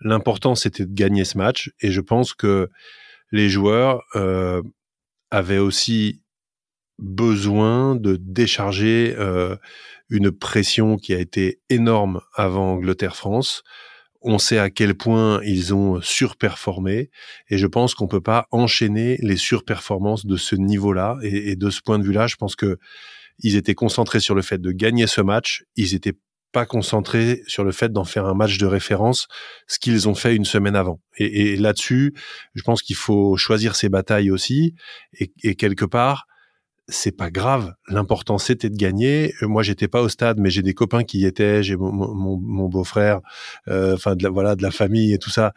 l'important 0.00 0.54
c'était 0.54 0.86
de 0.86 0.94
gagner 0.94 1.26
ce 1.26 1.36
match 1.36 1.70
et 1.82 1.90
je 1.90 2.00
pense 2.00 2.32
que 2.32 2.70
les 3.32 3.50
joueurs 3.50 4.02
euh, 4.14 4.62
avaient 5.30 5.58
aussi 5.58 6.22
besoin 6.98 7.96
de 7.96 8.16
décharger 8.16 9.14
une 10.10 10.30
pression 10.30 10.96
qui 10.96 11.14
a 11.14 11.18
été 11.18 11.60
énorme 11.68 12.20
avant 12.34 12.72
Angleterre-France. 12.72 13.62
On 14.20 14.38
sait 14.38 14.58
à 14.58 14.70
quel 14.70 14.96
point 14.96 15.40
ils 15.44 15.74
ont 15.74 16.00
surperformé 16.00 17.10
et 17.50 17.58
je 17.58 17.66
pense 17.66 17.94
qu'on 17.94 18.08
peut 18.08 18.20
pas 18.20 18.46
enchaîner 18.50 19.16
les 19.22 19.36
surperformances 19.36 20.26
de 20.26 20.36
ce 20.36 20.56
niveau-là. 20.56 21.16
Et, 21.22 21.54
de 21.54 21.70
ce 21.70 21.80
point 21.82 21.98
de 21.98 22.04
vue-là, 22.04 22.26
je 22.26 22.36
pense 22.36 22.56
que 22.56 22.78
ils 23.38 23.54
étaient 23.54 23.76
concentrés 23.76 24.18
sur 24.18 24.34
le 24.34 24.42
fait 24.42 24.60
de 24.60 24.72
gagner 24.72 25.06
ce 25.06 25.20
match, 25.20 25.64
ils 25.76 25.94
étaient 25.94 26.18
pas 26.50 26.66
concentrés 26.66 27.42
sur 27.46 27.62
le 27.62 27.70
fait 27.70 27.92
d'en 27.92 28.04
faire 28.04 28.24
un 28.26 28.34
match 28.34 28.58
de 28.58 28.66
référence, 28.66 29.28
ce 29.68 29.78
qu'ils 29.78 30.08
ont 30.08 30.14
fait 30.14 30.34
une 30.34 30.46
semaine 30.46 30.74
avant. 30.74 31.00
Et, 31.18 31.56
là-dessus, 31.56 32.14
je 32.54 32.62
pense 32.62 32.82
qu'il 32.82 32.96
faut 32.96 33.36
choisir 33.36 33.76
ses 33.76 33.88
batailles 33.88 34.30
aussi. 34.32 34.74
Et, 35.20 35.30
et 35.44 35.54
quelque 35.54 35.84
part 35.84 36.26
c'est 36.88 37.12
pas 37.12 37.30
grave. 37.30 37.74
L'important 37.88 38.38
c'était 38.38 38.70
de 38.70 38.76
gagner. 38.76 39.34
Euh, 39.42 39.48
moi 39.48 39.62
j'étais 39.62 39.88
pas 39.88 40.00
au 40.02 40.08
stade, 40.08 40.38
mais 40.38 40.50
j'ai 40.50 40.62
des 40.62 40.74
copains 40.74 41.04
qui 41.04 41.18
y 41.20 41.26
étaient. 41.26 41.62
J'ai 41.62 41.76
mon, 41.76 42.68
beau-frère, 42.68 43.20
euh, 43.68 43.94
enfin 43.94 44.16
de 44.16 44.22
la, 44.22 44.30
voilà 44.30 44.56
de 44.56 44.62
la 44.62 44.70
famille 44.70 45.12
et 45.12 45.18
tout 45.18 45.30
ça, 45.30 45.52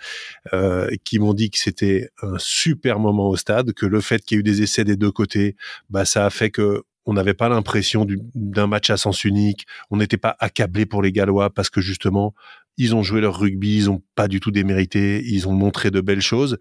euh, 0.54 0.90
qui 1.04 1.20
m'ont 1.20 1.34
dit 1.34 1.50
que 1.50 1.58
c'était 1.58 2.10
un 2.22 2.38
super 2.38 3.00
moment 3.00 3.30
au 3.30 3.36
stade, 3.38 3.74
que 3.74 3.86
le 3.86 4.02
fait 4.02 4.24
qu'il 4.24 4.36
y 4.36 4.38
ait 4.38 4.42
eu 4.42 4.44
des 4.44 4.62
essais 4.62 4.84
des 4.84 4.98
deux 4.98 5.12
côtés, 5.12 5.56
bah 5.90 6.06
ça 6.06 6.26
a 6.26 6.30
fait 6.30 6.52
que 6.52 6.84
on 7.06 7.14
n'avait 7.14 7.34
pas 7.34 7.50
l'impression 7.50 8.06
d'un 8.36 8.68
match 8.68 8.90
à 8.92 8.98
sens 8.98 9.24
unique. 9.24 9.66
On 9.90 9.98
n'était 9.98 10.18
pas 10.18 10.36
accablé 10.40 10.86
pour 10.86 11.02
les 11.02 11.12
Gallois 11.12 11.50
parce 11.50 11.70
que 11.70 11.82
justement 11.82 12.34
ils 12.78 12.96
ont 12.96 13.04
joué 13.04 13.22
leur 13.22 13.38
rugby, 13.40 13.76
ils 13.76 13.90
ont 13.90 14.02
pas 14.16 14.28
du 14.28 14.40
tout 14.40 14.52
démérité, 14.52 15.22
ils 15.26 15.48
ont 15.48 15.52
montré 15.52 15.92
de 15.92 16.02
belles 16.02 16.22
choses 16.22 16.58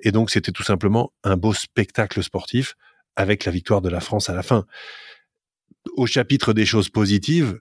et 0.00 0.12
donc 0.12 0.30
c'était 0.30 0.52
tout 0.52 0.62
simplement 0.62 1.12
un 1.24 1.36
beau 1.36 1.52
spectacle 1.52 2.22
sportif 2.22 2.76
avec 3.16 3.44
la 3.44 3.52
victoire 3.52 3.80
de 3.80 3.88
la 3.88 4.00
France 4.00 4.30
à 4.30 4.34
la 4.34 4.42
fin. 4.42 4.66
Au 5.96 6.06
chapitre 6.06 6.52
des 6.52 6.66
choses 6.66 6.88
positives, 6.88 7.58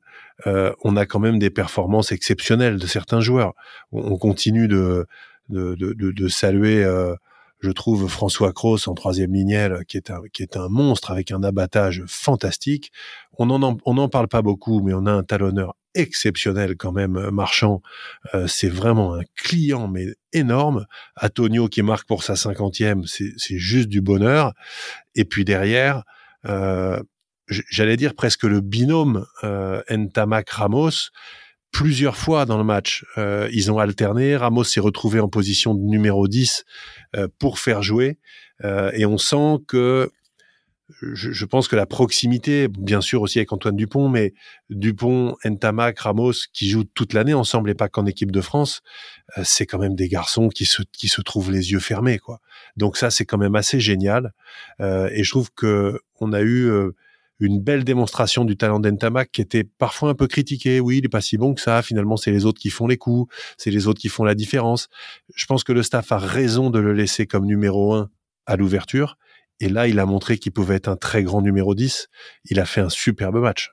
euh, 0.48 0.74
on 0.84 0.96
a 0.98 1.06
quand 1.06 1.20
même 1.20 1.40
des 1.40 1.50
performances 1.50 2.12
exceptionnelles 2.12 2.78
de 2.78 2.88
certains 2.88 3.22
joueurs. 3.22 3.54
On, 3.92 4.18
continue 4.18 4.68
de, 4.68 5.06
de, 5.50 5.76
de, 5.76 5.94
de 5.94 6.28
saluer, 6.28 6.84
euh, 6.84 7.16
je 7.60 7.72
trouve, 7.72 8.08
François 8.08 8.54
Cross 8.54 8.88
en 8.88 8.94
troisième 8.94 9.34
lignelle, 9.34 9.84
qui 9.88 9.98
est, 9.98 10.10
un, 10.12 10.22
qui 10.32 10.44
est 10.44 10.56
un 10.56 10.70
monstre 10.70 11.12
avec 11.12 11.32
un 11.32 11.44
abattage 11.44 12.04
fantastique. 12.08 12.92
On 13.38 13.48
n'en 13.48 13.78
on 13.86 13.98
en 13.98 14.10
parle 14.10 14.28
pas 14.28 14.42
beaucoup, 14.42 14.82
mais 14.82 14.94
on 14.94 15.06
a 15.06 15.12
un 15.12 15.24
talonneur 15.24 15.76
exceptionnel 15.96 16.76
quand 16.78 16.92
même, 16.92 17.18
euh, 17.18 17.32
Marchand. 17.32 17.82
Euh, 18.34 18.48
c'est 18.48 18.70
vraiment 18.70 19.16
un 19.16 19.24
client, 19.36 19.88
mais 19.88 20.08
énorme. 20.34 20.86
Antonio 21.22 21.68
qui 21.68 21.82
marque 21.82 22.08
pour 22.08 22.24
sa 22.24 22.36
cinquantième, 22.36 23.06
c'est 23.06 23.58
juste 23.58 23.90
du 23.90 24.02
bonheur. 24.02 24.54
Et 25.16 25.26
puis 25.26 25.46
derrière, 25.46 26.04
euh, 26.46 27.02
j'allais 27.48 27.98
dire 27.98 28.14
presque 28.16 28.44
le 28.44 28.62
binôme 28.62 29.26
euh, 29.44 29.82
Ntamak-Ramos. 29.90 31.10
Plusieurs 31.72 32.18
fois 32.18 32.46
dans 32.46 32.58
le 32.58 32.64
match, 32.64 33.06
ils 33.52 33.72
ont 33.72 33.78
alterné. 33.78 34.36
Ramos 34.36 34.64
s'est 34.64 34.80
retrouvé 34.80 35.20
en 35.20 35.30
position 35.30 35.76
de 35.76 35.82
numéro 35.82 36.28
10 36.28 36.66
pour 37.38 37.60
faire 37.60 37.84
jouer. 37.84 38.18
et 38.64 39.06
on 39.06 39.18
sent 39.18 39.60
que 39.68 40.12
je, 41.02 41.46
pense 41.46 41.68
que 41.68 41.76
la 41.76 41.86
proximité, 41.86 42.68
bien 42.68 43.02
sûr 43.02 43.22
aussi 43.22 43.40
avec 43.40 43.52
Antoine 43.54 43.76
Dupont, 43.76 44.10
mais 44.10 44.34
Dupont, 44.70 45.36
Ntamak, 45.46 46.00
Ramos, 46.00 46.34
qui 46.52 46.70
jouent 46.70 46.84
toute 46.84 47.14
l'année 47.14 47.34
ensemble 47.34 47.70
et 47.70 47.76
pas 47.76 47.90
qu'en 47.90 48.06
équipe 48.06 48.32
de 48.32 48.42
France, 48.42 48.82
euh, 49.38 49.42
c'est 49.46 49.66
quand 49.66 49.78
même 49.78 49.96
des 49.96 50.08
garçons 50.08 50.50
qui 50.50 50.66
se, 50.66 50.82
qui 50.92 51.08
se 51.08 51.22
trouvent 51.22 51.52
les 51.52 51.72
yeux 51.72 51.80
fermés, 51.80 52.18
quoi. 52.18 52.40
Donc 52.76 52.98
ça, 52.98 53.12
c'est 53.12 53.26
quand 53.26 53.38
même 53.38 53.56
assez 53.56 53.80
génial. 53.80 54.34
Euh, 54.82 55.10
et 55.14 55.24
je 55.24 55.30
trouve 55.30 55.52
que 55.54 56.00
on 56.20 56.34
a 56.34 56.42
eu 56.42 56.66
euh, 56.70 56.92
une 57.40 57.62
belle 57.62 57.84
démonstration 57.84 58.46
du 58.46 58.58
talent 58.58 58.80
d'Ntamak 58.80 59.32
qui 59.32 59.42
était 59.42 59.64
parfois 59.64 60.10
un 60.10 60.16
peu 60.16 60.28
critiqué. 60.28 60.80
Oui, 60.80 60.98
il 60.98 61.06
est 61.06 61.10
pas 61.10 61.22
si 61.22 61.38
bon 61.38 61.54
que 61.54 61.62
ça. 61.62 61.82
Finalement, 61.82 62.18
c'est 62.18 62.32
les 62.32 62.46
autres 62.46 62.60
qui 62.60 62.70
font 62.70 62.88
les 62.88 62.98
coups, 62.98 63.34
c'est 63.58 63.72
les 63.72 63.88
autres 63.88 64.00
qui 64.00 64.10
font 64.10 64.24
la 64.24 64.36
différence. 64.36 64.90
Je 65.36 65.46
pense 65.46 65.64
que 65.64 65.72
le 65.72 65.84
staff 65.84 66.12
a 66.12 66.18
raison 66.18 66.70
de 66.70 66.80
le 66.80 66.94
laisser 66.94 67.28
comme 67.28 67.46
numéro 67.46 67.94
un 67.94 68.10
à 68.46 68.56
l'ouverture 68.56 69.18
et 69.60 69.70
là, 69.70 69.88
il 69.88 70.00
a 70.00 70.06
montré 70.06 70.38
qu'il 70.38 70.52
pouvait 70.52 70.76
être 70.76 70.88
un 70.88 70.96
très 70.96 71.24
grand 71.24 71.42
numéro 71.42 71.76
10. 71.76 72.08
Il 72.46 72.60
a 72.60 72.66
fait 72.66 72.82
un 72.82 72.90
superbe 72.90 73.38
match. 73.38 73.72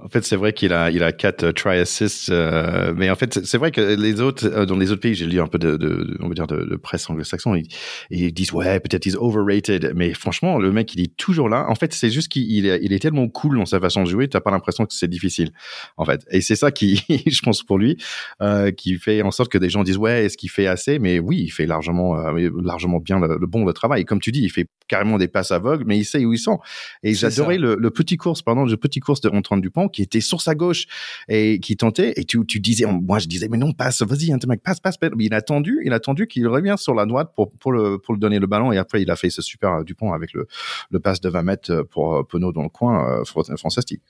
En 0.00 0.08
fait, 0.08 0.24
c'est 0.24 0.36
vrai 0.36 0.52
qu'il 0.52 0.72
a, 0.72 0.90
il 0.90 1.02
a 1.02 1.12
quatre 1.12 1.50
uh, 1.50 1.54
try 1.54 1.78
assists, 1.78 2.30
euh, 2.30 2.92
mais 2.96 3.10
en 3.10 3.16
fait, 3.16 3.44
c'est 3.44 3.58
vrai 3.58 3.70
que 3.70 3.80
les 3.80 4.20
autres, 4.20 4.46
euh, 4.46 4.66
dans 4.66 4.76
les 4.76 4.90
autres 4.90 5.00
pays, 5.00 5.14
j'ai 5.14 5.26
lu 5.26 5.40
un 5.40 5.46
peu 5.46 5.58
de, 5.58 5.76
de, 5.76 6.16
on 6.20 6.28
va 6.28 6.34
dire, 6.34 6.46
de, 6.46 6.64
de 6.64 6.76
presse 6.76 7.08
anglo-saxon, 7.08 7.54
ils, 7.54 7.66
ils, 8.10 8.32
disent 8.32 8.52
ouais, 8.52 8.80
peut-être 8.80 9.06
he's 9.06 9.16
overrated, 9.16 9.92
mais 9.94 10.14
franchement, 10.14 10.58
le 10.58 10.72
mec, 10.72 10.94
il 10.94 11.00
est 11.00 11.16
toujours 11.16 11.48
là. 11.48 11.66
En 11.68 11.74
fait, 11.74 11.92
c'est 11.92 12.10
juste 12.10 12.28
qu'il 12.28 12.66
est, 12.66 12.80
il 12.82 12.92
est 12.92 12.98
tellement 12.98 13.28
cool 13.28 13.58
dans 13.58 13.66
sa 13.66 13.80
façon 13.80 14.02
de 14.02 14.08
jouer, 14.08 14.28
t'as 14.28 14.40
pas 14.40 14.50
l'impression 14.50 14.86
que 14.86 14.94
c'est 14.94 15.08
difficile, 15.08 15.50
en 15.96 16.04
fait. 16.04 16.24
Et 16.30 16.40
c'est 16.40 16.56
ça 16.56 16.70
qui, 16.70 17.02
je 17.26 17.40
pense 17.42 17.62
pour 17.62 17.78
lui, 17.78 17.96
euh, 18.40 18.70
qui 18.70 18.94
fait 18.98 19.22
en 19.22 19.30
sorte 19.30 19.50
que 19.50 19.58
des 19.58 19.70
gens 19.70 19.82
disent 19.84 19.98
ouais, 19.98 20.24
est-ce 20.24 20.36
qu'il 20.36 20.50
fait 20.50 20.66
assez? 20.66 20.98
Mais 20.98 21.18
oui, 21.18 21.42
il 21.42 21.50
fait 21.50 21.66
largement, 21.66 22.18
euh, 22.18 22.50
largement 22.62 22.98
bien 22.98 23.20
le, 23.20 23.36
le, 23.38 23.46
bon 23.46 23.64
le 23.64 23.72
travail. 23.72 24.02
Et 24.02 24.04
comme 24.04 24.20
tu 24.20 24.32
dis, 24.32 24.42
il 24.42 24.50
fait 24.50 24.66
carrément 24.88 25.18
des 25.18 25.28
passes 25.28 25.52
aveugles, 25.52 25.84
mais 25.86 25.98
il 25.98 26.04
sait 26.04 26.24
où 26.24 26.32
il 26.32 26.38
sent. 26.38 26.56
Et 27.02 27.14
j'adorais 27.14 27.58
le, 27.58 27.76
le, 27.78 27.90
petit 27.90 28.16
course, 28.16 28.42
pardon, 28.42 28.64
le 28.64 28.76
petit 28.76 29.00
course 29.00 29.20
de 29.20 29.28
Antoine 29.28 29.60
Dupont 29.60 29.81
qui 29.88 30.02
était 30.02 30.20
sur 30.20 30.40
sa 30.40 30.54
gauche 30.54 30.86
et 31.28 31.60
qui 31.60 31.76
tentait. 31.76 32.12
Et 32.16 32.24
tu, 32.24 32.44
tu 32.46 32.60
disais, 32.60 32.86
moi 32.86 33.18
je 33.18 33.26
disais, 33.26 33.48
mais 33.48 33.58
non, 33.58 33.72
passe, 33.72 34.02
vas-y, 34.02 34.32
mec, 34.46 34.62
passe, 34.62 34.80
passe, 34.80 34.96
passe. 34.96 35.10
Mais 35.16 35.24
il 35.24 35.34
a 35.34 35.38
attendu, 35.38 35.80
il 35.84 35.92
a 35.92 35.96
attendu 35.96 36.26
qu'il 36.26 36.46
revienne 36.48 36.76
sur 36.76 36.94
la 36.94 37.06
droite 37.06 37.32
pour, 37.34 37.50
pour, 37.52 37.72
le, 37.72 37.98
pour 37.98 38.14
le 38.14 38.20
donner 38.20 38.38
le 38.38 38.46
ballon. 38.46 38.72
Et 38.72 38.78
après, 38.78 39.02
il 39.02 39.10
a 39.10 39.16
fait 39.16 39.30
ce 39.30 39.42
super 39.42 39.72
euh, 39.72 39.84
Dupont 39.84 40.12
avec 40.12 40.32
le, 40.32 40.46
le 40.90 41.00
passe 41.00 41.20
de 41.20 41.28
20 41.28 41.42
mètres 41.42 41.72
euh, 41.72 41.84
pour 41.84 42.16
euh, 42.16 42.22
Penaud 42.22 42.52
dans 42.52 42.62
le 42.62 42.68
coin, 42.68 43.20
euh, 43.20 43.24
fantastique. 43.24 44.02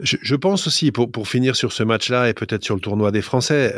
Je, 0.00 0.34
pense 0.36 0.66
aussi, 0.66 0.92
pour, 0.92 1.10
pour 1.10 1.28
finir 1.28 1.56
sur 1.56 1.72
ce 1.72 1.82
match-là 1.82 2.28
et 2.28 2.34
peut-être 2.34 2.62
sur 2.62 2.74
le 2.74 2.80
tournoi 2.80 3.10
des 3.10 3.22
Français, 3.22 3.74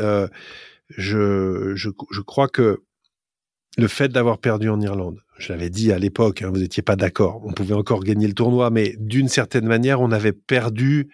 je, 0.89 1.73
je, 1.77 1.89
je 2.11 2.21
crois 2.21 2.49
que 2.49 2.83
le 3.79 3.87
fait 3.87 4.09
d'avoir 4.09 4.39
perdu 4.39 4.69
en 4.69 4.81
Irlande, 4.81 5.23
je 5.41 5.53
l'avais 5.53 5.71
dit 5.71 5.91
à 5.91 5.99
l'époque, 5.99 6.43
hein, 6.43 6.51
vous 6.51 6.61
n'étiez 6.61 6.83
pas 6.83 6.97
d'accord, 6.97 7.43
on 7.45 7.53
pouvait 7.53 7.75
encore 7.75 8.05
gagner 8.05 8.29
le 8.29 8.35
tournoi, 8.35 8.71
mais 8.71 8.95
d'une 8.99 9.29
certaine 9.29 9.67
manière, 9.67 10.01
on 10.01 10.13
avait 10.13 10.33
perdu 10.33 11.09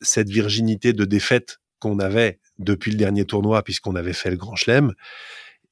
cette 0.00 0.28
virginité 0.28 0.92
de 0.92 1.04
défaite 1.04 1.58
qu'on 1.80 1.98
avait 1.98 2.38
depuis 2.58 2.90
le 2.92 2.96
dernier 2.96 3.24
tournoi, 3.24 3.62
puisqu'on 3.62 3.96
avait 3.96 4.12
fait 4.12 4.30
le 4.30 4.36
Grand 4.36 4.54
Chelem. 4.54 4.94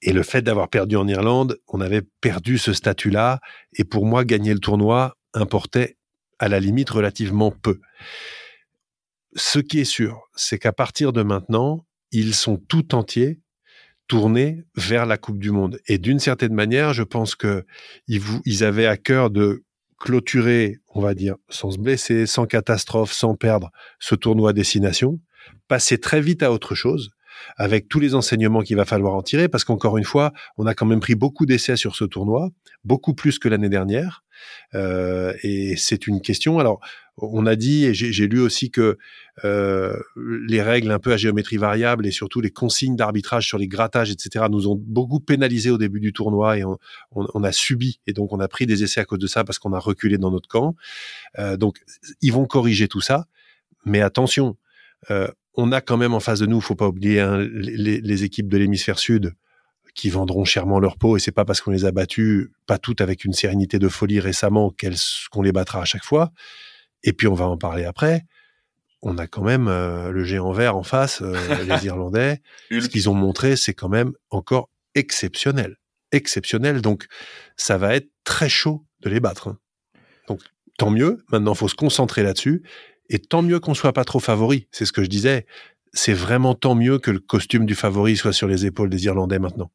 Et 0.03 0.13
le 0.13 0.23
fait 0.23 0.43
d'avoir 0.43 0.69
perdu 0.69 0.97
en 0.97 1.07
Irlande, 1.09 1.59
on 1.69 1.81
avait 1.81 2.03
perdu 2.21 2.59
ce 2.59 2.73
statut-là. 2.73 3.41
Et 3.75 3.85
pour 3.85 4.07
moi, 4.07 4.25
gagner 4.25 4.53
le 4.53 4.61
tournoi 4.61 5.17
importait 5.35 5.97
à 6.39 6.49
la 6.49 6.61
limite 6.61 6.91
relativement 6.91 7.51
peu. 7.51 7.81
Ce 9.35 9.59
qui 9.59 9.81
est 9.81 9.85
sûr, 9.85 10.21
c'est 10.35 10.59
qu'à 10.59 10.73
partir 10.73 11.13
de 11.13 11.23
maintenant, 11.23 11.85
ils 12.13 12.35
sont 12.35 12.57
tout 12.57 12.95
entiers 12.95 13.41
tournés 14.09 14.65
vers 14.75 15.07
la 15.07 15.19
Coupe 15.19 15.39
du 15.39 15.51
Monde. 15.51 15.79
Et 15.87 15.99
d'une 15.99 16.19
certaine 16.19 16.55
manière, 16.55 16.93
je 16.93 17.03
pense 17.03 17.35
que 17.35 17.65
ils, 18.09 18.21
ils 18.45 18.65
avaient 18.65 18.87
à 18.87 18.97
cœur 18.97 19.31
de 19.31 19.65
clôturer, 19.99 20.79
on 20.95 21.01
va 21.01 21.15
dire, 21.15 21.37
sans 21.49 21.71
se 21.71 21.79
blesser, 21.79 22.27
sans 22.27 22.47
catastrophe, 22.47 23.13
sans 23.13 23.35
perdre 23.35 23.71
ce 23.99 24.15
tournoi 24.15 24.53
destination, 24.53 25.21
passer 25.67 25.99
très 25.99 26.21
vite 26.21 26.43
à 26.43 26.53
autre 26.53 26.75
chose, 26.75 27.11
avec 27.57 27.89
tous 27.89 28.01
les 28.01 28.15
enseignements 28.15 28.63
qu'il 28.63 28.77
va 28.77 28.85
falloir 28.85 29.15
en 29.15 29.23
tirer, 29.23 29.49
parce 29.49 29.65
qu'encore 29.65 29.99
une 29.99 30.05
fois, 30.05 30.33
on 30.57 30.67
a 30.67 30.75
quand 30.75 30.87
même 30.87 31.01
pris 31.01 31.15
beaucoup 31.15 31.47
d'essais 31.47 31.77
sur 31.77 31.95
ce 31.97 32.05
tournoi, 32.05 32.51
beaucoup 32.85 33.15
plus 33.15 33.39
que 33.39 33.49
l'année 33.49 33.69
dernière, 33.69 34.25
euh, 34.75 35.35
et 35.43 35.77
c'est 35.77 36.07
une 36.07 36.21
question. 36.21 36.59
Alors, 36.59 36.81
on 37.21 37.47
a 37.47 37.57
dit, 37.57 37.85
et 37.85 37.95
j'ai 37.95 38.27
lu 38.29 38.41
aussi 38.41 38.71
que 38.71 38.97
euh, 39.45 39.97
les 40.47 40.63
règles 40.63 40.91
un 40.91 40.99
peu 40.99 41.13
à 41.13 41.17
géométrie 41.17 41.57
variable 41.57 42.07
et 42.07 42.11
surtout 42.11 42.41
les 42.41 42.51
consignes 42.51 42.97
d'arbitrage 42.97 43.47
sur 43.47 43.59
les 43.59 43.69
grattages, 43.69 44.11
etc., 44.11 44.47
nous 44.51 44.69
ont 44.69 44.81
beaucoup 44.81 45.21
pénalisé 45.21 45.71
au 45.71 45.79
début 45.79 46.01
du 46.01 46.13
tournoi 46.13 46.59
et 46.59 46.65
on, 46.65 46.79
on, 47.13 47.27
on, 47.35 47.45
a 47.45 47.53
subi 47.53 48.01
et 48.07 48.13
donc 48.13 48.33
on 48.33 48.41
a 48.41 48.49
pris 48.49 48.67
des 48.67 48.83
essais 48.83 49.01
à 49.01 49.05
cause 49.05 49.19
de 49.19 49.27
ça 49.27 49.45
parce 49.45 49.59
qu'on 49.59 49.73
a 49.73 49.79
reculé 49.79 50.19
dans 50.19 50.31
notre 50.31 50.49
camp. 50.49 50.77
Euh, 51.39 51.57
donc, 51.57 51.79
ils 52.21 52.33
vont 52.33 52.47
corriger 52.47 52.89
tout 52.89 53.01
ça, 53.01 53.27
mais 53.85 54.01
attention. 54.01 54.57
Euh, 55.11 55.29
on 55.55 55.73
a 55.73 55.81
quand 55.81 55.97
même 55.97 56.15
en 56.15 56.21
face 56.21 56.39
de 56.39 56.47
nous, 56.47 56.61
faut 56.61 56.77
pas 56.77 56.87
oublier 56.87 57.21
hein, 57.21 57.39
les, 57.39 58.01
les, 58.01 58.25
équipes 58.25 58.49
de 58.49 58.57
l'hémisphère 58.57 58.99
sud 58.99 59.35
qui 59.95 60.09
vendront 60.09 60.45
chèrement 60.45 60.79
leur 60.79 60.97
peau 60.97 61.17
et 61.17 61.21
c'est 61.21 61.33
pas 61.33 61.45
parce 61.45 61.61
qu'on 61.61 61.73
les 61.73 61.85
a 61.85 61.91
battues, 61.91 62.53
pas 62.67 62.79
toutes 62.79 63.01
avec 63.01 63.25
une 63.25 63.33
sérénité 63.33 63.81
de 63.81 63.89
folie 63.89 64.21
récemment 64.21 64.73
qu'on 65.33 65.43
les 65.43 65.51
battra 65.51 65.83
à 65.83 65.85
chaque 65.85 66.05
fois. 66.05 66.33
Et 67.03 67.13
puis 67.13 67.27
on 67.27 67.35
va 67.35 67.47
en 67.47 67.57
parler 67.57 67.85
après. 67.85 68.25
On 69.03 69.17
a 69.19 69.27
quand 69.27 69.43
même 69.43 69.69
euh, 69.69 70.11
le 70.11 70.25
géant 70.25 70.53
vert 70.53 70.77
en 70.77 70.83
face, 70.83 71.23
euh, 71.23 71.37
les 71.65 71.87
Irlandais. 71.87 72.41
Ce 72.71 72.89
qu'ils 72.89 73.09
ont 73.09 73.15
montré, 73.15 73.57
c'est 73.57 73.75
quand 73.75 73.89
même 73.89 74.13
encore 74.31 74.71
exceptionnel, 74.95 75.77
exceptionnel. 76.13 76.83
Donc 76.83 77.07
ça 77.57 77.79
va 77.79 77.95
être 77.95 78.09
très 78.25 78.49
chaud 78.49 78.85
de 79.01 79.09
les 79.09 79.21
battre. 79.21 79.49
Hein. 79.49 79.59
Donc 80.27 80.41
tant 80.79 80.91
mieux. 80.91 81.25
Maintenant, 81.31 81.55
faut 81.55 81.69
se 81.69 81.75
concentrer 81.75 82.23
là-dessus 82.23 82.63
et 83.09 83.19
tant 83.19 83.43
mieux 83.43 83.61
qu'on 83.61 83.75
soit 83.75 83.93
pas 83.93 84.05
trop 84.05 84.21
favori. 84.21 84.69
C'est 84.71 84.85
ce 84.85 84.93
que 84.93 85.03
je 85.03 85.09
disais. 85.09 85.47
C'est 85.93 86.13
vraiment 86.13 86.55
tant 86.55 86.75
mieux 86.75 86.99
que 86.99 87.11
le 87.11 87.21
costume 87.21 87.67
du 87.67 87.75
favori 87.75 88.17
soit 88.17 88.33
sur 88.33 88.49
les 88.49 88.67
épaules 88.67 88.91
des 88.91 89.05
Irlandais 89.07 89.39
maintenant. 89.39 89.71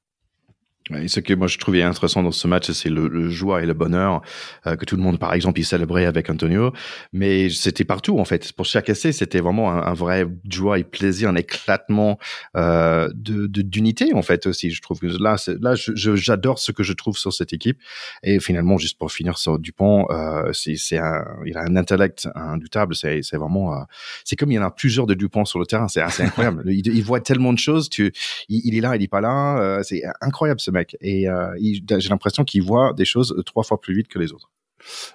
Et 0.92 1.08
ce 1.08 1.20
que 1.20 1.34
moi 1.34 1.48
je 1.48 1.58
trouvais 1.58 1.82
intéressant 1.82 2.24
dans 2.24 2.32
ce 2.32 2.48
match, 2.48 2.72
c'est 2.72 2.90
le, 2.90 3.08
le, 3.08 3.30
joie 3.30 3.64
et 3.64 3.66
le 3.66 3.74
bonheur 3.74 4.22
euh, 4.68 4.76
que 4.76 4.86
tout 4.86 4.98
le 4.98 5.02
monde, 5.02 5.18
par 5.18 5.34
exemple, 5.34 5.60
il 5.60 5.64
célébrait 5.64 6.06
avec 6.06 6.30
Antonio. 6.30 6.74
Mais 7.14 7.50
c'était 7.50 7.86
partout 7.86 8.20
en 8.20 8.26
fait. 8.26 8.52
Pour 8.52 8.66
chaque 8.66 8.90
essai, 8.90 9.12
c'était 9.14 9.40
vraiment 9.40 9.72
un, 9.72 9.82
un, 9.82 9.94
vrai 9.94 10.28
joie 10.50 10.80
et 10.80 10.84
plaisir, 10.84 11.30
un 11.30 11.36
éclatement 11.36 12.20
euh, 12.58 13.10
de 13.14 13.48
d'unité 13.48 14.14
en 14.14 14.22
fait 14.22 14.46
aussi. 14.46 14.72
Je 14.72 14.82
trouve 14.82 15.00
que 15.00 15.08
là, 15.08 15.36
là, 15.62 15.76
j'adore 15.76 16.60
ce 16.60 16.72
que 16.72 16.84
je 16.84 16.94
trouve 16.94 17.18
sur 17.18 17.32
cette 17.32 17.54
équipe. 17.54 17.78
Et 18.22 18.40
finalement, 18.40 18.78
juste 18.78 18.98
pour 18.98 19.12
finir 19.12 19.38
sur 19.38 19.60
Dupont, 19.60 20.06
euh, 20.10 20.52
c'est 20.54 20.98
un, 20.98 21.26
il 21.46 21.58
a 21.58 21.62
un 21.62 21.76
intellect 21.76 22.28
indubitable. 22.36 22.96
C'est 22.96 23.22
vraiment, 23.34 23.74
euh, 23.74 23.84
c'est 24.26 24.36
comme 24.36 24.52
il 24.52 24.56
y 24.56 24.60
en 24.60 24.64
a 24.64 24.72
plusieurs 24.72 25.08
de 25.08 25.14
Dupont 25.14 25.46
sur 25.46 25.60
le 25.60 25.66
terrain. 25.66 25.88
C'est 25.88 26.02
assez 26.02 26.24
incroyable. 26.24 26.64
il, 26.68 26.88
il, 26.88 27.04
voit 27.04 27.22
tellement 27.22 27.54
de 27.54 27.60
choses. 27.60 27.90
Tu, 27.90 28.12
il, 28.50 28.62
il 28.66 28.78
est 28.78 28.82
là, 28.82 28.96
il 28.96 29.04
est 29.04 29.08
pas 29.08 29.22
là. 29.22 29.58
Euh, 29.60 29.84
c'est 29.84 30.04
incroyable 30.22 30.60
ce 30.60 30.72
mec. 30.74 30.98
Et 31.00 31.30
euh, 31.30 31.56
j'ai 31.58 32.10
l'impression 32.10 32.44
qu'il 32.44 32.64
voit 32.64 32.94
des 32.94 33.06
choses 33.06 33.42
trois 33.46 33.64
fois 33.64 33.80
plus 33.80 33.96
vite 33.96 34.10
que 34.10 34.20
les 34.20 34.34
autres. 34.34 34.52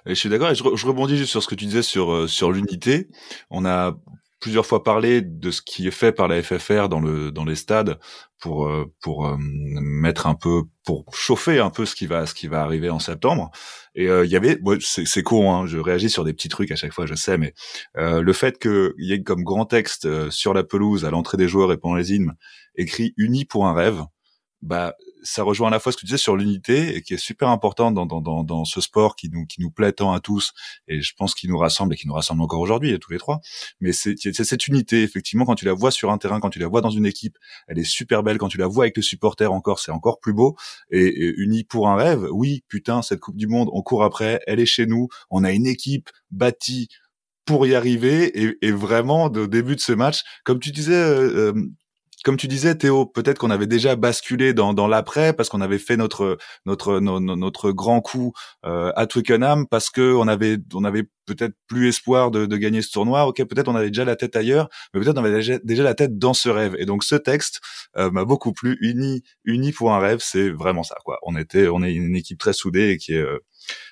Je 0.07 0.13
suis 0.15 0.29
d'accord. 0.29 0.49
Et 0.49 0.55
je, 0.55 0.63
rebondis 0.63 1.17
juste 1.17 1.29
sur 1.29 1.43
ce 1.43 1.47
que 1.47 1.55
tu 1.55 1.65
disais 1.65 1.83
sur 1.83 2.11
euh, 2.11 2.27
sur 2.27 2.51
l'unité. 2.51 3.07
On 3.51 3.65
a 3.65 3.95
plusieurs 4.39 4.65
fois 4.65 4.83
parlé 4.83 5.21
de 5.21 5.51
ce 5.51 5.61
qui 5.61 5.85
est 5.85 5.91
fait 5.91 6.13
par 6.13 6.29
la 6.29 6.41
FFR 6.41 6.87
dans 6.87 7.01
le 7.01 7.29
dans 7.29 7.43
les 7.43 7.55
stades 7.55 7.99
pour 8.39 8.67
euh, 8.67 8.85
pour 9.01 9.37
mettre 9.37 10.27
un 10.27 10.33
peu 10.33 10.63
pour 10.85 11.13
chauffer 11.13 11.59
un 11.59 11.69
peu 11.69 11.85
ce 11.85 11.93
qui 11.93 12.07
va 12.07 12.25
ce 12.25 12.33
qui 12.33 12.47
va 12.47 12.61
arriver 12.61 12.89
en 12.89 12.99
septembre 12.99 13.51
et 13.95 14.05
il 14.05 14.29
y 14.29 14.37
avait 14.37 14.57
c'est 14.79 15.23
con 15.23 15.51
hein, 15.51 15.67
je 15.67 15.77
réagis 15.77 16.09
sur 16.09 16.23
des 16.23 16.31
petits 16.33 16.47
trucs 16.47 16.71
à 16.71 16.77
chaque 16.77 16.93
fois 16.93 17.05
je 17.05 17.15
sais 17.15 17.37
mais 17.37 17.53
le 17.95 18.31
fait 18.31 18.57
qu'il 18.59 18.93
y 18.99 19.11
ait 19.11 19.23
comme 19.23 19.43
grand 19.43 19.65
texte 19.65 20.29
sur 20.29 20.53
la 20.53 20.63
pelouse 20.63 21.03
à 21.03 21.11
l'entrée 21.11 21.35
des 21.35 21.49
joueurs 21.49 21.73
et 21.73 21.77
pendant 21.77 21.95
les 21.95 22.13
hymnes 22.13 22.33
écrit 22.75 23.13
unis 23.17 23.43
pour 23.43 23.67
un 23.67 23.73
rêve 23.73 24.05
bah 24.61 24.93
ça 25.23 25.43
rejoint 25.43 25.67
à 25.67 25.71
la 25.71 25.79
fois 25.79 25.91
ce 25.91 25.97
que 25.97 26.01
tu 26.01 26.05
disais 26.07 26.17
sur 26.17 26.35
l'unité 26.35 27.01
qui 27.01 27.13
est 27.13 27.17
super 27.17 27.49
important 27.49 27.91
dans, 27.91 28.05
dans, 28.05 28.21
dans, 28.21 28.43
dans, 28.43 28.65
ce 28.65 28.81
sport 28.81 29.15
qui 29.15 29.29
nous 29.29 29.45
qui 29.45 29.61
nous 29.61 29.71
plaît 29.71 29.91
tant 29.91 30.13
à 30.13 30.19
tous 30.19 30.53
et 30.87 31.01
je 31.01 31.13
pense 31.15 31.33
qu'il 31.33 31.49
nous 31.49 31.57
rassemble 31.57 31.93
et 31.93 31.97
qui 31.97 32.07
nous 32.07 32.13
rassemble 32.13 32.41
encore 32.41 32.59
aujourd'hui 32.59 32.97
tous 32.99 33.11
les 33.11 33.17
trois. 33.17 33.41
Mais 33.81 33.91
c'est 33.91 34.15
cette 34.15 34.67
unité 34.67 35.03
effectivement 35.03 35.45
quand 35.45 35.55
tu 35.55 35.65
la 35.65 35.73
vois 35.73 35.91
sur 35.91 36.11
un 36.11 36.17
terrain 36.17 36.39
quand 36.39 36.49
tu 36.49 36.59
la 36.59 36.67
vois 36.67 36.81
dans 36.81 36.89
une 36.89 37.05
équipe 37.05 37.37
elle 37.67 37.79
est 37.79 37.83
super 37.83 38.23
belle. 38.23 38.37
Quand 38.37 38.49
tu 38.49 38.57
la 38.57 38.67
vois 38.67 38.85
avec 38.85 38.97
les 38.97 39.03
supporters 39.03 39.51
encore 39.51 39.79
c'est 39.79 39.91
encore 39.91 40.19
plus 40.19 40.33
beau 40.33 40.55
et, 40.91 41.05
et 41.05 41.63
pour 41.63 41.89
un 41.89 41.95
rêve. 41.95 42.27
Oui 42.31 42.63
putain 42.67 43.01
cette 43.01 43.19
coupe 43.19 43.37
du 43.37 43.47
monde 43.47 43.69
on 43.73 43.81
court 43.81 44.03
après 44.03 44.41
elle 44.47 44.59
est 44.59 44.65
chez 44.65 44.85
nous 44.85 45.07
on 45.29 45.43
a 45.43 45.51
une 45.51 45.67
équipe 45.67 46.09
bâtie 46.31 46.89
pour 47.45 47.65
y 47.65 47.73
arriver 47.73 48.43
et, 48.43 48.57
et 48.61 48.71
vraiment 48.71 49.25
au 49.25 49.47
début 49.47 49.75
de 49.75 49.81
ce 49.81 49.91
match 49.91 50.21
comme 50.43 50.59
tu 50.59 50.71
disais 50.71 50.93
euh, 50.93 51.53
euh 51.53 51.69
comme 52.23 52.37
tu 52.37 52.47
disais, 52.47 52.75
Théo, 52.75 53.05
peut-être 53.05 53.37
qu'on 53.37 53.49
avait 53.49 53.67
déjà 53.67 53.95
basculé 53.95 54.53
dans, 54.53 54.73
dans 54.73 54.87
l'après 54.87 55.33
parce 55.33 55.49
qu'on 55.49 55.61
avait 55.61 55.79
fait 55.79 55.97
notre 55.97 56.37
notre 56.65 56.99
notre, 56.99 57.71
grand 57.71 58.01
coup 58.01 58.33
euh, 58.65 58.91
à 58.95 59.07
Twickenham 59.07 59.67
parce 59.67 59.89
que 59.89 60.13
on 60.15 60.27
avait 60.27 60.57
on 60.73 60.83
avait 60.83 61.07
peut-être 61.25 61.53
plus 61.67 61.89
espoir 61.89 62.31
de, 62.31 62.45
de, 62.45 62.57
gagner 62.57 62.81
ce 62.81 62.91
tournoi. 62.91 63.25
Ok, 63.27 63.37
peut-être 63.45 63.67
on 63.67 63.75
avait 63.75 63.89
déjà 63.89 64.05
la 64.05 64.15
tête 64.15 64.35
ailleurs, 64.35 64.67
mais 64.93 64.99
peut-être 64.99 65.17
on 65.17 65.23
avait 65.23 65.35
déjà, 65.35 65.59
déjà, 65.63 65.83
la 65.83 65.93
tête 65.93 66.17
dans 66.17 66.33
ce 66.33 66.49
rêve. 66.49 66.75
Et 66.79 66.85
donc 66.85 67.03
ce 67.03 67.15
texte 67.15 67.61
euh, 67.97 68.11
m'a 68.11 68.25
beaucoup 68.25 68.51
plu. 68.53 68.77
Uni 68.81 69.23
uni 69.45 69.71
pour 69.71 69.93
un 69.93 69.99
rêve, 69.99 70.19
c'est 70.21 70.49
vraiment 70.49 70.83
ça. 70.83 70.95
Quoi. 71.05 71.19
On 71.23 71.37
était 71.37 71.67
on 71.67 71.83
est 71.83 71.93
une 71.93 72.15
équipe 72.15 72.39
très 72.39 72.53
soudée 72.53 72.89
et 72.91 72.97
qui 72.97 73.13
est 73.13 73.17
euh, 73.17 73.39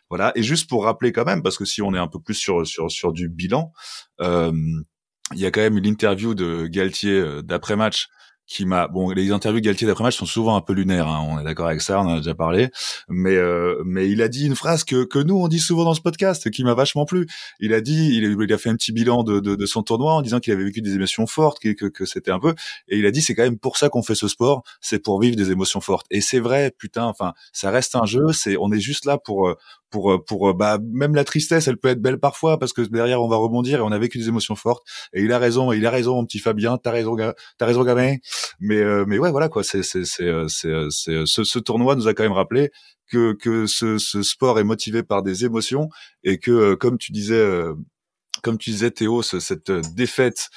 voilà. 0.10 0.32
Et 0.36 0.44
juste 0.44 0.70
pour 0.70 0.84
rappeler 0.84 1.12
quand 1.12 1.26
même, 1.26 1.44
parce 1.44 1.58
que 1.58 1.66
si 1.66 1.82
on 1.82 1.94
est 1.94 2.00
un 2.00 2.08
peu 2.08 2.20
plus 2.20 2.36
sur 2.36 2.66
sur 2.68 2.92
sur 2.92 3.14
du 3.14 3.30
bilan. 3.30 3.72
Euh, 4.22 4.52
il 5.34 5.40
y 5.40 5.46
a 5.46 5.52
quand 5.52 5.62
même 5.62 5.78
une 5.78 5.86
interview 5.86 6.34
de 6.36 6.68
Galtier 6.68 7.20
euh, 7.20 7.42
d'après 7.42 7.76
match 7.76 8.08
qui 8.48 8.66
m'a 8.66 8.88
bon 8.88 9.10
les 9.10 9.32
interviews 9.32 9.60
de 9.60 9.66
Galtier 9.66 9.86
d'après 9.86 10.06
match 10.06 10.16
sont 10.16 10.26
souvent 10.26 10.56
un 10.56 10.62
peu 10.62 10.72
lunaires 10.72 11.08
hein, 11.08 11.22
on 11.30 11.38
est 11.38 11.44
d'accord 11.44 11.68
avec 11.68 11.82
ça 11.82 12.00
on 12.00 12.06
en 12.06 12.14
a 12.14 12.18
déjà 12.18 12.34
parlé. 12.34 12.70
Mais 13.10 13.36
euh, 13.36 13.84
mais 13.86 14.10
il 14.10 14.22
a 14.22 14.30
dit 14.30 14.46
une 14.48 14.56
phrase 14.56 14.86
que 14.86 15.04
que 15.04 15.20
nous 15.20 15.36
on 15.36 15.50
dit 15.50 15.60
souvent 15.60 15.84
dans 15.84 15.94
ce 15.94 16.02
podcast 16.02 16.50
qui 16.50 16.64
m'a 16.64 16.74
vachement 16.74 17.06
plu. 17.06 17.28
Il 17.60 17.74
a 17.74 17.82
dit 17.82 18.16
il 18.16 18.26
a, 18.26 18.44
il 18.44 18.54
a 18.54 18.58
fait 18.58 18.70
un 18.70 18.76
petit 18.76 18.94
bilan 18.94 19.24
de, 19.24 19.42
de, 19.42 19.56
de 19.56 19.66
son 19.66 19.84
tournoi 19.84 20.14
en 20.14 20.22
disant 20.22 20.40
qu'il 20.40 20.54
avait 20.54 20.64
vécu 20.64 20.82
des 20.82 20.96
émotions 20.96 21.28
fortes 21.28 21.60
que 21.60 21.74
que, 21.74 21.86
que 21.88 22.06
c'était 22.06 22.32
un 22.32 22.40
peu. 22.40 22.56
Et 22.88 22.98
il 22.98 23.06
a 23.06 23.12
dit 23.12 23.22
c'est 23.22 23.36
quand 23.36 23.44
même 23.44 23.60
pour 23.60 23.76
ça 23.76 23.90
qu'on 23.90 24.02
fait 24.02 24.16
ce 24.16 24.30
sport 24.30 24.64
c'est 24.80 25.00
pour 25.00 25.20
vivre 25.20 25.36
des 25.36 25.52
émotions 25.52 25.82
fortes. 25.82 26.08
Et 26.10 26.22
c'est 26.22 26.40
vrai 26.40 26.72
putain 26.78 27.04
enfin 27.04 27.34
ça 27.52 27.70
reste 27.70 27.96
un 27.98 28.06
jeu 28.06 28.32
c'est 28.32 28.56
on 28.58 28.72
est 28.72 28.80
juste 28.80 29.04
là 29.04 29.18
pour 29.18 29.54
pour 29.90 30.24
pour 30.26 30.54
bah 30.54 30.80
même 30.84 31.16
la 31.16 31.24
tristesse, 31.24 31.68
elle 31.68 31.78
peut 31.78 31.90
être 31.90 32.02
belle 32.02 32.20
parfois 32.20 32.60
parce 32.60 32.74
que 32.74 32.82
derrière 32.82 33.22
on 33.22 33.28
va 33.28 33.38
rebondir 33.38 33.80
et 33.80 33.82
on 33.82 33.92
a 33.92 34.00
vécu 34.00 34.18
des 34.18 34.28
émotions 34.28 34.56
fortes. 34.56 34.86
Et 35.14 35.24
il 35.24 35.32
a 35.32 35.40
raison, 35.40 35.72
il 35.72 35.86
a 35.86 35.92
raison, 35.92 36.16
mon 36.16 36.26
petit 36.26 36.40
Fabien, 36.40 36.78
t'as 36.78 36.92
raison, 36.92 37.16
t'as 37.58 37.66
raison, 37.66 37.84
gamin. 37.84 38.16
Mais 38.60 38.84
mais 39.06 39.20
ouais, 39.20 39.32
voilà 39.32 39.50
quoi, 39.50 39.64
c'est 39.64 39.84
c'est 39.84 40.06
c'est 40.06 40.32
c'est 40.48 41.26
ce, 41.26 41.44
ce 41.44 41.60
tournoi 41.60 41.96
nous 41.96 42.08
a 42.08 42.14
quand 42.14 42.24
même 42.24 42.32
rappelé 42.32 42.72
que 43.10 43.34
que 43.34 43.66
ce, 43.68 43.98
ce 43.98 44.22
sport 44.22 44.60
est 44.60 44.64
motivé 44.64 45.04
par 45.04 45.24
des 45.24 45.46
émotions 45.46 45.90
et 46.24 46.38
que 46.40 46.76
comme 46.76 46.98
tu 46.98 47.12
disais 47.12 47.64
comme 48.44 48.58
tu 48.58 48.70
disais 48.70 48.92
Théo, 48.92 49.22
cette 49.22 49.72
défaite 49.96 50.50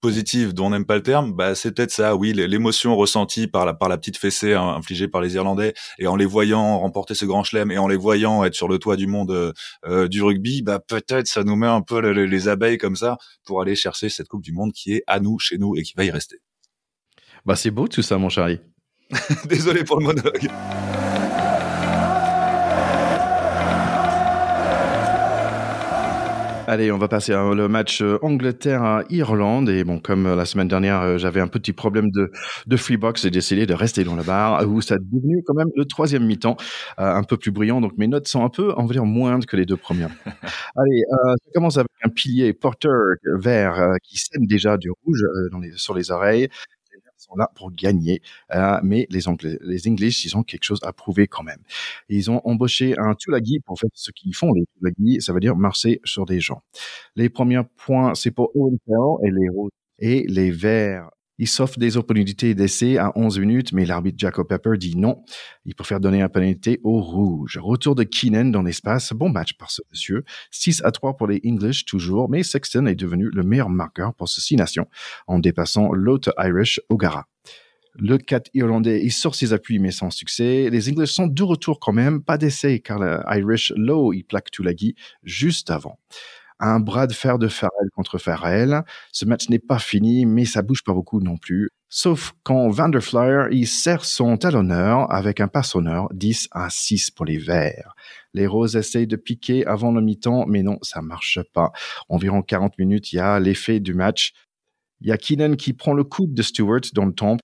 positive 0.00 0.54
dont 0.54 0.66
on 0.66 0.70
n'aime 0.70 0.84
pas 0.84 0.96
le 0.96 1.02
terme, 1.02 1.32
bah 1.32 1.54
c'est 1.54 1.72
peut-être 1.72 1.90
ça, 1.90 2.16
oui, 2.16 2.32
l'émotion 2.32 2.96
ressentie 2.96 3.46
par 3.46 3.66
la 3.66 3.74
par 3.74 3.88
la 3.88 3.98
petite 3.98 4.16
fessée 4.16 4.54
hein, 4.54 4.68
infligée 4.76 5.08
par 5.08 5.20
les 5.20 5.34
Irlandais 5.34 5.74
et 5.98 6.06
en 6.06 6.16
les 6.16 6.26
voyant 6.26 6.78
remporter 6.78 7.14
ce 7.14 7.24
grand 7.24 7.44
chelem 7.44 7.70
et 7.70 7.78
en 7.78 7.88
les 7.88 7.96
voyant 7.96 8.44
être 8.44 8.54
sur 8.54 8.68
le 8.68 8.78
toit 8.78 8.96
du 8.96 9.06
monde 9.06 9.30
euh, 9.30 9.52
euh, 9.86 10.08
du 10.08 10.22
rugby, 10.22 10.62
bah 10.62 10.80
peut-être 10.80 11.26
ça 11.26 11.44
nous 11.44 11.56
met 11.56 11.66
un 11.66 11.82
peu 11.82 12.00
les, 12.00 12.48
abeilles 12.48 12.78
comme 12.78 12.96
ça 12.96 13.18
pour 13.44 13.60
aller 13.60 13.74
chercher 13.74 14.08
cette 14.08 14.28
Coupe 14.28 14.42
du 14.42 14.52
Monde 14.52 14.72
qui 14.72 14.94
est 14.94 15.02
à 15.06 15.20
nous, 15.20 15.38
chez 15.38 15.58
nous 15.58 15.76
et 15.76 15.82
qui 15.82 15.92
va 15.96 16.04
y 16.04 16.10
rester. 16.10 16.38
Bah 17.44 17.56
c'est 17.56 17.70
beau 17.70 17.88
tout 17.88 18.02
ça, 18.02 18.16
mon 18.18 18.28
chéri. 18.28 18.60
Désolé 19.46 19.84
pour 19.84 19.98
le 19.98 20.04
monologue. 20.06 20.48
Allez, 26.70 26.92
on 26.92 26.98
va 26.98 27.08
passer 27.08 27.32
à 27.32 27.52
le 27.52 27.66
match 27.66 28.00
euh, 28.00 28.20
Angleterre-Irlande. 28.22 29.68
Et 29.70 29.82
bon, 29.82 29.98
comme 29.98 30.26
euh, 30.26 30.36
la 30.36 30.44
semaine 30.44 30.68
dernière, 30.68 31.00
euh, 31.00 31.18
j'avais 31.18 31.40
un 31.40 31.48
petit 31.48 31.72
problème 31.72 32.12
de, 32.12 32.30
de 32.64 32.76
freebox, 32.76 33.22
j'ai 33.22 33.30
décidé 33.32 33.66
de 33.66 33.74
rester 33.74 34.04
dans 34.04 34.14
la 34.14 34.22
barre, 34.22 34.64
où 34.68 34.80
ça 34.80 34.94
a 34.94 34.98
devenu 34.98 35.42
quand 35.44 35.54
même 35.54 35.70
le 35.74 35.84
troisième 35.84 36.24
mi-temps, 36.24 36.56
un 36.96 37.24
peu 37.24 37.36
plus 37.36 37.50
brillant. 37.50 37.80
Donc 37.80 37.98
mes 37.98 38.06
notes 38.06 38.28
sont 38.28 38.44
un 38.44 38.50
peu, 38.50 38.72
on 38.76 38.86
va 38.86 38.92
dire, 38.92 39.04
moindres 39.04 39.46
que 39.46 39.56
les 39.56 39.66
deux 39.66 39.76
premières. 39.76 40.10
Allez, 40.76 41.02
ça 41.10 41.50
commence 41.54 41.76
avec 41.76 41.90
un 42.04 42.08
pilier 42.08 42.52
porter 42.52 42.88
vert 43.40 43.96
qui 44.04 44.18
sème 44.18 44.46
déjà 44.46 44.76
du 44.76 44.92
rouge 45.04 45.24
dans 45.50 45.58
les, 45.58 45.72
sur 45.74 45.92
les 45.92 46.12
oreilles 46.12 46.48
sont 47.20 47.36
là 47.36 47.50
pour 47.54 47.72
gagner. 47.72 48.22
Euh, 48.54 48.80
mais 48.82 49.06
les 49.10 49.28
Anglais, 49.28 49.58
les 49.62 49.88
English, 49.88 50.24
ils 50.24 50.36
ont 50.36 50.42
quelque 50.42 50.64
chose 50.64 50.80
à 50.82 50.92
prouver 50.92 51.26
quand 51.26 51.42
même. 51.42 51.60
Ils 52.08 52.30
ont 52.30 52.40
embauché 52.44 52.98
un 52.98 53.14
Tulagi 53.14 53.60
pour 53.60 53.78
faire 53.78 53.90
ce 53.94 54.10
qu'ils 54.10 54.34
font, 54.34 54.52
les 54.52 54.64
Tulagi, 54.76 55.20
ça 55.20 55.32
veut 55.32 55.40
dire 55.40 55.56
marcher 55.56 56.00
sur 56.04 56.26
des 56.26 56.40
gens. 56.40 56.62
Les 57.16 57.28
premiers 57.28 57.62
points, 57.76 58.14
c'est 58.14 58.30
pour 58.30 58.50
Owen 58.56 58.78
et 59.22 59.30
les 59.30 59.48
et 60.02 60.24
les 60.28 60.50
Verts 60.50 61.10
il 61.40 61.48
s'offre 61.48 61.78
des 61.78 61.96
opportunités 61.96 62.54
d'essai 62.54 62.98
à 62.98 63.12
11 63.16 63.38
minutes, 63.38 63.72
mais 63.72 63.86
l'arbitre 63.86 64.18
Jacob 64.18 64.46
Pepper 64.46 64.76
dit 64.76 64.94
non. 64.94 65.24
Il 65.64 65.74
préfère 65.74 65.98
donner 65.98 66.20
un 66.20 66.28
pénalité 66.28 66.80
au 66.84 67.00
rouge. 67.00 67.58
Retour 67.58 67.94
de 67.94 68.04
Keenan 68.04 68.50
dans 68.50 68.62
l'espace. 68.62 69.14
Bon 69.14 69.30
match 69.30 69.54
par 69.54 69.70
ce 69.70 69.80
monsieur. 69.90 70.22
6 70.50 70.82
à 70.84 70.90
3 70.90 71.16
pour 71.16 71.26
les 71.26 71.40
English 71.46 71.86
toujours, 71.86 72.28
mais 72.28 72.42
Sexton 72.42 72.84
est 72.84 72.94
devenu 72.94 73.30
le 73.32 73.42
meilleur 73.42 73.70
marqueur 73.70 74.12
pour 74.12 74.28
ce 74.28 74.42
six 74.42 74.56
nations 74.56 74.86
en 75.26 75.38
dépassant 75.38 75.94
l'autre 75.94 76.34
Irish 76.36 76.78
O'Gara. 76.90 77.26
Le 77.94 78.18
4 78.18 78.50
irlandais, 78.52 79.00
il 79.02 79.10
sort 79.10 79.34
ses 79.34 79.54
appuis 79.54 79.78
mais 79.78 79.92
sans 79.92 80.10
succès. 80.10 80.68
Les 80.70 80.90
English 80.90 81.10
sont 81.10 81.26
de 81.26 81.42
retour 81.42 81.80
quand 81.80 81.92
même, 81.92 82.22
pas 82.22 82.36
d'essai 82.36 82.80
car 82.80 82.98
l'Irish 82.98 83.72
Low, 83.76 84.12
il 84.12 84.24
plaque 84.24 84.50
Tulagi 84.50 84.94
juste 85.24 85.70
avant 85.70 85.98
un 86.60 86.80
bras 86.80 87.06
de 87.06 87.12
fer 87.12 87.38
de 87.38 87.48
Farrell 87.48 87.90
contre 87.94 88.18
Farrell. 88.18 88.82
Ce 89.12 89.24
match 89.24 89.48
n'est 89.48 89.58
pas 89.58 89.78
fini, 89.78 90.26
mais 90.26 90.44
ça 90.44 90.62
bouge 90.62 90.84
pas 90.84 90.92
beaucoup 90.92 91.20
non 91.20 91.36
plus. 91.36 91.70
Sauf 91.88 92.32
quand 92.44 92.68
Vanderflyer, 92.68 93.46
il 93.50 93.66
sert 93.66 94.04
son 94.04 94.36
talonneur 94.36 95.12
avec 95.12 95.40
un 95.40 95.48
passonneur 95.48 96.08
10 96.12 96.48
à 96.52 96.70
6 96.70 97.10
pour 97.10 97.24
les 97.24 97.38
Verts. 97.38 97.94
Les 98.32 98.46
Roses 98.46 98.76
essayent 98.76 99.08
de 99.08 99.16
piquer 99.16 99.66
avant 99.66 99.90
le 99.90 100.00
mi-temps, 100.00 100.46
mais 100.46 100.62
non, 100.62 100.78
ça 100.82 101.02
marche 101.02 101.40
pas. 101.52 101.72
Environ 102.08 102.42
40 102.42 102.78
minutes, 102.78 103.12
il 103.12 103.16
y 103.16 103.18
a 103.18 103.40
l'effet 103.40 103.80
du 103.80 103.94
match. 103.94 104.32
Il 105.00 105.08
y 105.08 105.12
a 105.12 105.16
Keenan 105.16 105.56
qui 105.56 105.72
prend 105.72 105.94
le 105.94 106.04
coup 106.04 106.26
de 106.28 106.42
Stewart 106.42 106.82
dans 106.92 107.06
le 107.06 107.12
temple. 107.12 107.42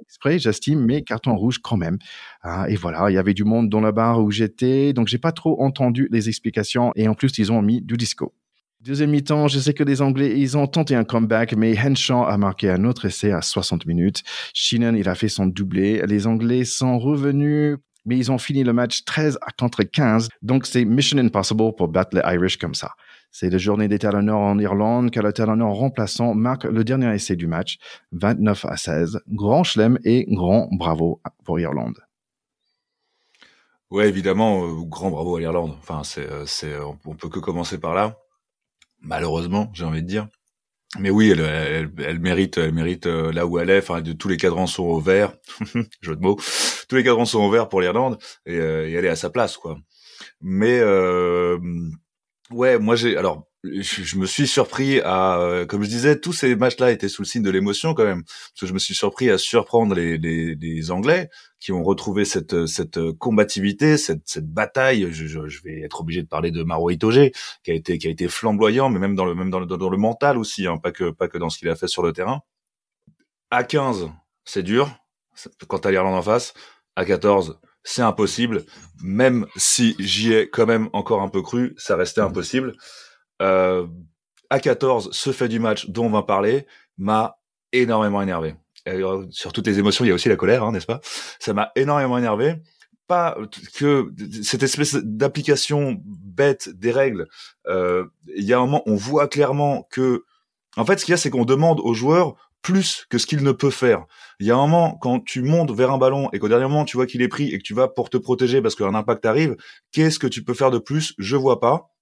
Exprès, 0.00 0.38
j'estime, 0.38 0.84
mais 0.84 1.02
carton 1.02 1.36
rouge 1.36 1.58
quand 1.58 1.76
même. 1.76 1.98
Ah, 2.42 2.66
et 2.68 2.76
voilà, 2.76 3.10
il 3.10 3.14
y 3.14 3.18
avait 3.18 3.34
du 3.34 3.44
monde 3.44 3.68
dans 3.68 3.80
la 3.80 3.92
barre 3.92 4.22
où 4.22 4.30
j'étais, 4.30 4.92
donc 4.92 5.08
j'ai 5.08 5.18
pas 5.18 5.32
trop 5.32 5.62
entendu 5.62 6.08
les 6.10 6.28
explications. 6.28 6.92
Et 6.96 7.08
en 7.08 7.14
plus, 7.14 7.36
ils 7.38 7.52
ont 7.52 7.62
mis 7.62 7.80
du 7.82 7.96
disco. 7.96 8.34
Deuxième 8.80 9.10
mi-temps, 9.10 9.48
je 9.48 9.58
sais 9.58 9.74
que 9.74 9.82
les 9.82 10.00
Anglais, 10.00 10.38
ils 10.38 10.56
ont 10.56 10.66
tenté 10.66 10.94
un 10.94 11.02
comeback, 11.02 11.54
mais 11.56 11.76
Henshaw 11.76 12.24
a 12.24 12.36
marqué 12.36 12.70
un 12.70 12.84
autre 12.84 13.06
essai 13.06 13.32
à 13.32 13.42
60 13.42 13.84
minutes. 13.86 14.22
Sheenan, 14.54 14.94
il 14.94 15.08
a 15.08 15.14
fait 15.14 15.28
son 15.28 15.46
doublé. 15.46 16.02
Les 16.06 16.26
Anglais 16.26 16.64
sont 16.64 16.98
revenus, 16.98 17.78
mais 18.04 18.16
ils 18.16 18.30
ont 18.30 18.38
fini 18.38 18.62
le 18.62 18.72
match 18.72 19.04
13 19.04 19.38
à 19.42 19.50
contre 19.50 19.82
15. 19.82 20.28
Donc 20.42 20.66
c'est 20.66 20.84
mission 20.84 21.18
impossible 21.18 21.74
pour 21.76 21.88
battre 21.88 22.16
les 22.16 22.34
Irish 22.34 22.58
comme 22.58 22.74
ça. 22.74 22.92
C'est 23.38 23.50
la 23.50 23.58
journée 23.58 23.86
des 23.86 23.98
talonneurs 23.98 24.38
en 24.38 24.58
Irlande 24.58 25.10
car 25.10 25.22
le 25.22 25.30
talonneur 25.30 25.74
remplaçant 25.74 26.32
marque 26.32 26.64
le 26.64 26.84
dernier 26.84 27.14
essai 27.14 27.36
du 27.36 27.46
match, 27.46 27.76
29 28.12 28.64
à 28.64 28.78
16. 28.78 29.20
Grand 29.28 29.62
chelem 29.62 29.98
et 30.04 30.24
grand 30.26 30.70
bravo 30.72 31.20
pour 31.44 31.60
Irlande. 31.60 31.98
Ouais, 33.90 34.08
évidemment, 34.08 34.64
euh, 34.64 34.80
grand 34.86 35.10
bravo 35.10 35.36
à 35.36 35.40
l'Irlande. 35.40 35.76
Enfin, 35.80 36.02
c'est, 36.02 36.26
euh, 36.26 36.46
c'est, 36.46 36.78
on 36.78 37.14
peut 37.14 37.28
que 37.28 37.38
commencer 37.38 37.76
par 37.76 37.94
là. 37.94 38.16
Malheureusement, 39.02 39.70
j'ai 39.74 39.84
envie 39.84 40.02
de 40.02 40.08
dire. 40.08 40.28
Mais 40.98 41.10
oui, 41.10 41.28
elle, 41.28 41.90
elle, 41.98 42.20
mérite, 42.20 42.56
elle 42.56 42.72
mérite 42.72 43.06
euh, 43.06 43.32
là 43.32 43.44
où 43.44 43.58
elle 43.58 43.68
est. 43.68 43.80
Enfin, 43.80 44.00
de, 44.00 44.14
tous 44.14 44.28
les 44.28 44.38
cadrans 44.38 44.66
sont 44.66 44.84
au 44.84 44.98
vert. 44.98 45.34
Jeu 46.00 46.16
de 46.16 46.22
mots. 46.22 46.38
Tous 46.88 46.96
les 46.96 47.04
cadrans 47.04 47.26
sont 47.26 47.40
au 47.40 47.50
vert 47.50 47.68
pour 47.68 47.82
l'Irlande 47.82 48.16
et, 48.46 48.54
et, 48.54 48.92
elle 48.94 49.04
est 49.04 49.10
à 49.10 49.16
sa 49.16 49.28
place, 49.28 49.58
quoi. 49.58 49.76
Mais 50.40 50.78
euh, 50.80 51.58
Ouais, 52.50 52.78
moi 52.78 52.94
j'ai 52.94 53.16
alors 53.16 53.44
je, 53.64 54.16
me 54.16 54.26
suis 54.26 54.46
surpris 54.46 55.00
à 55.00 55.38
euh, 55.40 55.66
comme 55.66 55.82
je 55.82 55.88
disais 55.88 56.20
tous 56.20 56.32
ces 56.32 56.54
matchs-là 56.54 56.92
étaient 56.92 57.08
sous 57.08 57.22
le 57.22 57.26
signe 57.26 57.42
de 57.42 57.50
l'émotion 57.50 57.92
quand 57.94 58.04
même 58.04 58.22
parce 58.24 58.60
que 58.60 58.66
je 58.66 58.72
me 58.72 58.78
suis 58.78 58.94
surpris 58.94 59.30
à 59.30 59.38
surprendre 59.38 59.96
les, 59.96 60.16
les, 60.16 60.54
les 60.54 60.90
Anglais 60.92 61.28
qui 61.58 61.72
ont 61.72 61.82
retrouvé 61.82 62.24
cette 62.24 62.66
cette 62.66 63.00
combativité, 63.18 63.96
cette 63.96 64.22
cette 64.26 64.48
bataille. 64.48 65.08
Je, 65.10 65.26
je, 65.26 65.62
vais 65.64 65.80
être 65.80 66.00
obligé 66.02 66.22
de 66.22 66.28
parler 66.28 66.52
de 66.52 66.62
Maro 66.62 66.90
Itoge 66.90 67.30
qui 67.64 67.70
a 67.72 67.74
été 67.74 67.98
qui 67.98 68.06
a 68.06 68.10
été 68.10 68.28
flamboyant, 68.28 68.90
mais 68.90 69.00
même 69.00 69.16
dans 69.16 69.24
le 69.24 69.34
même 69.34 69.50
dans 69.50 69.58
le, 69.58 69.66
dans 69.66 69.90
le 69.90 69.98
mental 69.98 70.38
aussi, 70.38 70.68
hein, 70.68 70.76
pas 70.78 70.92
que 70.92 71.10
pas 71.10 71.26
que 71.26 71.38
dans 71.38 71.50
ce 71.50 71.58
qu'il 71.58 71.68
a 71.68 71.74
fait 71.74 71.88
sur 71.88 72.02
le 72.04 72.12
terrain. 72.12 72.42
À 73.50 73.64
15, 73.64 74.10
c'est 74.44 74.62
dur 74.62 74.90
quand 75.68 75.80
t'as 75.80 75.90
l'Irlande 75.90 76.14
en 76.14 76.22
face. 76.22 76.54
À 76.94 77.04
14, 77.04 77.58
c'est 77.86 78.02
impossible. 78.02 78.64
Même 79.02 79.46
si 79.56 79.94
j'y 79.98 80.34
ai 80.34 80.50
quand 80.50 80.66
même 80.66 80.90
encore 80.92 81.22
un 81.22 81.28
peu 81.28 81.40
cru, 81.40 81.74
ça 81.78 81.96
restait 81.96 82.20
mmh. 82.20 82.24
impossible. 82.24 82.72
Euh, 83.40 83.86
à 84.50 84.60
14, 84.60 85.10
ce 85.12 85.32
fait 85.32 85.48
du 85.48 85.58
match 85.58 85.88
dont 85.88 86.06
on 86.06 86.10
va 86.10 86.22
parler 86.22 86.66
m'a 86.98 87.38
énormément 87.72 88.20
énervé. 88.20 88.56
Euh, 88.88 89.26
sur 89.30 89.52
toutes 89.52 89.66
les 89.66 89.78
émotions, 89.78 90.04
il 90.04 90.08
y 90.08 90.10
a 90.10 90.14
aussi 90.14 90.28
la 90.28 90.36
colère, 90.36 90.64
hein, 90.64 90.72
n'est-ce 90.72 90.86
pas? 90.86 91.00
Ça 91.38 91.52
m'a 91.52 91.70
énormément 91.76 92.18
énervé. 92.18 92.56
Pas 93.06 93.36
que 93.76 94.12
cette 94.42 94.64
espèce 94.64 94.96
d'application 94.96 95.96
bête 96.04 96.68
des 96.68 96.90
règles. 96.90 97.28
Euh, 97.68 98.04
il 98.34 98.44
y 98.44 98.52
a 98.52 98.58
un 98.58 98.62
moment, 98.62 98.82
on 98.86 98.96
voit 98.96 99.28
clairement 99.28 99.86
que, 99.92 100.24
en 100.76 100.84
fait, 100.84 100.98
ce 100.98 101.04
qu'il 101.04 101.12
y 101.12 101.14
a, 101.14 101.18
c'est 101.18 101.30
qu'on 101.30 101.44
demande 101.44 101.80
aux 101.80 101.94
joueurs 101.94 102.45
plus 102.66 103.06
que 103.10 103.18
ce 103.18 103.26
qu'il 103.26 103.44
ne 103.44 103.52
peut 103.52 103.70
faire. 103.70 104.06
Il 104.40 104.46
y 104.48 104.50
a 104.50 104.56
un 104.56 104.58
moment, 104.58 104.98
quand 105.00 105.20
tu 105.24 105.40
montes 105.40 105.70
vers 105.70 105.92
un 105.92 105.98
ballon 105.98 106.28
et 106.32 106.40
qu'au 106.40 106.48
dernier 106.48 106.64
moment, 106.64 106.84
tu 106.84 106.96
vois 106.96 107.06
qu'il 107.06 107.22
est 107.22 107.28
pris 107.28 107.54
et 107.54 107.58
que 107.58 107.62
tu 107.62 107.74
vas 107.74 107.86
pour 107.86 108.10
te 108.10 108.16
protéger 108.16 108.60
parce 108.60 108.74
qu'un 108.74 108.96
impact 108.96 109.24
arrive, 109.24 109.54
qu'est-ce 109.92 110.18
que 110.18 110.26
tu 110.26 110.42
peux 110.42 110.52
faire 110.52 110.72
de 110.72 110.78
plus? 110.78 111.14
Je 111.16 111.36
vois 111.36 111.60
pas. 111.60 111.92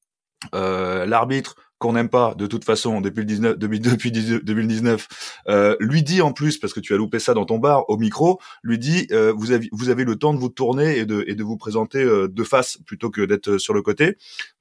Euh, 0.55 1.05
L'arbitre 1.05 1.55
qu'on 1.85 1.93
n'aime 1.93 2.09
pas 2.09 2.35
de 2.35 2.47
toute 2.47 2.65
façon 2.65 3.03
depuis 3.03 3.21
le 3.21 3.27
19, 3.27 3.59
depuis, 3.59 3.79
depuis 3.79 4.11
2019, 4.11 5.07
euh, 5.49 5.77
lui 5.81 6.03
dit 6.03 6.23
en 6.23 6.33
plus 6.33 6.57
parce 6.57 6.73
que 6.73 6.81
tu 6.81 6.95
as 6.95 6.97
loupé 6.97 7.19
ça 7.19 7.35
dans 7.35 7.45
ton 7.45 7.59
bar 7.59 7.85
au 7.91 7.99
micro, 7.99 8.41
lui 8.63 8.79
dit 8.79 9.07
euh, 9.13 9.35
vous 9.37 9.53
avez 9.53 9.69
vous 9.71 9.91
avez 9.91 10.05
le 10.05 10.17
temps 10.17 10.33
de 10.33 10.39
vous 10.39 10.49
tourner 10.49 10.97
et 10.97 11.05
de 11.05 11.25
et 11.27 11.35
de 11.35 11.45
vous 11.45 11.59
présenter 11.59 12.03
euh, 12.03 12.27
de 12.27 12.43
face 12.43 12.79
plutôt 12.87 13.11
que 13.11 13.21
d'être 13.21 13.59
sur 13.59 13.75
le 13.75 13.83
côté 13.83 14.17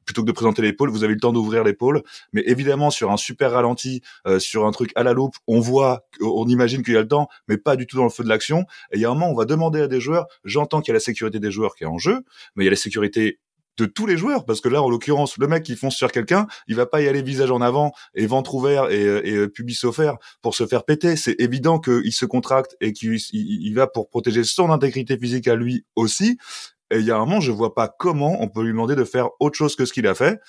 plutôt 0.05 0.21
que 0.24 0.28
de 0.28 0.34
présenter 0.34 0.61
l'épaule, 0.61 0.89
vous 0.89 1.05
avez 1.05 1.13
le 1.13 1.19
temps 1.21 1.32
d'ouvrir 1.32 1.63
l'épaule. 1.63 2.03
Mais 2.34 2.43
évidemment, 2.45 2.89
sur 2.89 3.09
un 3.09 3.15
super 3.15 3.51
ralenti, 3.51 4.01
euh, 4.28 4.38
sur 4.38 4.65
un 4.65 4.71
truc 4.71 4.91
à 4.95 5.03
la 5.03 5.13
loupe, 5.13 5.36
on 5.47 5.61
voit, 5.61 6.05
on 6.19 6.45
imagine 6.49 6.84
qu'il 6.84 6.93
y 6.93 6.97
a 6.97 7.01
le 7.01 7.07
temps, 7.07 7.30
mais 7.47 7.57
pas 7.57 7.78
du 7.78 7.88
tout 7.88 7.95
dans 7.95 8.03
le 8.03 8.09
feu 8.09 8.24
de 8.24 8.28
l'action. 8.28 8.65
Et 8.91 8.97
il 8.97 8.99
y 9.01 9.05
a 9.05 9.09
un 9.09 9.13
moment, 9.13 9.32
on 9.32 9.36
va 9.36 9.45
demander 9.45 9.80
à 9.80 9.88
des 9.88 10.01
joueurs, 10.01 10.28
j'entends 10.43 10.82
qu'il 10.82 10.91
y 10.91 10.91
a 10.91 10.95
la 10.95 10.99
sécurité 10.99 11.39
des 11.39 11.51
joueurs 11.51 11.76
qui 11.76 11.86
est 11.86 11.88
en 11.88 11.99
jeu, 11.99 12.19
mais 12.55 12.63
il 12.63 12.65
y 12.65 12.67
a 12.67 12.71
la 12.71 12.76
sécurité 12.76 13.39
de 13.78 13.86
tous 13.86 14.05
les 14.05 14.17
joueurs 14.17 14.45
parce 14.45 14.61
que 14.61 14.69
là 14.69 14.82
en 14.82 14.89
l'occurrence 14.89 15.38
le 15.38 15.47
mec 15.47 15.63
qui 15.63 15.76
fonce 15.76 15.95
sur 15.95 16.11
quelqu'un 16.11 16.47
il 16.67 16.76
va 16.76 16.86
pas 16.86 17.01
y 17.01 17.07
aller 17.07 17.21
visage 17.21 17.51
en 17.51 17.61
avant 17.61 17.91
et 18.13 18.28
ventre 18.28 18.55
ouvert 18.55 18.89
et, 18.91 19.01
et 19.01 19.36
euh, 19.36 19.47
pubis 19.47 19.84
offert 19.84 20.17
pour 20.41 20.55
se 20.55 20.65
faire 20.65 20.84
péter. 20.84 21.15
C'est 21.15 21.36
évident 21.39 21.80
qu'il 21.80 22.13
se 22.13 22.26
contracte 22.26 22.76
et 22.82 22.93
qu'il 22.93 23.19
il 23.32 23.74
va 23.74 23.88
pour 23.88 24.09
protéger 24.09 24.43
son 24.43 24.69
intégrité 24.69 25.17
physique 25.17 25.47
à 25.47 25.55
lui 25.55 25.86
aussi. 25.95 26.38
Et 26.91 26.99
il 26.99 27.05
y 27.05 27.11
a 27.11 27.15
un 27.15 27.19
moment 27.19 27.39
je 27.39 27.51
vois 27.51 27.74
pas 27.74 27.88
comment 27.88 28.41
on 28.41 28.49
peut 28.49 28.61
lui 28.61 28.71
demander 28.71 28.95
de 28.95 29.03
faire 29.03 29.30
autre 29.39 29.57
chose 29.57 29.76
que 29.76 29.86
ce 29.86 29.93
qu'il 29.93 30.07
a 30.07 30.13
fait 30.13 30.39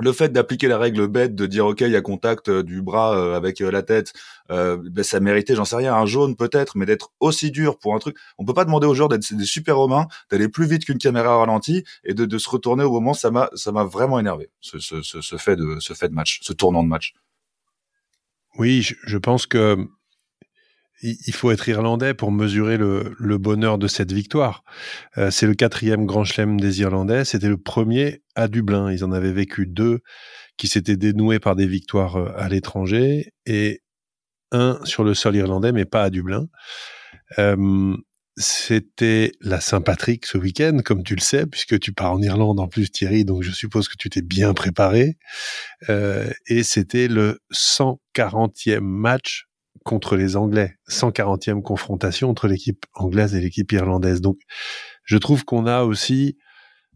le 0.00 0.12
fait 0.12 0.30
d'appliquer 0.30 0.68
la 0.68 0.78
règle 0.78 1.06
bête 1.08 1.34
de 1.34 1.46
dire 1.46 1.66
ok 1.66 1.82
il 1.82 1.90
y 1.90 1.96
a 1.96 2.00
contact 2.00 2.48
euh, 2.48 2.62
du 2.62 2.82
bras 2.82 3.16
euh, 3.16 3.36
avec 3.36 3.60
euh, 3.60 3.70
la 3.70 3.82
tête 3.82 4.12
ben, 4.48 5.04
ça 5.04 5.20
méritait 5.20 5.54
j'en 5.54 5.64
sais 5.64 5.76
rien 5.76 5.94
un 5.94 6.06
jaune 6.06 6.34
peut-être 6.34 6.76
mais 6.76 6.84
d'être 6.84 7.12
aussi 7.20 7.52
dur 7.52 7.78
pour 7.78 7.94
un 7.94 8.00
truc. 8.00 8.16
On 8.36 8.44
peut 8.44 8.52
pas 8.52 8.64
demander 8.64 8.88
aux 8.88 8.94
joueurs 8.94 9.08
d'être 9.08 9.32
des 9.32 9.44
super 9.44 9.76
romains 9.76 10.08
d'aller 10.28 10.48
plus 10.48 10.66
vite 10.66 10.84
qu'une 10.84 10.98
caméra 10.98 11.38
ralentie 11.38 11.84
et 12.02 12.14
de, 12.14 12.24
de 12.24 12.38
se 12.38 12.50
retourner 12.50 12.82
au 12.82 12.90
moment 12.90 13.14
ça 13.14 13.30
m'a 13.30 13.48
ça 13.54 13.70
m'a 13.70 13.84
vraiment 13.84 14.18
énervé 14.18 14.50
ce, 14.60 14.80
ce, 14.80 15.02
ce, 15.02 15.20
ce, 15.20 15.36
fait 15.36 15.54
de 15.54 15.76
ce 15.78 15.94
fait 15.94 16.08
de 16.08 16.14
match 16.14 16.40
ce 16.42 16.52
tournant 16.52 16.82
de 16.82 16.88
match. 16.88 17.14
Oui 18.58 18.82
je, 18.82 18.96
je 19.04 19.18
pense 19.18 19.46
que 19.46 19.76
il 21.02 21.34
faut 21.34 21.50
être 21.50 21.68
irlandais 21.68 22.14
pour 22.14 22.30
mesurer 22.30 22.76
le, 22.76 23.38
bonheur 23.38 23.78
de 23.78 23.88
cette 23.88 24.12
victoire. 24.12 24.64
Euh, 25.18 25.30
c'est 25.30 25.46
le 25.46 25.54
quatrième 25.54 26.06
Grand 26.06 26.24
Chelem 26.24 26.60
des 26.60 26.80
Irlandais. 26.80 27.24
C'était 27.24 27.48
le 27.48 27.56
premier 27.56 28.22
à 28.34 28.48
Dublin. 28.48 28.92
Ils 28.92 29.04
en 29.04 29.12
avaient 29.12 29.32
vécu 29.32 29.66
deux 29.66 30.00
qui 30.56 30.68
s'étaient 30.68 30.96
dénoués 30.96 31.38
par 31.38 31.56
des 31.56 31.66
victoires 31.66 32.16
euh, 32.16 32.32
à 32.36 32.48
l'étranger 32.48 33.32
et 33.46 33.80
un 34.52 34.78
sur 34.84 35.04
le 35.04 35.14
sol 35.14 35.36
irlandais, 35.36 35.72
mais 35.72 35.84
pas 35.84 36.02
à 36.02 36.10
Dublin. 36.10 36.48
Euh, 37.38 37.96
c'était 38.36 39.32
la 39.40 39.60
Saint-Patrick 39.60 40.26
ce 40.26 40.38
week-end, 40.38 40.78
comme 40.84 41.02
tu 41.02 41.14
le 41.14 41.20
sais, 41.20 41.46
puisque 41.46 41.78
tu 41.78 41.92
pars 41.92 42.12
en 42.12 42.22
Irlande 42.22 42.58
en 42.60 42.68
plus, 42.68 42.90
Thierry, 42.90 43.24
donc 43.24 43.42
je 43.42 43.50
suppose 43.50 43.88
que 43.88 43.96
tu 43.98 44.08
t'es 44.08 44.22
bien 44.22 44.54
préparé. 44.54 45.18
Euh, 45.88 46.30
et 46.46 46.62
c'était 46.62 47.08
le 47.08 47.40
140e 47.52 48.80
match 48.80 49.46
contre 49.84 50.16
les 50.16 50.36
Anglais. 50.36 50.76
140e 50.88 51.62
confrontation 51.62 52.30
entre 52.30 52.48
l'équipe 52.48 52.84
anglaise 52.94 53.34
et 53.34 53.40
l'équipe 53.40 53.70
irlandaise. 53.72 54.20
Donc, 54.20 54.38
je 55.04 55.16
trouve 55.16 55.44
qu'on 55.44 55.66
a 55.66 55.82
aussi, 55.82 56.36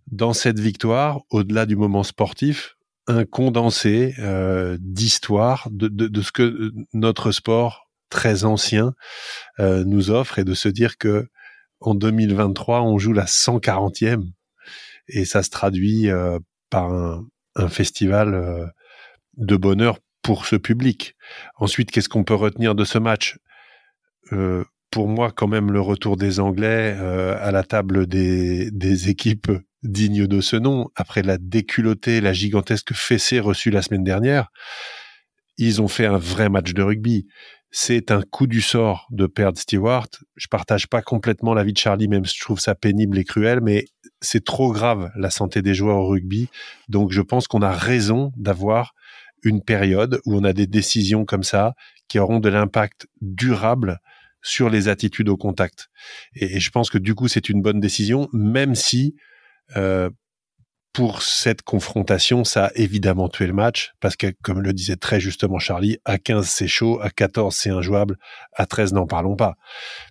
dans 0.06 0.32
cette 0.32 0.60
victoire, 0.60 1.20
au-delà 1.30 1.66
du 1.66 1.76
moment 1.76 2.02
sportif, 2.02 2.76
un 3.06 3.24
condensé 3.24 4.14
euh, 4.18 4.78
d'histoire 4.80 5.68
de, 5.70 5.88
de, 5.88 6.22
ce 6.22 6.32
que 6.32 6.72
notre 6.94 7.32
sport 7.32 7.90
très 8.08 8.44
ancien 8.44 8.94
euh, 9.58 9.84
nous 9.84 10.10
offre 10.10 10.38
et 10.38 10.44
de 10.44 10.54
se 10.54 10.68
dire 10.68 10.96
que 10.98 11.26
en 11.80 11.94
2023 11.94 12.82
on 12.82 12.98
joue 12.98 13.12
la 13.12 13.26
140e 13.26 14.30
et 15.08 15.24
ça 15.24 15.42
se 15.42 15.50
traduit 15.50 16.08
euh, 16.10 16.38
par 16.70 16.92
un, 16.92 17.26
festival 17.68 18.34
euh, 18.34 18.66
de 19.36 19.56
bonheur 19.56 19.98
pour 20.24 20.46
ce 20.46 20.56
public. 20.56 21.14
Ensuite, 21.56 21.92
qu'est-ce 21.92 22.08
qu'on 22.08 22.24
peut 22.24 22.34
retenir 22.34 22.74
de 22.74 22.84
ce 22.84 22.98
match? 22.98 23.38
Euh, 24.32 24.64
Pour 24.90 25.06
moi, 25.06 25.30
quand 25.30 25.46
même, 25.46 25.70
le 25.70 25.80
retour 25.80 26.16
des 26.16 26.40
Anglais 26.40 26.96
euh, 26.98 27.36
à 27.40 27.52
la 27.52 27.62
table 27.62 28.06
des, 28.06 29.08
équipes 29.08 29.52
dignes 29.82 30.26
de 30.26 30.40
ce 30.40 30.56
nom, 30.56 30.88
après 30.96 31.22
la 31.22 31.36
déculottée, 31.36 32.20
la 32.20 32.32
gigantesque 32.32 32.94
fessée 32.94 33.38
reçue 33.38 33.70
la 33.70 33.82
semaine 33.82 34.02
dernière, 34.02 34.48
ils 35.58 35.82
ont 35.82 35.88
fait 35.88 36.06
un 36.06 36.18
vrai 36.18 36.48
match 36.48 36.72
de 36.72 36.82
rugby. 36.82 37.26
C'est 37.70 38.10
un 38.10 38.22
coup 38.22 38.46
du 38.46 38.62
sort 38.62 39.08
de 39.10 39.26
perdre 39.26 39.58
Stewart. 39.58 40.08
Je 40.36 40.46
partage 40.46 40.86
pas 40.86 41.02
complètement 41.02 41.54
l'avis 41.54 41.72
de 41.72 41.78
Charlie, 41.78 42.08
même 42.08 42.24
si 42.24 42.38
je 42.38 42.44
trouve 42.44 42.60
ça 42.60 42.74
pénible 42.74 43.18
et 43.18 43.24
cruel, 43.24 43.60
mais 43.60 43.84
c'est 44.20 44.44
trop 44.44 44.72
grave 44.72 45.10
la 45.16 45.28
santé 45.28 45.60
des 45.60 45.74
joueurs 45.74 45.98
au 45.98 46.08
rugby. 46.08 46.48
Donc 46.88 47.10
je 47.10 47.20
pense 47.20 47.46
qu'on 47.46 47.62
a 47.62 47.72
raison 47.72 48.32
d'avoir 48.36 48.94
une 49.44 49.62
période 49.62 50.20
où 50.24 50.36
on 50.36 50.44
a 50.44 50.52
des 50.52 50.66
décisions 50.66 51.24
comme 51.24 51.42
ça 51.42 51.74
qui 52.08 52.18
auront 52.18 52.40
de 52.40 52.48
l'impact 52.48 53.06
durable 53.20 54.00
sur 54.42 54.68
les 54.68 54.88
attitudes 54.88 55.28
au 55.28 55.36
contact. 55.36 55.88
Et, 56.34 56.60
je 56.60 56.70
pense 56.70 56.90
que 56.90 56.98
du 56.98 57.14
coup, 57.14 57.28
c'est 57.28 57.48
une 57.48 57.62
bonne 57.62 57.80
décision, 57.80 58.28
même 58.32 58.74
si 58.74 59.16
euh, 59.76 60.10
pour 60.92 61.22
cette 61.22 61.62
confrontation, 61.62 62.44
ça 62.44 62.66
a 62.66 62.70
évidemment 62.76 63.28
tué 63.28 63.46
le 63.46 63.52
match, 63.52 63.94
parce 64.00 64.16
que, 64.16 64.32
comme 64.42 64.60
le 64.60 64.72
disait 64.72 64.96
très 64.96 65.18
justement 65.18 65.58
Charlie, 65.58 65.98
à 66.04 66.18
15 66.18 66.46
c'est 66.46 66.68
chaud, 66.68 67.00
à 67.00 67.10
14 67.10 67.54
c'est 67.54 67.70
injouable, 67.70 68.16
à 68.52 68.66
13 68.66 68.92
n'en 68.92 69.06
parlons 69.06 69.34
pas. 69.34 69.56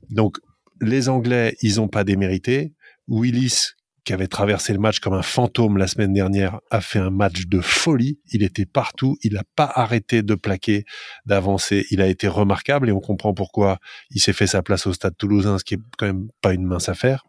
Donc, 0.09 0.39
les 0.81 1.07
Anglais, 1.07 1.55
ils 1.61 1.77
n'ont 1.77 1.87
pas 1.87 2.03
démérité. 2.03 2.73
Willis, 3.07 3.73
qui 4.03 4.13
avait 4.13 4.27
traversé 4.27 4.73
le 4.73 4.79
match 4.79 4.99
comme 4.99 5.13
un 5.13 5.21
fantôme 5.21 5.77
la 5.77 5.87
semaine 5.87 6.13
dernière, 6.13 6.59
a 6.71 6.81
fait 6.81 6.99
un 6.99 7.09
match 7.09 7.45
de 7.47 7.61
folie. 7.61 8.19
Il 8.31 8.43
était 8.43 8.65
partout. 8.65 9.17
Il 9.23 9.33
n'a 9.33 9.43
pas 9.55 9.71
arrêté 9.73 10.23
de 10.23 10.35
plaquer, 10.35 10.85
d'avancer. 11.25 11.85
Il 11.89 12.01
a 12.01 12.07
été 12.07 12.27
remarquable 12.27 12.89
et 12.89 12.91
on 12.91 12.99
comprend 12.99 13.33
pourquoi 13.33 13.79
il 14.09 14.21
s'est 14.21 14.33
fait 14.33 14.47
sa 14.47 14.61
place 14.61 14.87
au 14.87 14.93
stade 14.93 15.15
toulousain, 15.17 15.57
ce 15.57 15.63
qui 15.63 15.75
est 15.75 15.79
quand 15.97 16.05
même 16.05 16.27
pas 16.41 16.53
une 16.53 16.65
mince 16.65 16.89
affaire. 16.89 17.23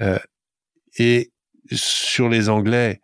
Euh, 0.00 0.18
et 0.98 1.32
sur 1.70 2.28
les 2.28 2.48
Anglais, 2.48 3.00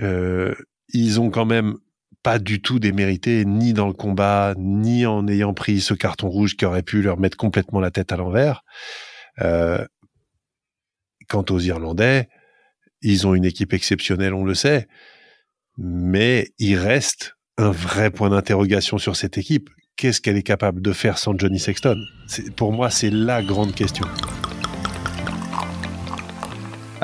euh, 0.00 0.54
ils 0.88 1.20
ont 1.20 1.30
quand 1.30 1.46
même 1.46 1.76
pas 2.22 2.38
du 2.38 2.62
tout 2.62 2.78
démérité, 2.78 3.44
ni 3.44 3.74
dans 3.74 3.86
le 3.86 3.92
combat, 3.92 4.54
ni 4.56 5.04
en 5.04 5.28
ayant 5.28 5.52
pris 5.52 5.80
ce 5.80 5.92
carton 5.92 6.28
rouge 6.28 6.56
qui 6.56 6.64
aurait 6.64 6.82
pu 6.82 7.02
leur 7.02 7.18
mettre 7.18 7.36
complètement 7.36 7.80
la 7.80 7.90
tête 7.90 8.12
à 8.12 8.16
l'envers. 8.16 8.64
Euh, 9.42 9.84
Quant 11.28 11.44
aux 11.50 11.60
Irlandais, 11.60 12.28
ils 13.02 13.26
ont 13.26 13.34
une 13.34 13.44
équipe 13.44 13.72
exceptionnelle, 13.72 14.34
on 14.34 14.44
le 14.44 14.54
sait, 14.54 14.88
mais 15.76 16.52
il 16.58 16.76
reste 16.76 17.36
un 17.58 17.70
vrai 17.70 18.10
point 18.10 18.30
d'interrogation 18.30 18.98
sur 18.98 19.16
cette 19.16 19.38
équipe. 19.38 19.70
Qu'est-ce 19.96 20.20
qu'elle 20.20 20.36
est 20.36 20.42
capable 20.42 20.82
de 20.82 20.92
faire 20.92 21.18
sans 21.18 21.38
Johnny 21.38 21.60
Sexton? 21.60 21.96
Pour 22.56 22.72
moi, 22.72 22.90
c'est 22.90 23.10
la 23.10 23.42
grande 23.42 23.74
question. 23.74 24.06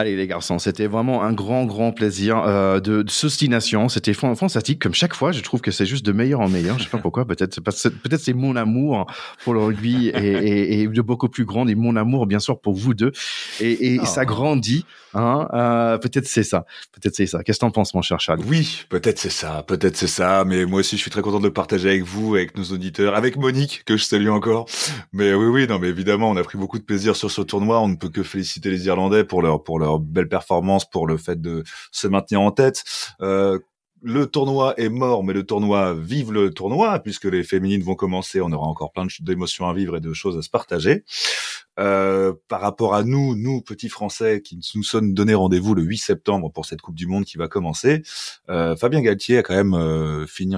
Allez 0.00 0.16
les 0.16 0.26
garçons, 0.26 0.58
c'était 0.58 0.86
vraiment 0.86 1.22
un 1.22 1.34
grand 1.34 1.66
grand 1.66 1.92
plaisir 1.92 2.38
euh, 2.38 2.80
de, 2.80 3.02
de 3.02 3.10
sostination. 3.10 3.90
C'était 3.90 4.14
fantastique 4.14 4.80
comme 4.80 4.94
chaque 4.94 5.12
fois. 5.12 5.30
Je 5.30 5.42
trouve 5.42 5.60
que 5.60 5.70
c'est 5.70 5.84
juste 5.84 6.06
de 6.06 6.12
meilleur 6.12 6.40
en 6.40 6.48
meilleur. 6.48 6.78
Je 6.78 6.84
sais 6.84 6.88
pas 6.88 6.96
pourquoi. 6.96 7.26
Peut-être 7.26 7.60
peut-être 7.60 8.22
c'est 8.22 8.32
mon 8.32 8.56
amour 8.56 9.06
pour 9.44 9.52
le 9.52 9.60
rugby 9.60 10.08
et, 10.08 10.12
et, 10.16 10.80
et, 10.80 10.88
de 10.88 11.02
beaucoup 11.02 11.28
plus 11.28 11.44
grand 11.44 11.68
et 11.68 11.74
mon 11.74 11.96
amour 11.96 12.26
bien 12.26 12.38
sûr 12.38 12.58
pour 12.62 12.72
vous 12.72 12.94
deux. 12.94 13.12
Et, 13.60 13.92
et 13.92 14.00
oh. 14.00 14.06
ça 14.06 14.24
grandit. 14.24 14.86
Hein 15.14 15.48
euh, 15.52 15.98
peut-être 15.98 16.26
c'est 16.26 16.42
ça. 16.42 16.64
Peut-être 16.92 17.14
c'est 17.14 17.26
ça. 17.26 17.42
Qu'est-ce 17.42 17.58
que 17.58 17.66
t'en 17.66 17.70
penses 17.70 17.94
mon 17.94 18.02
cher 18.02 18.20
Charles 18.20 18.40
Oui, 18.46 18.84
peut-être 18.88 19.18
c'est 19.18 19.30
ça. 19.30 19.64
Peut-être 19.66 19.96
c'est 19.96 20.06
ça. 20.06 20.44
Mais 20.44 20.64
moi 20.64 20.80
aussi 20.80 20.96
je 20.96 21.02
suis 21.02 21.10
très 21.10 21.22
content 21.22 21.40
de 21.40 21.48
partager 21.48 21.88
avec 21.88 22.04
vous, 22.04 22.34
avec 22.34 22.56
nos 22.56 22.64
auditeurs, 22.64 23.14
avec 23.14 23.36
Monique 23.36 23.82
que 23.84 23.96
je 23.96 24.04
salue 24.04 24.28
encore. 24.28 24.66
Mais 25.12 25.34
oui 25.34 25.46
oui 25.46 25.66
non 25.66 25.78
mais 25.78 25.88
évidemment 25.88 26.30
on 26.30 26.36
a 26.36 26.42
pris 26.42 26.58
beaucoup 26.58 26.78
de 26.78 26.84
plaisir 26.84 27.16
sur 27.16 27.30
ce 27.30 27.42
tournoi. 27.42 27.80
On 27.80 27.88
ne 27.88 27.96
peut 27.96 28.10
que 28.10 28.22
féliciter 28.22 28.70
les 28.70 28.86
Irlandais 28.86 29.24
pour 29.24 29.42
leur 29.42 29.62
pour 29.62 29.78
leur 29.78 29.98
belle 29.98 30.28
performance 30.28 30.88
pour 30.88 31.06
le 31.06 31.16
fait 31.16 31.40
de 31.40 31.64
se 31.92 32.06
maintenir 32.08 32.40
en 32.40 32.50
tête. 32.50 32.84
Euh, 33.20 33.58
le 34.02 34.26
tournoi 34.26 34.74
est 34.78 34.88
mort, 34.88 35.24
mais 35.24 35.32
le 35.32 35.44
tournoi 35.44 35.94
vive 35.94 36.32
le 36.32 36.50
tournoi, 36.52 36.98
puisque 37.00 37.24
les 37.24 37.42
féminines 37.42 37.82
vont 37.82 37.94
commencer. 37.94 38.40
On 38.40 38.52
aura 38.52 38.66
encore 38.66 38.92
plein 38.92 39.06
d'émotions 39.20 39.68
à 39.68 39.74
vivre 39.74 39.96
et 39.96 40.00
de 40.00 40.12
choses 40.12 40.38
à 40.38 40.42
se 40.42 40.50
partager. 40.50 41.04
Euh, 41.78 42.34
par 42.48 42.60
rapport 42.60 42.94
à 42.94 43.04
nous, 43.04 43.36
nous 43.36 43.62
petits 43.62 43.88
Français 43.88 44.42
qui 44.42 44.58
nous 44.74 44.82
sommes 44.82 45.14
donné 45.14 45.34
rendez-vous 45.34 45.74
le 45.74 45.82
8 45.82 45.98
septembre 45.98 46.50
pour 46.50 46.66
cette 46.66 46.80
Coupe 46.82 46.94
du 46.94 47.06
Monde 47.06 47.24
qui 47.24 47.38
va 47.38 47.48
commencer, 47.48 48.02
euh, 48.50 48.76
Fabien 48.76 49.00
Galtier 49.00 49.38
a 49.38 49.42
quand 49.42 49.54
même 49.54 49.74
euh, 49.74 50.26
fini, 50.26 50.56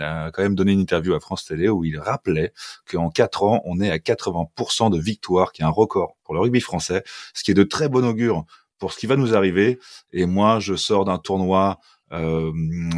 a 0.00 0.30
quand 0.30 0.42
même 0.42 0.54
donné 0.54 0.72
une 0.72 0.80
interview 0.80 1.14
à 1.14 1.20
France 1.20 1.44
Télé 1.44 1.68
où 1.68 1.84
il 1.84 1.98
rappelait 1.98 2.52
qu'en 2.90 3.10
quatre 3.10 3.42
ans, 3.42 3.60
on 3.64 3.80
est 3.80 3.90
à 3.90 3.98
80% 3.98 4.90
de 4.90 4.98
victoire, 4.98 5.52
qui 5.52 5.62
est 5.62 5.66
un 5.66 5.70
record 5.70 6.16
pour 6.24 6.34
le 6.34 6.40
rugby 6.40 6.60
français, 6.60 7.02
ce 7.34 7.44
qui 7.44 7.50
est 7.50 7.54
de 7.54 7.64
très 7.64 7.88
bon 7.88 8.04
augure 8.04 8.44
pour 8.78 8.92
ce 8.92 8.98
qui 8.98 9.06
va 9.06 9.16
nous 9.16 9.34
arriver. 9.34 9.78
Et 10.12 10.26
moi, 10.26 10.60
je 10.60 10.74
sors 10.74 11.04
d'un 11.04 11.18
tournoi 11.18 11.78
euh, 12.14 12.52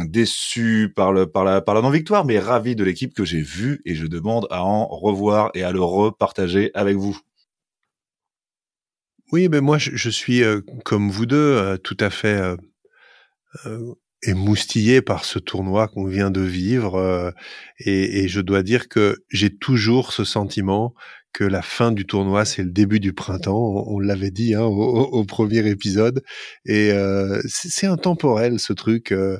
déçu 0.05 0.91
par 0.95 1.11
le 1.11 1.25
par 1.27 1.43
la 1.43 1.61
par 1.61 1.75
la 1.75 1.81
non 1.81 1.89
victoire, 1.89 2.25
mais 2.25 2.39
ravi 2.39 2.75
de 2.75 2.83
l'équipe 2.83 3.13
que 3.13 3.25
j'ai 3.25 3.41
vue 3.41 3.81
et 3.85 3.95
je 3.95 4.05
demande 4.07 4.47
à 4.51 4.63
en 4.63 4.87
revoir 4.87 5.51
et 5.55 5.63
à 5.63 5.71
le 5.71 5.81
repartager 5.81 6.71
avec 6.73 6.97
vous. 6.97 7.19
Oui, 9.31 9.49
mais 9.49 9.59
moi 9.59 9.77
je, 9.77 10.09
suis 10.09 10.43
euh, 10.43 10.61
comme 10.85 11.09
vous 11.09 11.25
deux 11.25 11.35
euh, 11.35 11.77
tout 11.77 11.97
à 11.99 12.09
fait 12.09 12.55
euh, 14.25 14.29
euh, 14.29 14.31
émoustillé 14.31 15.01
par 15.01 15.25
ce 15.25 15.39
tournoi 15.39 15.87
qu'on 15.87 16.05
vient 16.05 16.31
de 16.31 16.41
vivre 16.41 17.33
et, 17.79 18.23
et, 18.23 18.27
je 18.27 18.41
dois 18.41 18.63
dire 18.63 18.87
que 18.87 19.17
j'ai 19.29 19.55
toujours 19.55 20.13
ce 20.13 20.23
sentiment 20.23 20.93
que 21.37 21.43
la 21.43 21.61
fin 21.61 21.91
du 21.91 22.07
tournoi, 22.07 22.45
c'est 22.45 22.63
le 22.63 22.71
début 22.71 22.99
du 22.99 23.13
printemps. 23.13 23.59
On, 23.59 23.97
on 23.97 23.99
l'avait 23.99 24.31
dit 24.31 24.55
hein, 24.55 24.63
au, 24.63 25.03
au, 25.03 25.23
premier 25.23 25.67
épisode. 25.67 26.23
Et 26.65 26.91
euh, 26.91 27.39
c'est 27.47 27.85
intemporel 27.85 28.59
ce 28.59 28.73
truc. 28.73 29.11
Euh, 29.11 29.37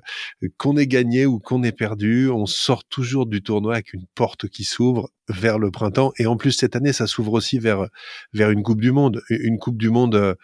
qu'on 0.57 0.77
ait 0.77 0.85
gagné 0.85 1.25
ou 1.25 1.39
qu'on 1.39 1.63
ait 1.63 1.71
perdu, 1.71 2.29
on 2.29 2.45
sort 2.45 2.83
toujours 2.85 3.25
du 3.25 3.41
tournoi 3.41 3.73
avec 3.73 3.93
une 3.93 4.05
porte 4.13 4.47
qui 4.47 4.63
s'ouvre 4.63 5.09
vers 5.27 5.57
le 5.57 5.71
printemps. 5.71 6.13
Et 6.19 6.27
en 6.27 6.37
plus, 6.37 6.51
cette 6.51 6.75
année, 6.75 6.93
ça 6.93 7.07
s'ouvre 7.07 7.33
aussi 7.33 7.57
vers, 7.57 7.87
vers 8.31 8.51
une 8.51 8.61
Coupe 8.61 8.81
du 8.81 8.91
Monde. 8.91 9.23
Une 9.31 9.57
Coupe 9.57 9.77
du 9.77 9.89
Monde 9.89 10.15
euh, 10.15 10.35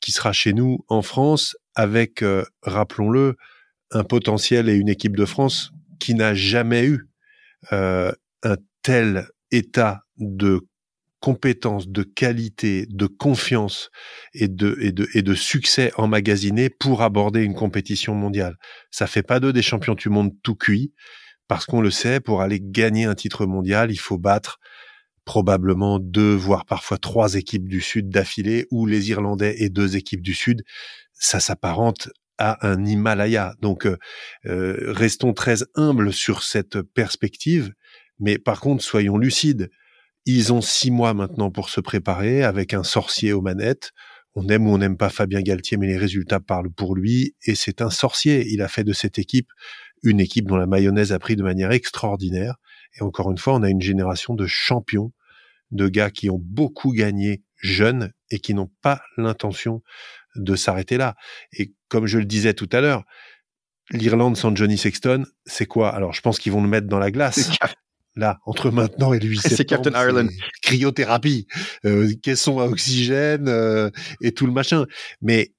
qui 0.00 0.10
sera 0.10 0.32
chez 0.32 0.52
nous 0.52 0.84
en 0.88 1.02
France 1.02 1.56
avec, 1.76 2.22
euh, 2.22 2.44
rappelons-le, 2.62 3.36
un 3.90 4.04
potentiel 4.04 4.68
et 4.68 4.74
une 4.74 4.88
équipe 4.88 5.16
de 5.16 5.24
France 5.24 5.72
qui 5.98 6.14
n'a 6.14 6.34
jamais 6.34 6.84
eu 6.84 7.08
euh, 7.72 8.12
un 8.42 8.56
tel 8.82 9.28
état 9.50 10.04
de 10.16 10.66
compétences, 11.20 11.86
de 11.88 12.02
qualité, 12.02 12.86
de 12.88 13.06
confiance 13.06 13.90
et 14.32 14.48
de, 14.48 14.78
et 14.80 14.90
de, 14.90 15.08
et 15.14 15.22
de 15.22 15.34
succès 15.34 15.92
emmagasinés 15.96 16.70
pour 16.70 17.02
aborder 17.02 17.42
une 17.42 17.54
compétition 17.54 18.14
mondiale. 18.14 18.56
Ça 18.90 19.06
fait 19.06 19.22
pas 19.22 19.38
d'eux 19.38 19.52
des 19.52 19.62
champions 19.62 19.94
du 19.94 20.08
monde 20.08 20.32
tout 20.42 20.54
cuit, 20.54 20.92
parce 21.46 21.66
qu'on 21.66 21.82
le 21.82 21.90
sait, 21.90 22.20
pour 22.20 22.40
aller 22.40 22.60
gagner 22.62 23.04
un 23.04 23.14
titre 23.14 23.44
mondial, 23.44 23.90
il 23.90 23.98
faut 23.98 24.18
battre 24.18 24.58
probablement 25.26 25.98
deux, 25.98 26.34
voire 26.34 26.64
parfois 26.64 26.96
trois 26.96 27.34
équipes 27.34 27.68
du 27.68 27.82
Sud 27.82 28.08
d'affilée, 28.08 28.66
ou 28.70 28.86
les 28.86 29.10
Irlandais 29.10 29.56
et 29.58 29.68
deux 29.68 29.96
équipes 29.96 30.22
du 30.22 30.32
Sud. 30.32 30.62
Ça 31.12 31.38
s'apparente 31.38 32.08
à 32.40 32.66
un 32.66 32.84
Himalaya. 32.84 33.54
Donc, 33.60 33.86
euh, 33.86 33.96
euh, 34.46 34.92
restons 34.92 35.32
très 35.32 35.58
humbles 35.76 36.12
sur 36.12 36.42
cette 36.42 36.82
perspective. 36.82 37.72
Mais 38.18 38.38
par 38.38 38.60
contre, 38.60 38.82
soyons 38.82 39.18
lucides. 39.18 39.70
Ils 40.26 40.52
ont 40.52 40.60
six 40.60 40.90
mois 40.90 41.14
maintenant 41.14 41.50
pour 41.50 41.68
se 41.70 41.80
préparer 41.80 42.42
avec 42.42 42.74
un 42.74 42.82
sorcier 42.82 43.32
aux 43.32 43.42
manettes. 43.42 43.92
On 44.34 44.48
aime 44.48 44.66
ou 44.66 44.70
on 44.74 44.78
n'aime 44.78 44.96
pas 44.96 45.10
Fabien 45.10 45.42
Galtier, 45.42 45.76
mais 45.76 45.86
les 45.86 45.96
résultats 45.96 46.40
parlent 46.40 46.70
pour 46.70 46.94
lui. 46.94 47.34
Et 47.46 47.54
c'est 47.54 47.82
un 47.82 47.90
sorcier. 47.90 48.46
Il 48.48 48.62
a 48.62 48.68
fait 48.68 48.84
de 48.84 48.92
cette 48.92 49.18
équipe 49.18 49.48
une 50.02 50.20
équipe 50.20 50.46
dont 50.46 50.56
la 50.56 50.66
mayonnaise 50.66 51.12
a 51.12 51.18
pris 51.18 51.36
de 51.36 51.42
manière 51.42 51.72
extraordinaire. 51.72 52.56
Et 52.98 53.02
encore 53.02 53.30
une 53.30 53.38
fois, 53.38 53.54
on 53.54 53.62
a 53.62 53.70
une 53.70 53.82
génération 53.82 54.34
de 54.34 54.46
champions, 54.46 55.12
de 55.70 55.88
gars 55.88 56.10
qui 56.10 56.30
ont 56.30 56.40
beaucoup 56.42 56.92
gagné 56.92 57.42
jeunes 57.56 58.12
et 58.30 58.38
qui 58.38 58.54
n'ont 58.54 58.70
pas 58.82 59.02
l'intention 59.16 59.82
de 60.36 60.54
s'arrêter 60.56 60.96
là. 60.96 61.14
Et 61.52 61.72
comme 61.88 62.06
je 62.06 62.18
le 62.18 62.24
disais 62.24 62.54
tout 62.54 62.68
à 62.72 62.80
l'heure, 62.80 63.04
l'Irlande 63.90 64.36
sans 64.36 64.54
Johnny 64.54 64.78
Sexton, 64.78 65.24
c'est 65.44 65.66
quoi? 65.66 65.94
Alors, 65.94 66.12
je 66.12 66.20
pense 66.20 66.38
qu'ils 66.38 66.52
vont 66.52 66.62
le 66.62 66.68
mettre 66.68 66.86
dans 66.86 66.98
la 66.98 67.10
glace 67.10 67.50
là, 68.16 68.38
entre 68.44 68.70
maintenant 68.70 69.12
et 69.12 69.18
le 69.18 69.28
8 69.28 69.36
septembre. 69.40 69.56
C'est 69.56 69.64
Captain 69.64 69.92
Ireland. 69.92 70.28
Cryothérapie, 70.62 71.46
euh, 71.84 72.12
caisson 72.22 72.60
à 72.60 72.64
oxygène 72.64 73.48
euh, 73.48 73.90
et 74.20 74.32
tout 74.32 74.46
le 74.46 74.52
machin. 74.52 74.86
Mais 75.20 75.52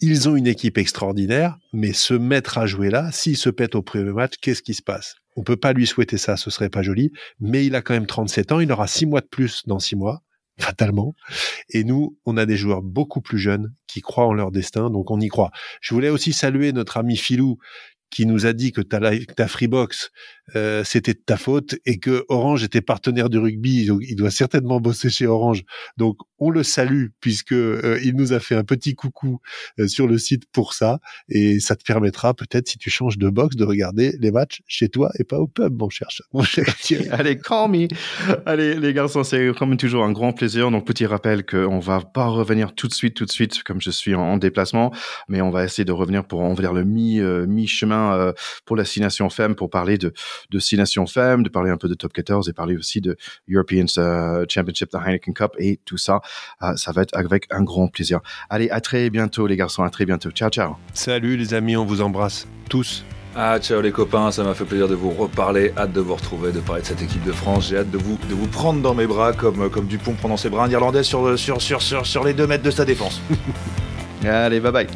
ils 0.00 0.28
ont 0.28 0.36
une 0.36 0.46
équipe 0.46 0.78
extraordinaire, 0.78 1.58
mais 1.72 1.92
se 1.92 2.14
mettre 2.14 2.58
à 2.58 2.66
jouer 2.66 2.90
là, 2.90 3.10
s'il 3.12 3.36
se 3.36 3.50
pète 3.50 3.74
au 3.74 3.82
premier 3.82 4.12
match, 4.12 4.34
qu'est-ce 4.40 4.62
qui 4.62 4.74
se 4.74 4.82
passe? 4.82 5.16
On 5.36 5.42
peut 5.42 5.56
pas 5.56 5.72
lui 5.72 5.86
souhaiter 5.86 6.18
ça, 6.18 6.36
ce 6.36 6.50
serait 6.50 6.70
pas 6.70 6.82
joli, 6.82 7.10
mais 7.40 7.66
il 7.66 7.74
a 7.74 7.82
quand 7.82 7.94
même 7.94 8.06
37 8.06 8.52
ans, 8.52 8.60
il 8.60 8.70
aura 8.70 8.86
6 8.86 9.06
mois 9.06 9.20
de 9.20 9.26
plus 9.26 9.62
dans 9.66 9.78
6 9.78 9.96
mois, 9.96 10.22
fatalement. 10.60 11.14
Et 11.70 11.84
nous, 11.84 12.18
on 12.26 12.36
a 12.36 12.46
des 12.46 12.56
joueurs 12.56 12.82
beaucoup 12.82 13.20
plus 13.20 13.38
jeunes 13.38 13.74
qui 13.86 14.00
croient 14.00 14.26
en 14.26 14.34
leur 14.34 14.50
destin, 14.50 14.90
donc 14.90 15.10
on 15.10 15.20
y 15.20 15.28
croit. 15.28 15.50
Je 15.80 15.94
voulais 15.94 16.10
aussi 16.10 16.32
saluer 16.32 16.72
notre 16.72 16.96
ami 16.96 17.16
Philou, 17.16 17.58
qui 18.10 18.26
nous 18.26 18.46
a 18.46 18.52
dit 18.52 18.72
que 18.72 18.80
ta, 18.80 19.00
ta 19.36 19.48
Freebox, 19.48 20.10
euh, 20.56 20.82
c'était 20.84 21.12
de 21.12 21.20
ta 21.24 21.36
faute 21.36 21.76
et 21.84 21.98
que 21.98 22.24
Orange 22.28 22.64
était 22.64 22.80
partenaire 22.80 23.28
du 23.28 23.38
rugby. 23.38 23.86
Donc, 23.86 24.00
il 24.08 24.16
doit 24.16 24.30
certainement 24.30 24.80
bosser 24.80 25.10
chez 25.10 25.26
Orange. 25.26 25.62
Donc, 25.96 26.16
on 26.38 26.50
le 26.50 26.62
salue 26.62 27.06
puisque 27.20 27.52
euh, 27.52 27.98
il 28.02 28.14
nous 28.14 28.32
a 28.32 28.40
fait 28.40 28.54
un 28.54 28.64
petit 28.64 28.94
coucou 28.94 29.40
euh, 29.78 29.88
sur 29.88 30.06
le 30.06 30.16
site 30.18 30.44
pour 30.52 30.72
ça. 30.72 31.00
Et 31.28 31.60
ça 31.60 31.76
te 31.76 31.84
permettra 31.84 32.32
peut-être, 32.34 32.68
si 32.68 32.78
tu 32.78 32.90
changes 32.90 33.18
de 33.18 33.28
box, 33.28 33.56
de 33.56 33.64
regarder 33.64 34.16
les 34.20 34.30
matchs 34.30 34.60
chez 34.66 34.88
toi 34.88 35.10
et 35.18 35.24
pas 35.24 35.38
au 35.38 35.46
pub, 35.46 35.78
mon 35.78 35.90
cher, 35.90 36.08
mon 36.32 36.42
cher 36.42 36.64
Allez, 37.10 37.38
call 37.38 37.70
me. 37.70 37.88
Allez, 38.46 38.74
les 38.76 38.94
garçons, 38.94 39.24
c'est 39.24 39.52
comme 39.56 39.76
toujours 39.76 40.04
un 40.04 40.12
grand 40.12 40.32
plaisir. 40.32 40.70
Donc, 40.70 40.86
petit 40.86 41.06
rappel 41.06 41.44
qu'on 41.44 41.78
va 41.78 42.00
pas 42.00 42.26
revenir 42.26 42.74
tout 42.74 42.88
de 42.88 42.94
suite, 42.94 43.14
tout 43.14 43.26
de 43.26 43.30
suite, 43.30 43.62
comme 43.62 43.80
je 43.80 43.90
suis 43.90 44.14
en, 44.14 44.38
déplacement, 44.38 44.92
mais 45.28 45.40
on 45.40 45.50
va 45.50 45.64
essayer 45.64 45.84
de 45.84 45.92
revenir 45.92 46.24
pour, 46.24 46.40
on 46.40 46.54
va 46.54 46.62
dire, 46.62 46.72
le 46.72 46.84
mi, 46.84 47.20
mi-chemin 47.20 47.97
pour 48.64 48.76
la 48.76 48.84
Nation 48.98 49.30
Femme 49.30 49.54
pour 49.54 49.70
parler 49.70 49.96
de 49.98 50.12
de 50.50 50.58
Six 50.58 50.76
Nations 50.76 51.06
Femmes, 51.06 51.42
de 51.42 51.48
parler 51.48 51.70
un 51.70 51.76
peu 51.76 51.88
de 51.88 51.94
Top 51.94 52.12
14 52.12 52.48
et 52.48 52.52
parler 52.52 52.76
aussi 52.76 53.00
de 53.00 53.16
European 53.50 53.86
euh, 53.98 54.44
Championship, 54.48 54.90
de 54.92 54.98
Heineken 54.98 55.34
Cup 55.34 55.52
et 55.58 55.78
tout 55.84 55.98
ça. 55.98 56.20
Euh, 56.62 56.74
ça 56.76 56.92
va 56.92 57.02
être 57.02 57.16
avec 57.16 57.46
un 57.50 57.62
grand 57.62 57.88
plaisir. 57.88 58.20
Allez, 58.50 58.70
à 58.70 58.80
très 58.80 59.10
bientôt 59.10 59.46
les 59.46 59.56
garçons, 59.56 59.82
à 59.82 59.90
très 59.90 60.06
bientôt. 60.06 60.30
Ciao, 60.30 60.50
ciao. 60.50 60.76
Salut 60.94 61.36
les 61.36 61.54
amis, 61.54 61.76
on 61.76 61.84
vous 61.84 62.00
embrasse 62.00 62.46
tous. 62.68 63.04
Ah 63.36 63.58
ciao 63.60 63.80
les 63.80 63.92
copains, 63.92 64.32
ça 64.32 64.42
m'a 64.42 64.54
fait 64.54 64.64
plaisir 64.64 64.88
de 64.88 64.96
vous 64.96 65.10
reparler, 65.10 65.72
hâte 65.76 65.92
de 65.92 66.00
vous 66.00 66.14
retrouver, 66.16 66.50
de 66.50 66.58
parler 66.60 66.82
de 66.82 66.86
cette 66.86 67.02
équipe 67.02 67.22
de 67.24 67.30
France, 67.30 67.68
j'ai 67.68 67.76
hâte 67.76 67.90
de 67.90 67.98
vous, 67.98 68.18
de 68.28 68.34
vous 68.34 68.48
prendre 68.48 68.80
dans 68.80 68.94
mes 68.94 69.06
bras 69.06 69.32
comme, 69.32 69.70
comme 69.70 69.86
Dupont 69.86 70.14
pendant 70.20 70.36
ses 70.36 70.48
bras 70.48 70.64
un 70.64 70.70
Irlandais 70.70 71.04
sur, 71.04 71.38
sur, 71.38 71.62
sur, 71.62 71.80
sur, 71.80 72.06
sur 72.06 72.24
les 72.24 72.32
deux 72.32 72.46
mètres 72.46 72.64
de 72.64 72.70
sa 72.70 72.84
défense. 72.84 73.20
Allez, 74.24 74.58
bye 74.58 74.72
bye. 74.72 74.86